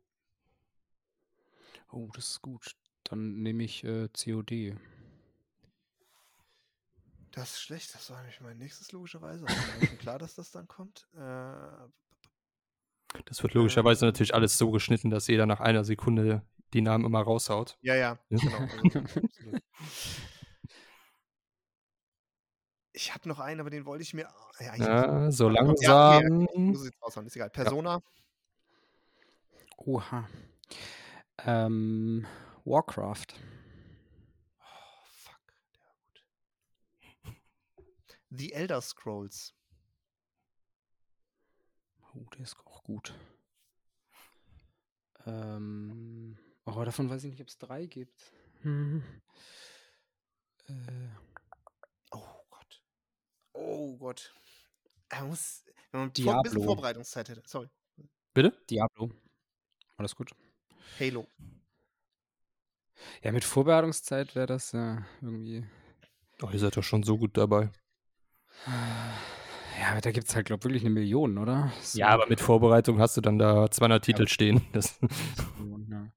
Oh, 1.90 2.08
das 2.14 2.28
ist 2.28 2.42
gut. 2.42 2.76
Dann 3.02 3.42
nehme 3.42 3.64
ich 3.64 3.82
äh, 3.82 4.08
COD. 4.08 4.76
Das 7.32 7.54
ist 7.54 7.62
schlecht, 7.62 7.92
das 7.92 8.08
war 8.10 8.18
nämlich 8.20 8.40
mein 8.40 8.58
nächstes 8.58 8.92
logischerweise. 8.92 9.46
Klar, 9.98 10.20
dass 10.20 10.36
das 10.36 10.52
dann 10.52 10.68
kommt. 10.68 11.08
Äh, 11.16 11.88
Das 13.24 13.42
wird 13.42 13.54
logischerweise 13.54 14.04
ähm, 14.04 14.10
natürlich 14.10 14.32
alles 14.32 14.56
so 14.58 14.70
geschnitten, 14.70 15.10
dass 15.10 15.26
jeder 15.26 15.46
nach 15.46 15.58
einer 15.58 15.82
Sekunde 15.82 16.46
die 16.72 16.80
Namen 16.80 17.04
immer 17.04 17.22
raushaut. 17.22 17.78
Ja, 17.82 17.94
ja, 17.94 18.18
genau. 18.28 18.68
Also, 19.44 19.58
ich 22.94 23.12
habe 23.14 23.28
noch 23.28 23.40
einen, 23.40 23.60
aber 23.60 23.70
den 23.70 23.86
wollte 23.86 24.02
ich 24.02 24.14
mir. 24.14 24.28
Ja, 24.60 24.76
ja 24.76 25.30
so 25.30 25.48
langsam. 25.48 25.76
Ja, 25.82 26.18
okay, 26.18 26.46
okay. 26.48 26.58
muss 26.58 26.84
jetzt 26.84 27.02
raushauen, 27.02 27.26
ist 27.26 27.36
egal. 27.36 27.50
Persona. 27.50 27.94
Ja. 27.94 28.00
Oha. 29.78 30.28
Ähm, 31.38 32.26
Warcraft. 32.64 33.34
Oh, 34.60 35.04
fuck. 35.06 35.40
Der 37.02 37.32
gut. 37.74 38.18
The 38.30 38.52
Elder 38.52 38.80
Scrolls. 38.80 39.54
Oh, 42.14 42.26
der 42.36 42.42
ist 42.42 42.56
auch 42.66 42.84
gut. 42.84 43.14
Ähm, 45.26 46.36
oh, 46.66 46.84
davon 46.84 47.10
weiß 47.10 47.24
ich 47.24 47.30
nicht, 47.30 47.40
ob 47.40 47.48
es 47.48 47.58
drei 47.58 47.86
gibt. 47.86 48.32
Hm. 48.62 49.02
Äh. 50.68 50.72
Oh 52.10 52.44
Gott. 52.50 52.82
Oh 53.52 53.96
Gott. 53.96 54.34
Er 55.08 55.24
muss, 55.24 55.64
wenn 55.90 56.00
man 56.00 56.12
Diablo. 56.12 56.38
ein 56.38 56.42
bisschen 56.42 56.64
Vorbereitungszeit 56.64 57.28
hätte. 57.28 57.42
Sorry. 57.46 57.68
Bitte? 58.34 58.56
Diablo. 58.70 59.10
Alles 59.96 60.16
gut. 60.16 60.30
Halo. 60.98 61.26
Ja, 63.22 63.32
mit 63.32 63.44
Vorbereitungszeit 63.44 64.34
wäre 64.34 64.46
das 64.46 64.72
ja 64.72 65.04
irgendwie. 65.20 65.66
Oh, 66.42 66.48
ihr 66.52 66.58
seid 66.58 66.76
doch 66.76 66.82
schon 66.82 67.02
so 67.02 67.18
gut 67.18 67.36
dabei. 67.36 67.70
Ja, 69.80 70.00
da 70.00 70.10
gibt 70.12 70.28
es 70.28 70.34
halt, 70.34 70.46
glaube 70.46 70.60
ich, 70.60 70.64
wirklich 70.64 70.82
eine 70.82 70.90
Million, 70.90 71.38
oder? 71.38 71.72
So. 71.82 71.98
Ja, 71.98 72.08
aber 72.08 72.26
mit 72.28 72.40
Vorbereitung 72.40 73.00
hast 73.00 73.16
du 73.16 73.20
dann 73.20 73.38
da 73.38 73.70
200 73.70 74.04
Titel 74.04 74.22
ja. 74.22 74.28
stehen. 74.28 74.60
Das 74.72 74.98
ja. 75.88 76.08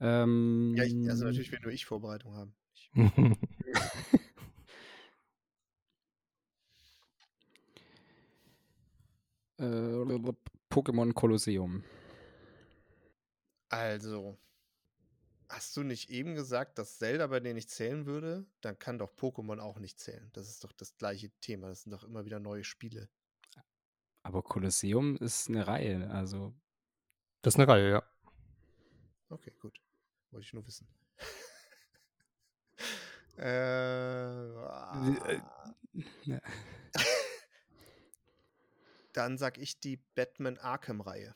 Ähm, 0.00 0.74
ja, 0.76 0.84
ich, 0.84 0.94
also 1.08 1.26
natürlich 1.26 1.52
will 1.52 1.60
nur 1.62 1.72
ich 1.72 1.84
Vorbereitung 1.84 2.34
haben. 2.34 2.54
Ich 2.72 2.90
äh, 9.58 10.32
Pokémon 10.70 11.12
Kolosseum. 11.12 11.84
Also, 13.68 14.38
hast 15.48 15.76
du 15.76 15.82
nicht 15.82 16.08
eben 16.10 16.34
gesagt, 16.34 16.78
dass 16.78 16.98
Zelda 16.98 17.26
bei 17.26 17.40
denen 17.40 17.56
nicht 17.56 17.70
zählen 17.70 18.06
würde? 18.06 18.46
Dann 18.62 18.78
kann 18.78 18.98
doch 18.98 19.12
Pokémon 19.14 19.58
auch 19.58 19.78
nicht 19.78 20.00
zählen. 20.00 20.30
Das 20.32 20.48
ist 20.48 20.64
doch 20.64 20.72
das 20.72 20.96
gleiche 20.96 21.30
Thema. 21.40 21.68
Das 21.68 21.82
sind 21.82 21.92
doch 21.92 22.04
immer 22.04 22.24
wieder 22.24 22.40
neue 22.40 22.64
Spiele. 22.64 23.10
Aber 24.22 24.42
Kolosseum 24.42 25.16
ist 25.16 25.48
eine 25.48 25.66
Reihe, 25.66 26.10
also. 26.10 26.54
Das 27.42 27.54
ist 27.54 27.60
eine 27.60 27.68
Reihe, 27.68 27.90
ja. 27.90 28.02
Okay, 29.28 29.52
gut. 29.60 29.78
Wollte 30.30 30.46
ich 30.46 30.52
nur 30.52 30.66
wissen. 30.66 30.86
äh, 33.38 33.42
äh 33.42 34.66
ah. 34.66 35.74
Dann 39.12 39.38
sag 39.38 39.58
ich 39.58 39.80
die 39.80 39.96
Batman 40.14 40.56
Arkham-Reihe. 40.58 41.34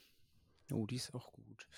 Oh, 0.73 0.87
die 0.87 0.95
ist 0.97 1.15
auch 1.15 1.33
gut. 1.33 1.69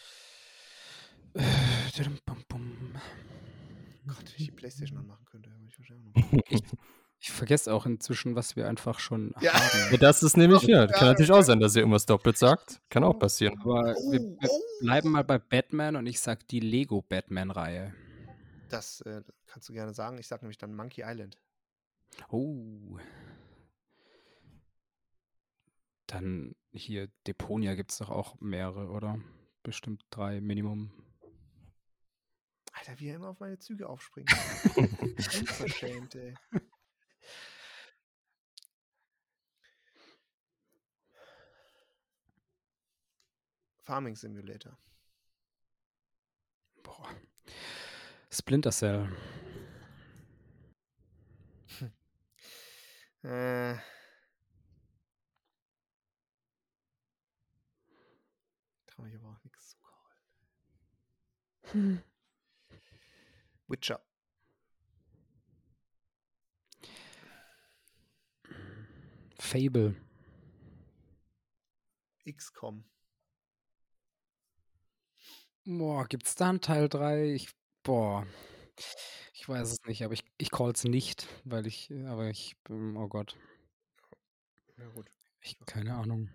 Gott, 4.07 4.19
wenn 4.19 4.27
ich 4.37 4.45
die 4.47 4.53
Playstation 4.53 4.99
anmachen 4.99 5.25
könnte, 5.25 5.51
würde 5.51 5.69
ich 5.69 5.79
wahrscheinlich 5.79 6.15
noch. 6.15 6.15
Ich, 7.19 7.33
vergesse 7.33 7.73
auch 7.73 7.87
inzwischen, 7.87 8.37
was 8.37 8.57
wir 8.57 8.69
einfach 8.69 9.01
schon 9.01 9.35
ja. 9.41 9.53
haben. 9.53 9.99
Das 9.99 10.23
ist 10.23 10.37
nämlich, 10.37 10.63
ja, 10.63 10.87
kann 10.87 11.09
natürlich 11.09 11.33
auch 11.33 11.43
sein, 11.43 11.59
dass 11.61 11.75
ihr 11.75 11.81
irgendwas 11.81 12.07
doppelt 12.07 12.39
sagt. 12.39 12.81
Kann 12.89 13.03
auch 13.05 13.19
passieren. 13.19 13.59
Aber 13.61 13.95
oh, 13.97 14.13
wir, 14.13 14.21
wir 14.21 14.49
oh. 14.49 14.61
bleiben 14.81 15.11
mal 15.11 15.25
bei 15.25 15.39
Batman 15.39 15.97
und 15.97 16.07
ich 16.07 16.21
sag 16.21 16.47
die 16.49 16.61
Lego 16.61 17.03
Batman-Reihe. 17.03 17.95
Das 18.69 19.01
äh, 19.03 19.23
kannst 19.47 19.69
du 19.69 19.73
gerne 19.73 19.95
sagen. 19.95 20.19
Ich 20.19 20.29
sag 20.29 20.43
nämlich 20.43 20.59
dann 20.59 20.75
Monkey 20.75 21.03
Island. 21.05 21.39
Oh. 22.31 22.99
Dann 26.07 26.55
hier 26.73 27.09
Deponia 27.27 27.75
gibt 27.75 27.91
es 27.91 27.99
doch 27.99 28.11
auch 28.11 28.41
mehrere, 28.41 28.91
oder? 28.91 29.19
Bestimmt 29.63 30.05
drei 30.11 30.41
Minimum. 30.41 30.93
Alter, 32.73 33.01
wie 33.01 33.09
er 33.09 33.17
immer 33.17 33.31
auf 33.31 33.41
meine 33.41 33.59
Züge 33.59 33.89
aufspringt. 33.89 34.31
Unverschämt, 34.77 36.15
ey. 36.15 36.35
Farming 43.87 44.17
Simulator. 44.17 44.77
Boah. 46.83 47.15
Splinter 48.33 48.73
Cell. 48.73 49.09
Hm. 51.79 51.93
Äh. 53.23 53.77
Traue 58.87 59.09
ich 59.09 59.15
aber 59.15 59.29
auch 59.29 59.45
nichts 59.45 59.71
zu 59.71 59.77
callen. 59.79 60.43
Hm. 61.71 62.03
Witcher. 63.69 64.05
Fable. 69.39 69.95
XCOM. 72.29 72.85
Boah, 75.69 76.07
gibt's 76.07 76.37
da 76.37 76.51
einen 76.51 76.61
Teil 76.61 76.89
3? 76.89 77.35
Ich, 77.35 77.49
boah. 77.83 78.25
Ich 79.35 79.49
weiß 79.49 79.73
es 79.73 79.83
nicht, 79.85 80.05
aber 80.05 80.15
ich, 80.15 80.23
ich 80.39 80.53
call 80.53 80.71
es 80.71 80.85
nicht, 80.85 81.27
weil 81.45 81.67
ich, 81.67 81.93
aber 82.07 82.31
ich, 82.31 82.55
oh 82.71 83.09
Gott. 83.09 83.37
Ja, 84.79 84.87
gut. 84.95 85.11
Ich, 85.41 85.59
keine 85.67 85.97
Ahnung. 85.97 86.29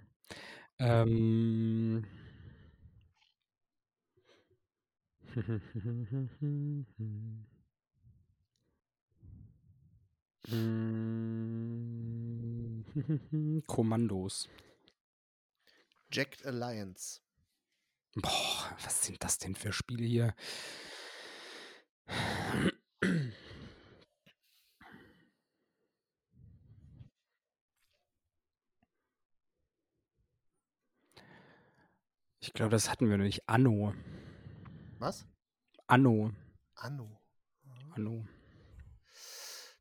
Ähm. 0.80 2.06
Kommandos. 13.68 14.50
Jacked 16.12 16.46
Alliance. 16.46 17.22
Boah, 18.16 18.78
was 18.84 19.04
sind 19.04 19.24
das 19.24 19.38
denn 19.38 19.56
für 19.56 19.72
Spiele 19.72 20.04
hier? 20.06 20.36
Ich 32.42 32.54
glaube, 32.54 32.72
das 32.72 32.90
hatten 32.90 33.10
wir 33.10 33.18
noch 33.18 33.24
nicht. 33.24 33.48
Anno. 33.48 33.94
Was? 35.00 35.26
Anno. 35.88 36.34
Anno. 36.76 37.22
Anno. 37.92 38.26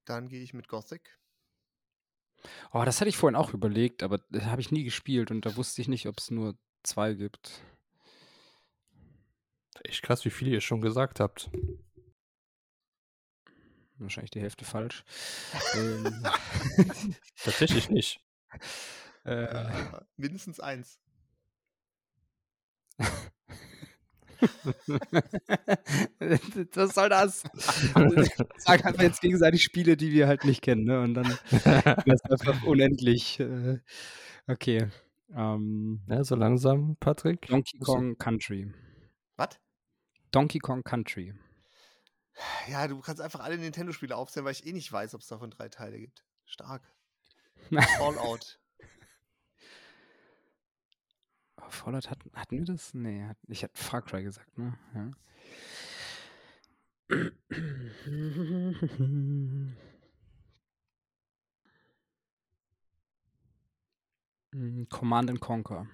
Dann 0.04 0.28
gehe 0.28 0.42
ich 0.42 0.54
mit 0.54 0.68
Gothic. 0.68 1.18
Oh, 2.72 2.84
das 2.84 3.00
hatte 3.00 3.08
ich 3.08 3.16
vorhin 3.16 3.36
auch 3.36 3.52
überlegt, 3.54 4.02
aber 4.02 4.18
das 4.30 4.44
habe 4.44 4.60
ich 4.60 4.70
nie 4.70 4.84
gespielt 4.84 5.30
und 5.30 5.44
da 5.46 5.56
wusste 5.56 5.82
ich 5.82 5.88
nicht, 5.88 6.06
ob 6.06 6.18
es 6.18 6.30
nur 6.30 6.56
zwei 6.84 7.14
gibt. 7.14 7.60
Echt 9.84 10.02
krass, 10.02 10.24
wie 10.24 10.30
viele 10.30 10.50
ihr 10.52 10.60
schon 10.60 10.80
gesagt 10.80 11.20
habt. 11.20 11.50
Wahrscheinlich 13.98 14.30
die 14.30 14.40
Hälfte 14.40 14.64
falsch. 14.64 15.04
ähm. 15.76 16.26
Tatsächlich 17.44 17.90
nicht. 17.90 18.20
Äh, 19.24 19.70
mindestens 20.16 20.60
eins. 20.60 20.98
Was 26.74 26.94
soll 26.94 27.08
das? 27.10 27.42
Sagen 28.56 28.84
halt 28.84 29.00
jetzt 29.02 29.20
gegenseitig 29.20 29.62
Spiele, 29.62 29.96
die 29.96 30.12
wir 30.12 30.26
halt 30.26 30.44
nicht 30.44 30.62
kennen, 30.62 30.84
ne? 30.84 31.00
Und 31.00 31.14
dann 31.14 31.26
ist 31.30 32.24
das 32.24 32.40
einfach 32.40 32.62
unendlich. 32.64 33.38
Äh, 33.40 33.80
okay. 34.46 34.88
Ähm, 35.34 36.00
ja, 36.08 36.24
so 36.24 36.34
langsam, 36.36 36.96
Patrick. 36.98 37.46
Donkey 37.46 37.78
Kong 37.78 38.16
Country. 38.16 38.72
Donkey 40.30 40.58
Kong 40.58 40.82
Country. 40.82 41.34
Ja, 42.68 42.88
du 42.88 43.00
kannst 43.00 43.20
einfach 43.20 43.40
alle 43.40 43.58
Nintendo-Spiele 43.58 44.16
aufzählen, 44.16 44.44
weil 44.44 44.52
ich 44.52 44.66
eh 44.66 44.72
nicht 44.72 44.90
weiß, 44.90 45.14
ob 45.14 45.20
es 45.20 45.26
davon 45.26 45.50
drei 45.50 45.68
Teile 45.68 45.98
gibt. 45.98 46.24
Stark. 46.44 46.82
Fallout. 47.98 48.58
Fallout 51.68 52.10
hatten, 52.10 52.30
hatten 52.34 52.58
wir 52.58 52.64
das? 52.64 52.94
Nee, 52.94 53.28
ich 53.46 53.62
hatte 53.62 53.80
Far 53.80 54.02
Cry 54.02 54.22
gesagt, 54.22 54.58
ne? 54.58 54.78
Ja. 54.94 55.10
Command 64.88 65.30
and 65.30 65.40
Conquer. 65.40 65.86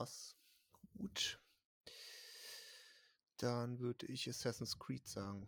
Krass. 0.00 0.34
Gut. 0.96 1.38
Dann 3.36 3.80
würde 3.80 4.06
ich 4.06 4.28
Assassin's 4.28 4.78
Creed 4.78 5.06
sagen. 5.06 5.46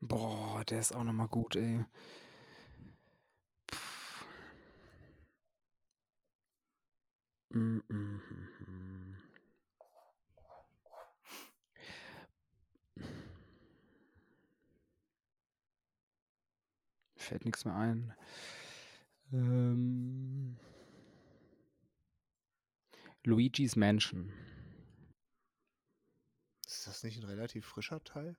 Boah, 0.00 0.64
der 0.64 0.80
ist 0.80 0.94
auch 0.94 1.04
nochmal 1.04 1.28
gut, 1.28 1.56
ey. 1.56 1.84
Fällt 17.16 17.44
nichts 17.44 17.66
mehr 17.66 17.74
ein. 17.74 18.14
Ähm, 19.32 20.58
Luigi's 23.28 23.76
Mansion. 23.76 24.32
Ist 26.66 26.86
das 26.86 27.02
nicht 27.02 27.18
ein 27.18 27.24
relativ 27.24 27.66
frischer 27.66 28.02
Teil? 28.02 28.38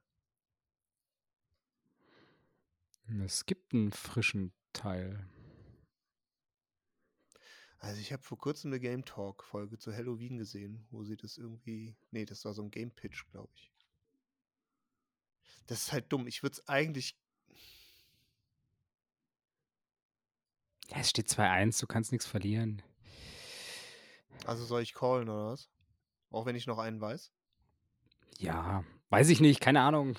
Es 3.23 3.45
gibt 3.45 3.71
einen 3.75 3.91
frischen 3.91 4.51
Teil. 4.73 5.29
Also 7.77 8.01
ich 8.01 8.11
habe 8.11 8.23
vor 8.23 8.39
kurzem 8.39 8.71
eine 8.71 8.79
Game 8.79 9.05
Talk 9.05 9.43
Folge 9.43 9.77
zu 9.77 9.93
Halloween 9.93 10.39
gesehen, 10.39 10.87
wo 10.89 11.03
sie 11.03 11.15
das 11.15 11.37
irgendwie, 11.37 11.95
nee, 12.09 12.25
das 12.25 12.43
war 12.45 12.55
so 12.55 12.63
ein 12.63 12.71
Game 12.71 12.89
Pitch, 12.89 13.29
glaube 13.29 13.53
ich. 13.53 13.71
Das 15.67 15.83
ist 15.83 15.91
halt 15.91 16.11
dumm. 16.11 16.25
Ich 16.25 16.41
würde 16.41 16.53
es 16.53 16.67
eigentlich. 16.67 17.15
Ja, 20.87 20.97
es 20.97 21.11
steht 21.11 21.27
2-1, 21.27 21.79
du 21.79 21.85
kannst 21.85 22.11
nichts 22.11 22.25
verlieren. 22.25 22.81
Also 24.45 24.65
soll 24.65 24.81
ich 24.81 24.93
callen 24.93 25.29
oder 25.29 25.51
was? 25.51 25.69
Auch 26.31 26.45
wenn 26.45 26.55
ich 26.55 26.67
noch 26.67 26.77
einen 26.79 26.99
weiß? 27.01 27.31
Ja, 28.37 28.83
weiß 29.09 29.29
ich 29.29 29.41
nicht, 29.41 29.59
keine 29.61 29.81
Ahnung. 29.81 30.15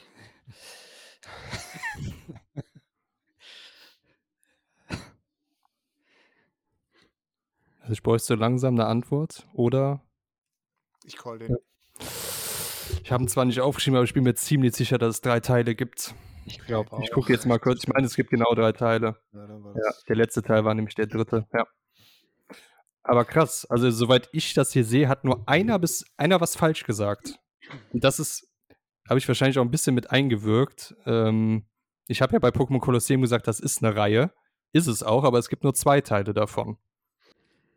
Also 7.81 7.93
ich 7.93 8.03
bräuchte 8.03 8.35
langsam 8.35 8.75
eine 8.75 8.87
Antwort 8.87 9.47
oder 9.55 10.03
Ich 11.05 11.17
call 11.17 11.39
den. 11.39 11.57
ich 13.03 13.11
habe 13.13 13.25
ihn 13.25 13.29
zwar 13.29 13.45
nicht 13.45 13.61
aufgeschrieben, 13.61 13.97
aber 13.97 14.05
ich 14.05 14.15
bin 14.15 14.25
mir 14.25 14.35
ziemlich 14.35 14.75
sicher, 14.77 14.99
dass 14.99 15.17
es 15.17 15.21
drei 15.21 15.41
Teile 15.41 15.75
gibt. 15.75 16.15
Ich 16.47 16.59
glaube 16.59 16.93
auch. 16.93 17.01
Ich 17.03 17.11
gucke 17.11 17.33
jetzt 17.33 17.47
mal 17.47 17.59
kurz. 17.59 17.83
Ich 17.83 17.89
meine, 17.89 18.07
es 18.07 18.17
gibt 18.17 18.31
genau 18.31 18.55
drei 18.55 18.73
Teile. 18.73 19.17
Ja, 19.33 19.47
dann 19.47 19.63
war 19.65 19.75
Ja, 19.75 19.83
das. 19.85 20.05
der 20.05 20.17
letzte 20.17 20.43
Teil 20.43 20.65
war 20.65 20.75
nämlich 20.75 20.95
der 20.95 21.07
dritte. 21.07 21.47
Ja. 21.53 21.67
Aber 23.03 23.25
krass, 23.25 23.67
also 23.69 23.91
soweit 23.91 24.29
ich 24.33 24.55
das 24.55 24.73
hier 24.73 24.85
sehe, 24.85 25.09
hat 25.09 25.25
nur 25.25 25.49
einer 25.49 25.79
bis 25.79 26.05
einer 26.17 26.41
was 26.41 26.57
falsch 26.57 26.85
gesagt. 26.85 27.39
Und 27.93 28.05
das 28.05 28.19
ist, 28.19 28.49
habe 29.09 29.19
ich 29.19 29.27
wahrscheinlich 29.27 29.59
auch 29.59 29.65
ein 29.65 29.71
bisschen 29.71 29.95
mit 29.95 30.11
eingewirkt. 30.11 30.95
Ähm, 31.07 31.67
ich 32.07 32.21
habe 32.23 32.35
ja 32.35 32.39
bei 32.39 32.49
Pokémon 32.49 32.81
Colosseum 32.81 33.23
gesagt, 33.23 33.47
das 33.47 33.61
ist 33.61 33.83
eine 33.83 33.97
Reihe. 33.97 34.33
Ist 34.73 34.87
es 34.87 35.03
auch, 35.03 35.25
aber 35.25 35.39
es 35.39 35.49
gibt 35.49 35.65
nur 35.65 35.75
zwei 35.75 36.01
Teile 36.01 36.35
davon. 36.35 36.77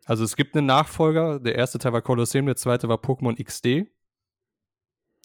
Also 0.04 0.24
es 0.24 0.36
gibt 0.36 0.56
einen 0.56 0.66
Nachfolger. 0.66 1.40
Der 1.40 1.54
erste 1.54 1.78
Teil 1.78 1.92
war 1.92 2.02
Colosseum, 2.02 2.46
der 2.46 2.56
zweite 2.56 2.88
war 2.88 2.98
Pokémon 2.98 3.42
XD. 3.42 3.90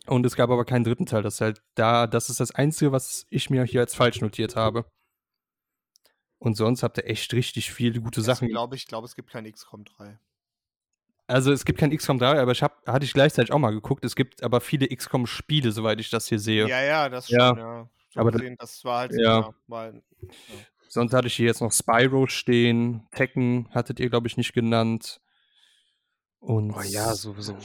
Und 0.08 0.26
es 0.26 0.36
gab 0.36 0.50
aber 0.50 0.66
keinen 0.66 0.84
dritten 0.84 1.06
Teil. 1.06 1.22
Das 1.22 1.36
ist 1.36 1.42
halt 1.42 1.62
da, 1.76 2.08
das 2.08 2.30
ist 2.30 2.40
das 2.40 2.52
Einzige, 2.52 2.92
was 2.92 3.28
ich 3.30 3.50
mir 3.50 3.64
hier 3.66 3.82
als 3.82 3.94
falsch 3.94 4.22
notiert 4.22 4.56
habe. 4.56 4.86
Und 6.40 6.56
sonst 6.56 6.84
habt 6.84 6.98
ihr 6.98 7.06
echt 7.06 7.34
richtig 7.34 7.72
viele 7.72 8.00
gute 8.02 8.22
Sachen. 8.22 8.46
ich 8.48 8.52
glaube, 8.54 8.76
ich 8.76 8.88
glaube, 8.88 9.06
es 9.06 9.16
gibt 9.16 9.30
kein 9.30 9.50
XCOM 9.52 9.84
3. 9.84 10.18
Also 11.28 11.52
es 11.52 11.64
gibt 11.66 11.78
kein 11.80 11.96
XCOM 11.96 12.18
3, 12.18 12.40
aber 12.40 12.54
ich 12.54 12.64
hab, 12.64 12.88
hatte 12.88 13.06
ich 13.06 13.14
gleichzeitig 13.14 13.52
auch 13.52 13.60
mal 13.60 13.72
geguckt. 13.72 14.04
Es 14.04 14.16
gibt 14.16 14.42
aber 14.42 14.62
viele 14.62 14.88
XCOM-Spiele, 14.88 15.72
soweit 15.72 16.00
ich 16.00 16.10
das 16.10 16.28
hier 16.28 16.40
sehe. 16.40 16.68
Ja, 16.68 16.82
ja, 16.82 17.10
das 17.10 17.30
Ja. 17.30 17.50
schon, 17.50 17.58
ja. 17.60 17.90
So 18.12 18.20
Aber 18.22 18.32
gesehen, 18.32 18.56
das 18.58 18.84
war 18.84 19.00
halt 19.02 19.12
Ja. 19.14 19.40
ja, 19.42 19.54
mal, 19.68 20.02
Sonst 20.88 21.14
hatte 21.14 21.28
ich 21.28 21.36
hier 21.36 21.46
jetzt 21.46 21.62
noch 21.62 21.72
Spyro 21.72 22.26
stehen. 22.26 23.06
Tekken 23.12 23.68
hattet 23.72 24.00
ihr, 24.00 24.10
glaube 24.10 24.26
ich, 24.28 24.38
nicht 24.38 24.54
genannt. 24.54 25.22
Und 26.40 26.72
Oh 26.72 26.82
ja, 26.82 27.14
so, 27.14 27.36
so 27.40 27.56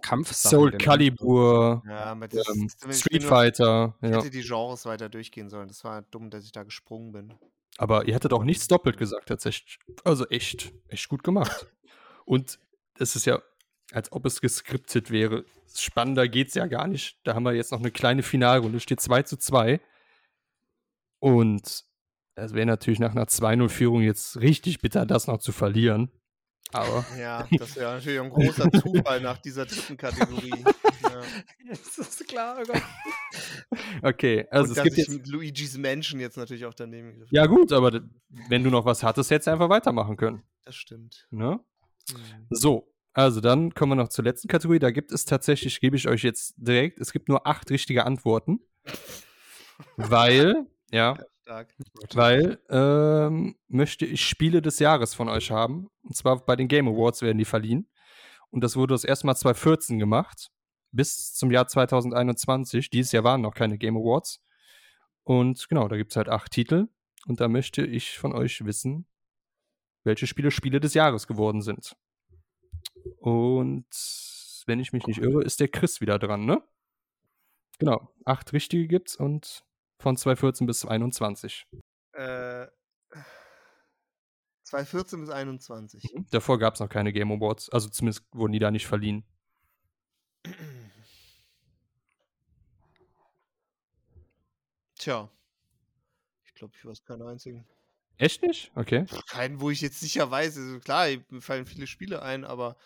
Kampfsachen. 0.00 0.50
Soul 0.50 0.70
den- 0.72 0.78
Calibur, 0.80 1.82
ja, 1.86 2.14
das, 2.16 2.48
ähm, 2.48 2.68
Street 2.90 3.22
Fighter. 3.22 3.94
Ich 4.00 4.10
Ja. 4.10 4.16
hätte 4.16 4.30
die 4.30 4.40
Genres 4.42 4.84
weiter 4.86 5.08
durchgehen 5.08 5.48
sollen. 5.48 5.68
Das 5.68 5.84
war 5.84 6.02
dumm, 6.02 6.30
dass 6.30 6.44
ich 6.44 6.50
da 6.50 6.64
gesprungen 6.64 7.12
bin. 7.12 7.34
Aber 7.78 8.06
ihr 8.06 8.14
hattet 8.14 8.32
auch 8.32 8.44
nichts 8.44 8.68
doppelt 8.68 8.96
gesagt, 8.96 9.28
tatsächlich. 9.28 9.78
Also 10.04 10.26
echt, 10.28 10.72
echt 10.88 11.08
gut 11.08 11.24
gemacht. 11.24 11.66
Und 12.24 12.58
es 12.98 13.16
ist 13.16 13.26
ja, 13.26 13.42
als 13.92 14.12
ob 14.12 14.26
es 14.26 14.40
geskriptet 14.40 15.10
wäre. 15.10 15.44
Spannender 15.74 16.28
geht's 16.28 16.54
ja 16.54 16.66
gar 16.66 16.86
nicht. 16.86 17.18
Da 17.24 17.34
haben 17.34 17.44
wir 17.44 17.54
jetzt 17.54 17.72
noch 17.72 17.80
eine 17.80 17.90
kleine 17.90 18.22
Finalrunde, 18.22 18.80
steht 18.80 19.00
2 19.00 19.22
zu 19.22 19.36
2. 19.36 19.80
Und 21.18 21.84
das 22.34 22.54
wäre 22.54 22.66
natürlich 22.66 22.98
nach 22.98 23.12
einer 23.12 23.26
2-0-Führung 23.26 24.02
jetzt 24.02 24.40
richtig 24.40 24.80
bitter, 24.80 25.06
das 25.06 25.26
noch 25.26 25.38
zu 25.38 25.52
verlieren. 25.52 26.10
Aber 26.72 27.04
Ja, 27.18 27.46
das 27.58 27.76
wäre 27.76 27.94
natürlich 27.94 28.20
ein 28.20 28.30
großer 28.30 28.70
Zufall 28.72 29.20
nach 29.20 29.38
dieser 29.38 29.66
dritten 29.66 29.96
Kategorie. 29.96 30.64
ja. 31.12 31.22
Das 31.68 31.98
ist 31.98 32.26
klar, 32.28 32.58
oh 32.60 32.64
Gott. 32.64 32.82
okay, 34.02 34.46
also 34.50 34.72
Und 34.72 34.78
es 34.78 34.82
gibt 34.84 34.98
ich 34.98 35.06
jetzt. 35.06 35.10
mit 35.10 35.26
Luigi's 35.28 35.78
Mansion 35.78 36.20
jetzt 36.20 36.36
natürlich 36.36 36.64
auch 36.64 36.74
daneben 36.74 37.12
gegriffen 37.12 37.34
Ja, 37.34 37.46
gut, 37.46 37.72
aber 37.72 38.00
wenn 38.48 38.64
du 38.64 38.70
noch 38.70 38.84
was 38.84 39.02
hattest, 39.02 39.30
hättest 39.30 39.46
du 39.46 39.52
einfach 39.52 39.68
weitermachen 39.68 40.16
können. 40.16 40.42
Das 40.64 40.74
stimmt. 40.74 41.26
Ne? 41.30 41.60
Mhm. 42.10 42.46
So, 42.50 42.92
also 43.14 43.40
dann 43.40 43.74
kommen 43.74 43.92
wir 43.92 43.96
noch 43.96 44.08
zur 44.08 44.24
letzten 44.24 44.48
Kategorie. 44.48 44.78
Da 44.78 44.90
gibt 44.90 45.12
es 45.12 45.24
tatsächlich, 45.24 45.80
gebe 45.80 45.96
ich 45.96 46.08
euch 46.08 46.22
jetzt 46.22 46.54
direkt, 46.56 46.98
es 47.00 47.12
gibt 47.12 47.28
nur 47.28 47.46
acht 47.46 47.70
richtige 47.70 48.04
Antworten. 48.04 48.60
Weil, 49.96 50.66
ja, 50.90 51.18
Stark. 51.42 51.74
weil 52.14 52.60
ähm, 52.70 53.56
möchte 53.68 54.06
ich 54.06 54.24
Spiele 54.24 54.62
des 54.62 54.78
Jahres 54.78 55.14
von 55.14 55.28
euch 55.28 55.50
haben. 55.50 55.88
Und 56.02 56.16
zwar 56.16 56.44
bei 56.44 56.54
den 56.54 56.68
Game 56.68 56.86
Awards 56.86 57.22
werden 57.22 57.38
die 57.38 57.44
verliehen. 57.44 57.88
Und 58.50 58.62
das 58.62 58.76
wurde 58.76 58.94
das 58.94 59.04
erste 59.04 59.26
Mal 59.26 59.34
2014 59.34 59.98
gemacht. 59.98 60.51
Bis 60.92 61.34
zum 61.34 61.50
Jahr 61.50 61.66
2021. 61.66 62.90
Dieses 62.90 63.12
Jahr 63.12 63.24
waren 63.24 63.40
noch 63.40 63.54
keine 63.54 63.78
Game 63.78 63.96
Awards. 63.96 64.42
Und 65.24 65.68
genau, 65.68 65.88
da 65.88 65.96
gibt 65.96 66.12
es 66.12 66.16
halt 66.16 66.28
acht 66.28 66.52
Titel. 66.52 66.88
Und 67.26 67.40
da 67.40 67.48
möchte 67.48 67.84
ich 67.84 68.18
von 68.18 68.32
euch 68.32 68.64
wissen, 68.64 69.06
welche 70.04 70.26
Spiele 70.26 70.50
Spiele 70.50 70.80
des 70.80 70.94
Jahres 70.94 71.26
geworden 71.26 71.62
sind. 71.62 71.96
Und 73.18 73.86
wenn 74.66 74.80
ich 74.80 74.92
mich 74.92 75.06
nicht 75.06 75.18
irre, 75.18 75.42
ist 75.42 75.60
der 75.60 75.68
Chris 75.68 76.00
wieder 76.00 76.18
dran, 76.18 76.44
ne? 76.44 76.62
Genau, 77.78 78.12
acht 78.24 78.52
richtige 78.52 78.86
gibt's 78.86 79.16
und 79.16 79.64
von 79.98 80.16
2014 80.16 80.66
bis 80.66 80.80
2021. 80.80 81.66
Äh, 82.12 82.66
2014 84.64 85.20
bis 85.20 85.30
21. 85.30 86.14
Davor 86.30 86.58
gab 86.58 86.74
es 86.74 86.80
noch 86.80 86.88
keine 86.88 87.12
Game 87.12 87.32
Awards, 87.32 87.70
also 87.70 87.88
zumindest 87.88 88.24
wurden 88.32 88.52
die 88.52 88.58
da 88.58 88.70
nicht 88.70 88.86
verliehen. 88.86 89.24
Tja. 95.02 95.28
Ich 96.44 96.54
glaube, 96.54 96.74
ich 96.78 96.84
weiß 96.84 97.04
keinen 97.04 97.22
einzigen. 97.22 97.66
Echt 98.18 98.40
nicht? 98.42 98.70
Okay. 98.76 99.04
Keinen, 99.28 99.60
wo 99.60 99.68
ich 99.70 99.80
jetzt 99.80 99.98
sicher 99.98 100.30
weiß. 100.30 100.56
Also 100.56 100.78
klar, 100.78 101.08
mir 101.28 101.40
fallen 101.40 101.66
viele 101.66 101.88
Spiele 101.88 102.22
ein, 102.22 102.44
aber 102.44 102.76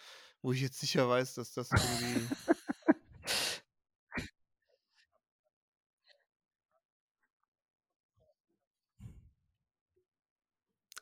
wo 0.41 0.51
ich 0.53 0.63
jetzt 0.63 0.81
sicher 0.81 1.11
weiß, 1.11 1.35
dass 1.35 1.53
das 1.53 1.71
irgendwie. 1.73 2.27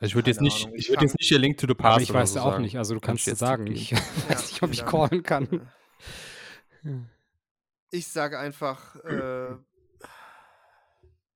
Also 0.00 0.10
ich 0.10 0.14
würde 0.16 0.30
jetzt 0.30 0.40
nicht, 0.40 0.64
Ahnung, 0.64 0.74
ich 0.74 0.80
ich 0.82 0.88
würde 0.88 0.98
fang- 1.00 1.06
jetzt 1.06 1.18
nicht 1.20 1.28
hier 1.28 1.38
Link 1.38 1.56
to 1.58 1.66
the 1.68 1.74
Past 1.74 1.92
Aber 1.94 2.02
ich 2.02 2.12
weiß 2.12 2.30
so 2.32 2.36
ja 2.36 2.42
auch 2.42 2.50
sagen. 2.52 2.62
nicht, 2.64 2.76
also 2.76 2.94
du 2.94 3.00
Kann 3.00 3.08
kannst 3.10 3.22
es 3.22 3.26
jetzt 3.26 3.38
sagen. 3.38 3.66
Ich 3.68 3.92
weiß 4.28 4.50
nicht, 4.50 4.62
ob 4.62 4.72
ich 4.72 4.84
callen 4.84 5.22
kann. 5.22 5.70
Ich 7.90 8.08
sage 8.08 8.38
einfach, 8.38 8.96
äh, 8.96 9.56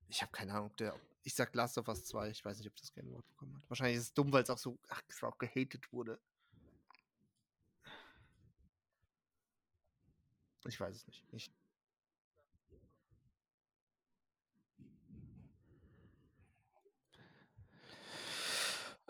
ich 0.09 0.22
habe 0.22 0.32
keine 0.32 0.52
Ahnung, 0.52 0.66
ob 0.66 0.76
der, 0.76 0.94
ich 1.22 1.34
sag 1.34 1.54
Last 1.54 1.78
of 1.78 1.88
Us 1.88 2.04
2, 2.04 2.30
ich 2.30 2.44
weiß 2.44 2.59
nicht, 2.59 2.68
ob 2.68 2.76
das 2.76 2.92
Game 2.92 3.09
Award 3.09 3.26
bekommen 3.28 3.54
hat. 3.56 3.62
Wahrscheinlich 3.68 3.98
ist 3.98 4.04
es 4.04 4.14
dumm, 4.14 4.32
weil 4.32 4.42
es 4.42 4.50
auch 4.50 4.59
so, 4.59 4.78
ach, 4.88 5.02
es 5.09 5.22
auch 5.22 5.38
gehatet 5.38 5.92
wurde. 5.92 6.18
Ich 10.66 10.78
weiß 10.78 10.94
es 10.96 11.06
nicht. 11.06 11.24
Ich, 11.32 11.50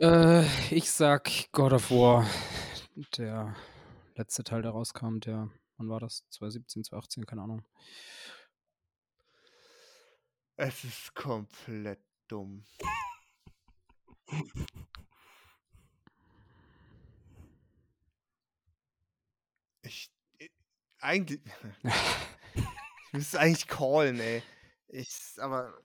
Äh, 0.00 0.44
ich 0.72 0.92
sag 0.92 1.50
God 1.50 1.72
of 1.72 1.90
War. 1.90 2.24
Der 3.16 3.56
letzte 4.14 4.44
Teil, 4.44 4.62
der 4.62 4.70
rauskam, 4.70 5.18
der, 5.18 5.50
wann 5.76 5.88
war 5.88 5.98
das? 5.98 6.24
2017, 6.30 6.84
2018, 6.84 7.26
keine 7.26 7.42
Ahnung. 7.42 7.64
Es 10.58 10.84
ist 10.84 11.14
komplett 11.14 12.00
dumm. 12.26 12.64
eigentlich. 21.00 21.40
ich 22.54 23.12
müsste 23.12 23.40
eigentlich 23.40 23.66
callen, 23.66 24.20
ey. 24.20 24.42
Ich, 24.88 25.34
aber. 25.38 25.80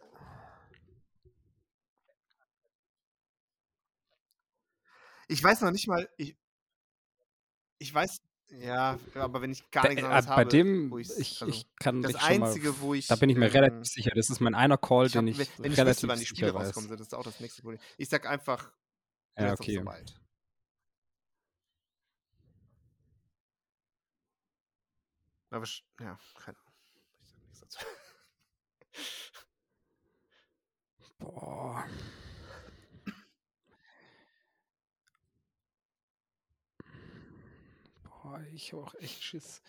Ich 5.27 5.43
weiß 5.43 5.61
noch 5.61 5.71
nicht 5.71 5.87
mal. 5.87 6.09
Ich, 6.17 6.35
ich 7.79 7.93
weiß. 7.93 8.21
Ja, 8.59 8.99
aber 9.15 9.41
wenn 9.41 9.51
ich 9.51 9.69
gar 9.71 9.87
nichts 9.87 10.03
anderes 10.03 10.25
äh, 10.25 10.29
habe. 10.29 10.43
Bei 10.43 10.49
dem, 10.49 10.97
ich, 10.97 11.09
also, 11.41 11.47
ich 11.47 11.65
kann 11.77 12.01
das 12.01 12.15
Einzige, 12.15 12.69
mal, 12.69 12.81
wo 12.81 12.93
ich. 12.93 13.07
Da 13.07 13.15
bin 13.15 13.29
ich 13.29 13.37
mir 13.37 13.47
ähm, 13.47 13.51
relativ 13.51 13.85
sicher. 13.85 14.11
Das 14.13 14.29
ist 14.29 14.39
mein 14.41 14.53
einer 14.53 14.77
Call, 14.77 15.09
den 15.09 15.27
ich. 15.27 15.37
Wenn 15.37 15.71
ich 15.71 15.77
relativ 15.77 15.87
wüsste, 15.87 16.07
wann 16.07 16.19
die 16.19 16.25
Spiele 16.25 16.51
rauskommen, 16.51 16.89
das 16.89 17.01
ist 17.01 17.15
auch 17.15 17.23
das 17.23 17.39
nächste 17.39 17.61
Problem. 17.61 17.79
Ich 17.97 18.09
sag 18.09 18.27
einfach. 18.29 18.71
Ja, 19.37 19.53
okay. 19.53 19.81
So 19.83 19.91
Aber 25.49 25.65
ja, 25.99 26.19
keine 26.35 26.57
Ahnung. 26.57 26.73
Ich 27.21 27.29
sag 27.29 27.41
nichts 27.41 27.59
dazu. 27.59 27.79
Boah. 31.19 31.85
Boah, 38.23 38.39
ich 38.53 38.71
hab 38.71 38.79
auch 38.79 38.95
echt 38.95 39.21
Schiss. 39.21 39.61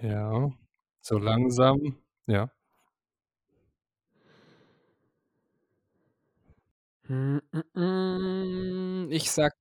Ja, 0.00 0.50
so 1.00 1.18
langsam, 1.18 1.98
ja. 2.26 2.50
Ich 9.10 9.30
sag 9.30 9.54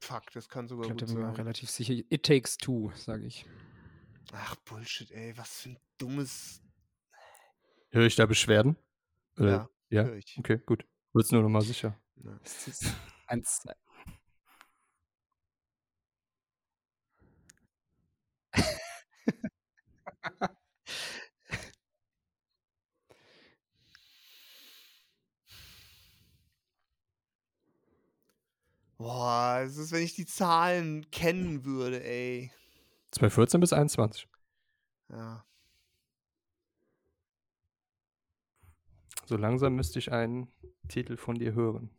Fuck, 0.00 0.30
das 0.34 0.48
kann 0.48 0.68
sogar 0.68 0.86
ich 0.86 0.92
gut 0.92 1.06
bin 1.06 1.14
mir 1.14 1.26
sein. 1.26 1.34
relativ 1.34 1.70
sicher. 1.70 1.94
It 2.10 2.24
Takes 2.24 2.58
Two, 2.58 2.92
sage 2.94 3.26
ich. 3.26 3.46
Ach, 4.32 4.54
Bullshit, 4.64 5.10
ey, 5.10 5.36
was 5.36 5.60
für 5.60 5.70
ein 5.70 5.78
dummes. 5.98 6.62
Höre 7.96 8.04
ich 8.04 8.14
da 8.14 8.26
Beschwerden? 8.26 8.76
Oder? 9.38 9.50
Ja, 9.50 9.68
Ja? 9.88 10.04
höre 10.04 10.16
ich. 10.16 10.36
Okay, 10.38 10.60
gut. 10.66 10.84
Wird's 11.14 11.32
nur 11.32 11.40
noch 11.40 11.48
mal 11.48 11.62
sicher. 11.62 11.98
Ja. 12.22 12.38
Eins. 13.26 13.62
Boah, 28.98 29.60
es 29.64 29.76
ist, 29.76 29.92
wenn 29.92 30.02
ich 30.02 30.14
die 30.14 30.26
Zahlen 30.26 31.10
kennen 31.10 31.64
würde, 31.64 32.02
ey. 32.02 32.50
2014 33.12 33.60
bis 33.60 33.72
21. 33.72 34.26
Ja. 35.10 35.44
So 39.26 39.36
langsam 39.36 39.74
müsste 39.74 39.98
ich 39.98 40.12
einen 40.12 40.52
Titel 40.88 41.16
von 41.16 41.34
dir 41.34 41.52
hören. 41.52 41.90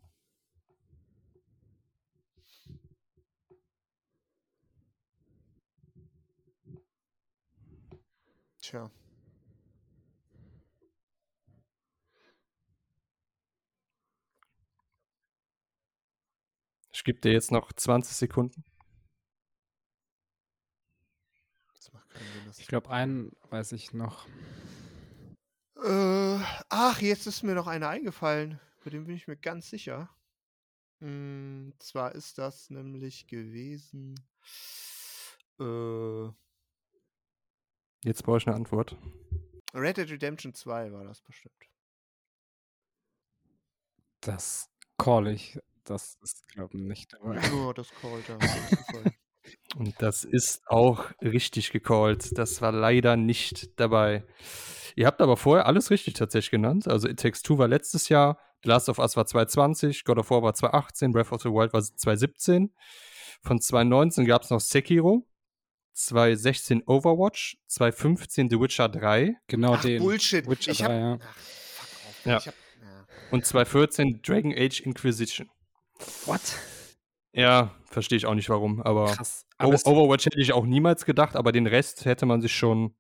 Tja. 8.61 8.89
Ich 16.93 17.03
gebe 17.03 17.19
dir 17.19 17.34
jetzt 17.34 17.51
noch 17.51 17.73
20 17.73 18.15
Sekunden. 18.15 18.63
Das 21.75 21.91
macht 21.91 22.09
keinen 22.09 22.25
Sinn. 22.32 22.53
Ich 22.57 22.67
glaube, 22.67 22.89
einen 22.89 23.34
weiß 23.49 23.73
ich 23.73 23.93
noch. 23.93 24.25
Äh, 25.84 26.39
ach, 26.69 27.01
jetzt 27.01 27.28
ist 27.28 27.43
mir 27.43 27.53
noch 27.53 27.67
einer 27.67 27.89
eingefallen. 27.89 28.59
Bei 28.84 28.89
dem 28.89 29.05
bin 29.05 29.15
ich 29.15 29.28
mir 29.28 29.38
ganz 29.38 29.69
sicher. 29.69 30.09
Mm, 30.99 31.69
zwar 31.80 32.15
ist 32.15 32.38
das 32.38 32.69
nämlich 32.69 33.28
gewesen. 33.28 34.15
Äh, 35.59 36.30
Jetzt 38.03 38.23
brauche 38.23 38.38
ich 38.38 38.47
eine 38.47 38.55
Antwort. 38.55 38.95
Red 39.73 39.97
Dead 39.97 40.09
Redemption 40.09 40.53
2 40.53 40.91
war 40.91 41.03
das 41.03 41.21
bestimmt. 41.21 41.69
Das 44.21 44.69
call 44.97 45.28
ich. 45.28 45.59
Das 45.84 46.15
ist, 46.21 46.47
glaube 46.49 46.78
ich, 46.78 46.84
nicht 46.84 47.13
dabei. 47.13 47.39
Ja, 47.39 47.73
das 47.73 47.89
callt 47.91 48.30
er. 48.30 48.38
Und 49.78 49.95
das 50.00 50.24
ist 50.24 50.68
auch 50.68 51.06
richtig 51.22 51.72
gecallt. 51.72 52.38
Das 52.38 52.62
war 52.62 52.72
leider 52.72 53.16
nicht 53.16 53.80
dabei. 53.80 54.24
Ihr 54.95 55.06
habt 55.06 55.22
aber 55.22 55.38
vorher 55.38 55.68
alles 55.68 55.91
richtig 55.91 56.16
tatsächlich 56.16 56.52
genannt. 56.52 56.88
Also 56.88 57.08
It 57.08 57.20
Takes 57.20 57.43
Two 57.43 57.58
war 57.58 57.68
letztes 57.68 58.10
Jahr, 58.10 58.39
The 58.64 58.70
Last 58.70 58.89
of 58.89 58.98
Us 58.98 59.16
war 59.16 59.28
2020, 59.28 60.04
God 60.04 60.18
of 60.18 60.32
War 60.32 60.41
war 60.41 60.54
2018, 60.54 61.12
Breath 61.12 61.32
of 61.32 61.41
the 61.41 61.50
Wild 61.50 61.74
war 61.74 61.82
2017. 61.82 62.74
Von 63.43 63.62
2019 63.62 64.26
gab 64.26 64.41
es 64.41 64.50
noch 64.50 64.60
Sekiro, 64.60 65.28
2016 65.93 66.84
Overwatch, 66.88 67.58
2015 67.68 68.50
The 68.50 68.60
Witcher 68.60 68.89
3 68.89 69.36
Genau 69.48 69.74
Ach, 69.74 69.82
den. 69.82 70.02
Bullshit. 70.02 70.48
Witcher 70.48 70.72
ich 70.72 70.84
hab, 70.84 70.89
3, 70.89 70.98
ja. 70.98 71.18
Ach. 71.22 72.26
Ja. 72.26 72.38
Ich 72.38 72.48
hab, 72.48 72.56
ja. 72.82 73.08
und 73.32 73.45
2014 73.45 74.22
Dragon 74.24 74.54
Age 74.56 74.82
Inquisition. 74.82 75.50
What? 76.26 76.41
Ja, 77.38 77.72
verstehe 77.86 78.18
ich 78.18 78.26
auch 78.26 78.34
nicht 78.36 78.50
warum, 78.50 78.82
aber 78.82 79.16
Alles, 79.60 79.86
Overwatch 79.86 80.26
hätte 80.26 80.40
ich 80.42 80.54
auch 80.54 80.66
niemals 80.66 81.06
gedacht, 81.06 81.36
aber 81.36 81.52
den 81.52 81.68
Rest 81.68 82.06
hätte 82.06 82.26
man 82.26 82.42
sich 82.42 82.56
schon, 82.56 82.96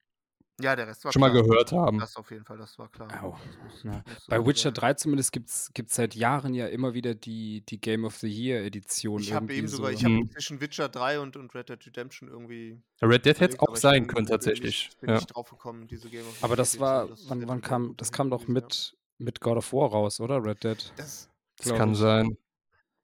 ja, 0.59 0.75
der 0.75 0.87
Rest 0.87 1.05
war 1.05 1.11
schon 1.11 1.19
mal 1.21 1.31
klar. 1.31 1.43
gehört 1.43 1.71
haben. 1.71 1.99
Das 1.99 2.15
auf 2.15 2.29
jeden 2.31 2.45
Fall, 2.45 2.57
das 2.57 2.77
war 2.79 2.87
klar. 2.89 3.07
Au. 3.23 3.31
Das 3.31 3.63
muss- 3.63 3.83
Ja. 3.83 4.03
so 4.19 4.25
Bei 4.29 4.45
Witcher 4.45 4.69
sein. 4.69 4.73
3 4.75 4.93
zumindest 4.95 5.31
gibt 5.31 5.49
es 5.49 5.71
seit 5.95 6.15
Jahren 6.15 6.53
ja 6.53 6.67
immer 6.67 6.93
wieder 6.93 7.13
die, 7.15 7.61
die 7.65 7.79
Game 7.81 8.05
of 8.05 8.15
the 8.17 8.27
Year 8.27 8.63
Edition. 8.63 9.19
Ich 9.21 9.33
habe 9.33 9.53
eben 9.53 9.67
sogar, 9.67 9.91
so. 9.91 9.97
ich 9.97 10.03
habe 10.03 10.15
Hm. 10.17 10.31
zwischen 10.31 10.61
Witcher 10.61 10.89
3 10.89 11.19
und, 11.19 11.35
und 11.35 11.53
Red 11.55 11.69
Dead 11.69 11.85
Redemption 11.85 12.29
irgendwie. 12.29 12.79
Red 13.01 13.25
Dead 13.25 13.39
hätte 13.39 13.53
es 13.55 13.59
auch 13.59 13.67
aber 13.69 13.77
sein 13.77 14.05
bin- 14.07 14.15
können 14.15 14.27
tatsächlich. 14.27 14.89
Bin 14.99 15.09
Ja. 15.09 15.15
nicht 15.15 15.27
drauf 15.35 15.49
gekommen, 15.49 15.87
diese 15.87 16.09
Game 16.09 16.27
of 16.27 16.37
the 16.37 16.43
Aber 16.43 16.55
das 16.55 16.79
war, 16.79 17.05
Edition. 17.05 17.29
wann, 17.41 17.47
wann 17.47 17.61
kam, 17.61 17.93
das 17.97 18.11
kam 18.11 18.29
doch 18.29 18.47
mit, 18.47 18.95
mit 19.17 19.41
God 19.41 19.57
of 19.57 19.73
War 19.73 19.89
raus, 19.89 20.19
oder? 20.19 20.43
Red 20.43 20.63
Dead. 20.63 20.93
Das, 20.95 21.27
Das 21.57 21.73
kann 21.75 21.91
ich. 21.93 21.97
sein. 21.97 22.37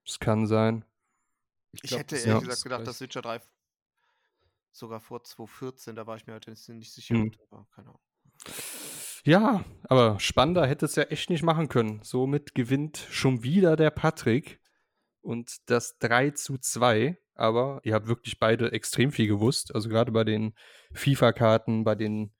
Das 0.05 0.19
kann 0.19 0.47
sein. 0.47 0.85
Ich 1.81 1.81
glaub, 1.89 1.99
hätte 1.99 2.15
ehrlich 2.15 2.27
ja. 2.33 2.39
gesagt 2.39 2.63
gedacht, 2.63 2.87
dass 2.87 3.01
Witcher 3.01 3.21
3 3.21 3.41
sogar 4.71 4.99
vor 4.99 5.23
2014, 5.23 5.95
da 5.95 6.07
war 6.07 6.15
ich 6.17 6.25
mir 6.25 6.33
halt 6.33 6.47
nicht 6.47 6.91
sicher. 6.93 7.15
Hm. 7.15 7.31
Aber 7.51 7.67
keine 7.75 7.89
Ahnung. 7.89 8.01
Ja, 9.25 9.63
aber 9.83 10.19
spannender 10.19 10.67
hätte 10.67 10.85
es 10.85 10.95
ja 10.95 11.03
echt 11.03 11.29
nicht 11.29 11.43
machen 11.43 11.69
können. 11.69 12.01
Somit 12.03 12.55
gewinnt 12.55 12.97
schon 13.09 13.43
wieder 13.43 13.75
der 13.75 13.89
Patrick 13.91 14.59
und 15.21 15.57
das 15.69 15.97
3 15.99 16.31
zu 16.31 16.57
2. 16.57 17.17
Aber 17.35 17.79
ihr 17.83 17.93
habt 17.95 18.07
wirklich 18.07 18.37
beide 18.39 18.71
extrem 18.73 19.11
viel 19.11 19.27
gewusst. 19.27 19.73
Also 19.73 19.89
gerade 19.89 20.11
bei 20.11 20.23
den 20.23 20.53
FIFA-Karten, 20.93 21.83
bei 21.83 21.95
den 21.95 22.33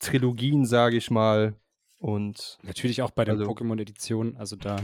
Trilogien, 0.00 0.66
sage 0.66 0.96
ich 0.96 1.10
mal. 1.10 1.58
Und 1.98 2.58
Natürlich 2.62 3.00
auch 3.00 3.12
bei 3.12 3.24
den 3.24 3.38
Also- 3.38 3.50
Pokémon-Editionen, 3.50 4.36
also 4.36 4.56
da. 4.56 4.76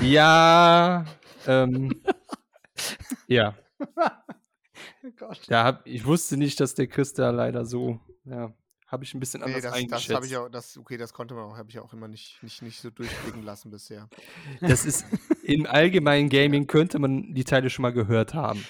ja, 0.00 1.04
ähm, 1.46 2.02
ja, 3.28 3.56
Oh 5.04 5.10
Gott. 5.16 5.40
da 5.48 5.64
hab, 5.64 5.86
ich 5.86 6.04
wusste 6.04 6.36
nicht, 6.36 6.60
dass 6.60 6.74
der 6.74 6.86
Chris 6.86 7.12
da 7.12 7.30
leider 7.30 7.64
so, 7.64 8.00
ja, 8.24 8.52
habe 8.86 9.04
ich 9.04 9.12
ein 9.14 9.20
bisschen 9.20 9.40
Nee, 9.40 9.46
anders 9.46 9.62
das, 9.62 9.72
das 9.72 9.80
eingeschätzt. 9.80 10.14
habe 10.14 10.26
ich 10.26 10.36
auch, 10.36 10.48
das, 10.48 10.78
okay, 10.78 10.96
das 10.96 11.12
konnte 11.12 11.34
man 11.34 11.44
auch, 11.44 11.56
habe 11.56 11.68
ich 11.70 11.78
auch 11.80 11.92
immer 11.92 12.08
nicht, 12.08 12.42
nicht, 12.42 12.62
nicht 12.62 12.80
so 12.80 12.90
durchblicken 12.90 13.42
lassen 13.42 13.70
bisher. 13.70 14.08
Das 14.60 14.84
ist 14.84 15.04
im 15.42 15.66
allgemeinen 15.66 16.28
Gaming 16.30 16.66
könnte 16.66 16.98
man 16.98 17.34
die 17.34 17.44
Teile 17.44 17.70
schon 17.70 17.82
mal 17.82 17.92
gehört 17.92 18.34
haben. 18.34 18.64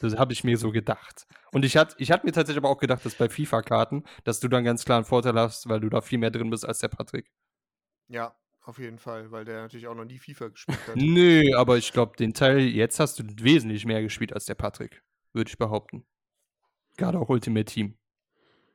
Das 0.00 0.16
habe 0.16 0.32
ich 0.32 0.44
mir 0.44 0.58
so 0.58 0.70
gedacht. 0.70 1.26
Und 1.52 1.64
ich 1.64 1.76
hatte 1.76 1.94
ich 1.98 2.10
hatte 2.10 2.26
mir 2.26 2.32
tatsächlich 2.32 2.58
aber 2.62 2.68
auch 2.68 2.78
gedacht, 2.78 3.06
dass 3.06 3.14
bei 3.14 3.28
FIFA-Karten, 3.28 4.04
dass 4.24 4.40
du 4.40 4.48
dann 4.48 4.64
ganz 4.64 4.84
klar 4.84 4.98
einen 4.98 5.06
Vorteil 5.06 5.34
hast, 5.38 5.68
weil 5.68 5.80
du 5.80 5.88
da 5.88 6.00
viel 6.00 6.18
mehr 6.18 6.30
drin 6.32 6.50
bist 6.50 6.66
als 6.66 6.80
der 6.80 6.88
Patrick. 6.88 7.30
Ja, 8.08 8.34
auf 8.64 8.78
jeden 8.78 8.98
Fall, 8.98 9.30
weil 9.30 9.44
der 9.44 9.62
natürlich 9.62 9.86
auch 9.86 9.94
noch 9.94 10.04
nie 10.04 10.18
FIFA 10.18 10.48
gespielt 10.48 10.78
hat. 10.88 10.96
Nö, 10.96 11.54
aber 11.56 11.76
ich 11.76 11.92
glaube, 11.92 12.16
den 12.16 12.34
Teil 12.34 12.60
jetzt 12.60 12.98
hast 12.98 13.18
du 13.18 13.24
wesentlich 13.40 13.84
mehr 13.84 14.02
gespielt 14.02 14.32
als 14.32 14.46
der 14.46 14.54
Patrick, 14.54 15.02
würde 15.32 15.48
ich 15.48 15.58
behaupten. 15.58 16.06
Gerade 16.96 17.18
auch 17.18 17.28
Ultimate 17.28 17.66
Team. 17.66 17.98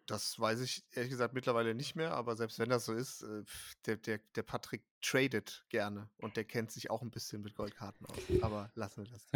Das 0.06 0.40
weiß 0.40 0.62
ich 0.62 0.84
ehrlich 0.92 1.12
gesagt 1.12 1.34
mittlerweile 1.34 1.76
nicht 1.76 1.96
mehr, 1.96 2.14
aber 2.14 2.36
selbst 2.36 2.58
wenn 2.58 2.70
das 2.70 2.86
so 2.86 2.94
ist, 2.94 3.22
äh, 3.22 3.44
der, 3.86 3.98
der, 3.98 4.20
der 4.36 4.44
Patrick 4.44 4.84
tradet 5.02 5.66
gerne 5.70 6.10
und 6.18 6.36
der 6.36 6.46
kennt 6.46 6.72
sich 6.72 6.90
auch 6.90 7.04
ein 7.04 7.12
bisschen 7.12 7.42
mit 7.42 7.54
Goldkarten 7.54 8.08
aus. 8.08 8.18
Aber 8.42 8.72
lassen 8.74 9.04
wir 9.04 9.12
das. 9.12 9.28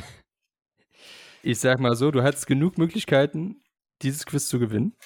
Ich 1.42 1.60
sag 1.60 1.78
mal 1.78 1.94
so, 1.94 2.10
du 2.10 2.22
hattest 2.22 2.46
genug 2.46 2.78
Möglichkeiten, 2.78 3.62
dieses 4.00 4.24
Quiz 4.24 4.48
zu 4.48 4.58
gewinnen. 4.58 4.96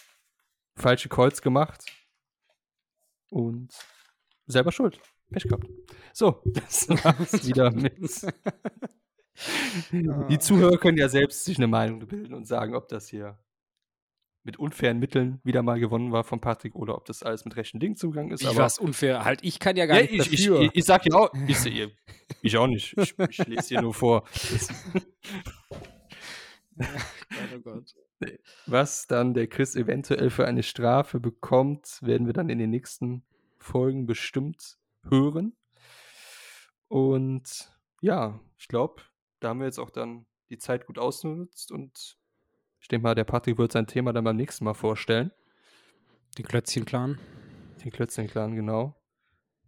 Falsche 0.76 1.08
Calls 1.08 1.42
gemacht. 1.42 1.84
Und 3.30 3.72
selber 4.46 4.72
schuld. 4.72 5.00
Pech 5.30 5.44
gehabt. 5.44 5.68
So, 6.12 6.42
das 6.44 6.88
war's 6.88 7.46
wieder 7.46 7.70
mit. 7.70 7.92
Die 9.92 10.38
Zuhörer 10.38 10.78
können 10.78 10.98
ja 10.98 11.08
selbst 11.08 11.44
sich 11.44 11.58
eine 11.58 11.68
Meinung 11.68 12.06
bilden 12.08 12.34
und 12.34 12.46
sagen, 12.46 12.74
ob 12.74 12.88
das 12.88 13.08
hier 13.08 13.38
mit 14.42 14.58
unfairen 14.58 14.98
Mitteln 14.98 15.40
wieder 15.44 15.62
mal 15.62 15.78
gewonnen 15.78 16.10
war 16.10 16.24
von 16.24 16.40
Patrick 16.40 16.74
oder 16.74 16.96
ob 16.96 17.04
das 17.04 17.22
alles 17.22 17.44
mit 17.44 17.56
rechten 17.56 17.78
Dingen 17.78 17.96
zugegangen 17.96 18.32
ist. 18.32 18.42
Wie 18.42 18.56
was 18.56 18.78
unfair? 18.78 19.24
Halt, 19.24 19.40
ich 19.42 19.60
kann 19.60 19.76
ja 19.76 19.86
gar 19.86 19.96
ja, 19.96 20.02
nicht 20.02 20.32
ich, 20.32 20.46
dafür. 20.46 20.62
Ich, 20.62 20.68
ich, 20.68 20.76
ich 20.76 20.84
sag 20.84 21.06
ja 21.06 21.16
auch, 21.16 21.32
ich, 21.46 21.66
ich, 21.66 21.88
ich 22.42 22.56
auch 22.56 22.66
nicht. 22.66 22.96
Ich, 22.96 23.14
ich 23.18 23.46
lese 23.46 23.68
hier 23.68 23.82
nur 23.82 23.94
vor. 23.94 24.24
oh 27.54 27.58
Gott. 27.62 27.94
Was 28.66 29.06
dann 29.06 29.34
der 29.34 29.46
Chris 29.46 29.76
eventuell 29.76 30.30
für 30.30 30.46
eine 30.46 30.62
Strafe 30.62 31.20
bekommt, 31.20 31.98
werden 32.02 32.26
wir 32.26 32.32
dann 32.32 32.48
in 32.48 32.58
den 32.58 32.70
nächsten 32.70 33.24
Folgen 33.58 34.06
bestimmt 34.06 34.78
hören. 35.08 35.56
Und 36.88 37.72
ja, 38.00 38.40
ich 38.58 38.68
glaube, 38.68 39.02
da 39.40 39.48
haben 39.48 39.60
wir 39.60 39.66
jetzt 39.66 39.78
auch 39.78 39.90
dann 39.90 40.26
die 40.50 40.58
Zeit 40.58 40.86
gut 40.86 40.98
ausgenutzt 40.98 41.70
und 41.70 42.16
ich 42.80 42.88
denke 42.88 43.02
mal, 43.02 43.14
der 43.14 43.24
Patrick 43.24 43.58
wird 43.58 43.72
sein 43.72 43.86
Thema 43.86 44.12
dann 44.12 44.24
beim 44.24 44.36
nächsten 44.36 44.64
Mal 44.64 44.74
vorstellen. 44.74 45.32
Den 46.38 46.46
Klötzchen-Clan. 46.46 47.18
Den 47.84 47.90
Klötzchen-Clan, 47.90 48.54
genau. 48.54 49.00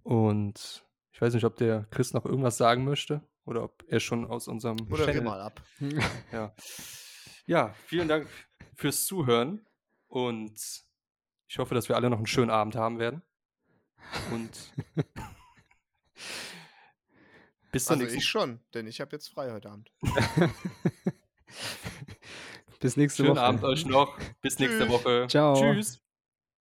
Und 0.03 0.87
ich 1.13 1.21
weiß 1.21 1.35
nicht, 1.35 1.45
ob 1.45 1.57
der 1.57 1.87
Chris 1.91 2.15
noch 2.15 2.25
irgendwas 2.25 2.57
sagen 2.57 2.85
möchte 2.85 3.23
oder 3.51 3.65
ob 3.65 3.85
er 3.89 4.01
schon 4.01 4.25
aus 4.27 4.49
unserem. 4.49 4.79
Oder 4.91 5.07
Channel... 5.07 5.23
mal 5.23 5.41
ab. 5.41 5.61
ja. 6.33 6.55
ja, 7.47 7.75
vielen 7.87 8.09
Dank 8.09 8.29
fürs 8.77 9.05
Zuhören 9.05 9.67
und 10.07 10.59
ich 11.49 11.59
hoffe, 11.59 11.75
dass 11.75 11.89
wir 11.89 11.97
alle 11.97 12.09
noch 12.09 12.19
einen 12.19 12.27
schönen 12.27 12.51
Abend 12.51 12.77
haben 12.77 12.99
werden. 13.01 13.23
Und 14.33 14.51
bis 17.73 17.87
dann. 17.87 18.01
Also 18.01 18.17
ich 18.17 18.25
schon, 18.27 18.61
denn 18.73 18.87
ich 18.87 19.01
habe 19.01 19.11
jetzt 19.13 19.29
frei 19.29 19.51
heute 19.51 19.69
Abend. 19.71 19.93
bis 22.81 22.97
nächste 22.97 23.25
Schönen 23.25 23.37
Woche. 23.37 23.45
Abend 23.45 23.65
euch 23.65 23.85
noch. 23.85 24.17
Bis 24.41 24.59
nächste 24.59 24.89
Woche. 24.89 25.27
Ciao. 25.29 25.55
Tschüss. 25.55 26.01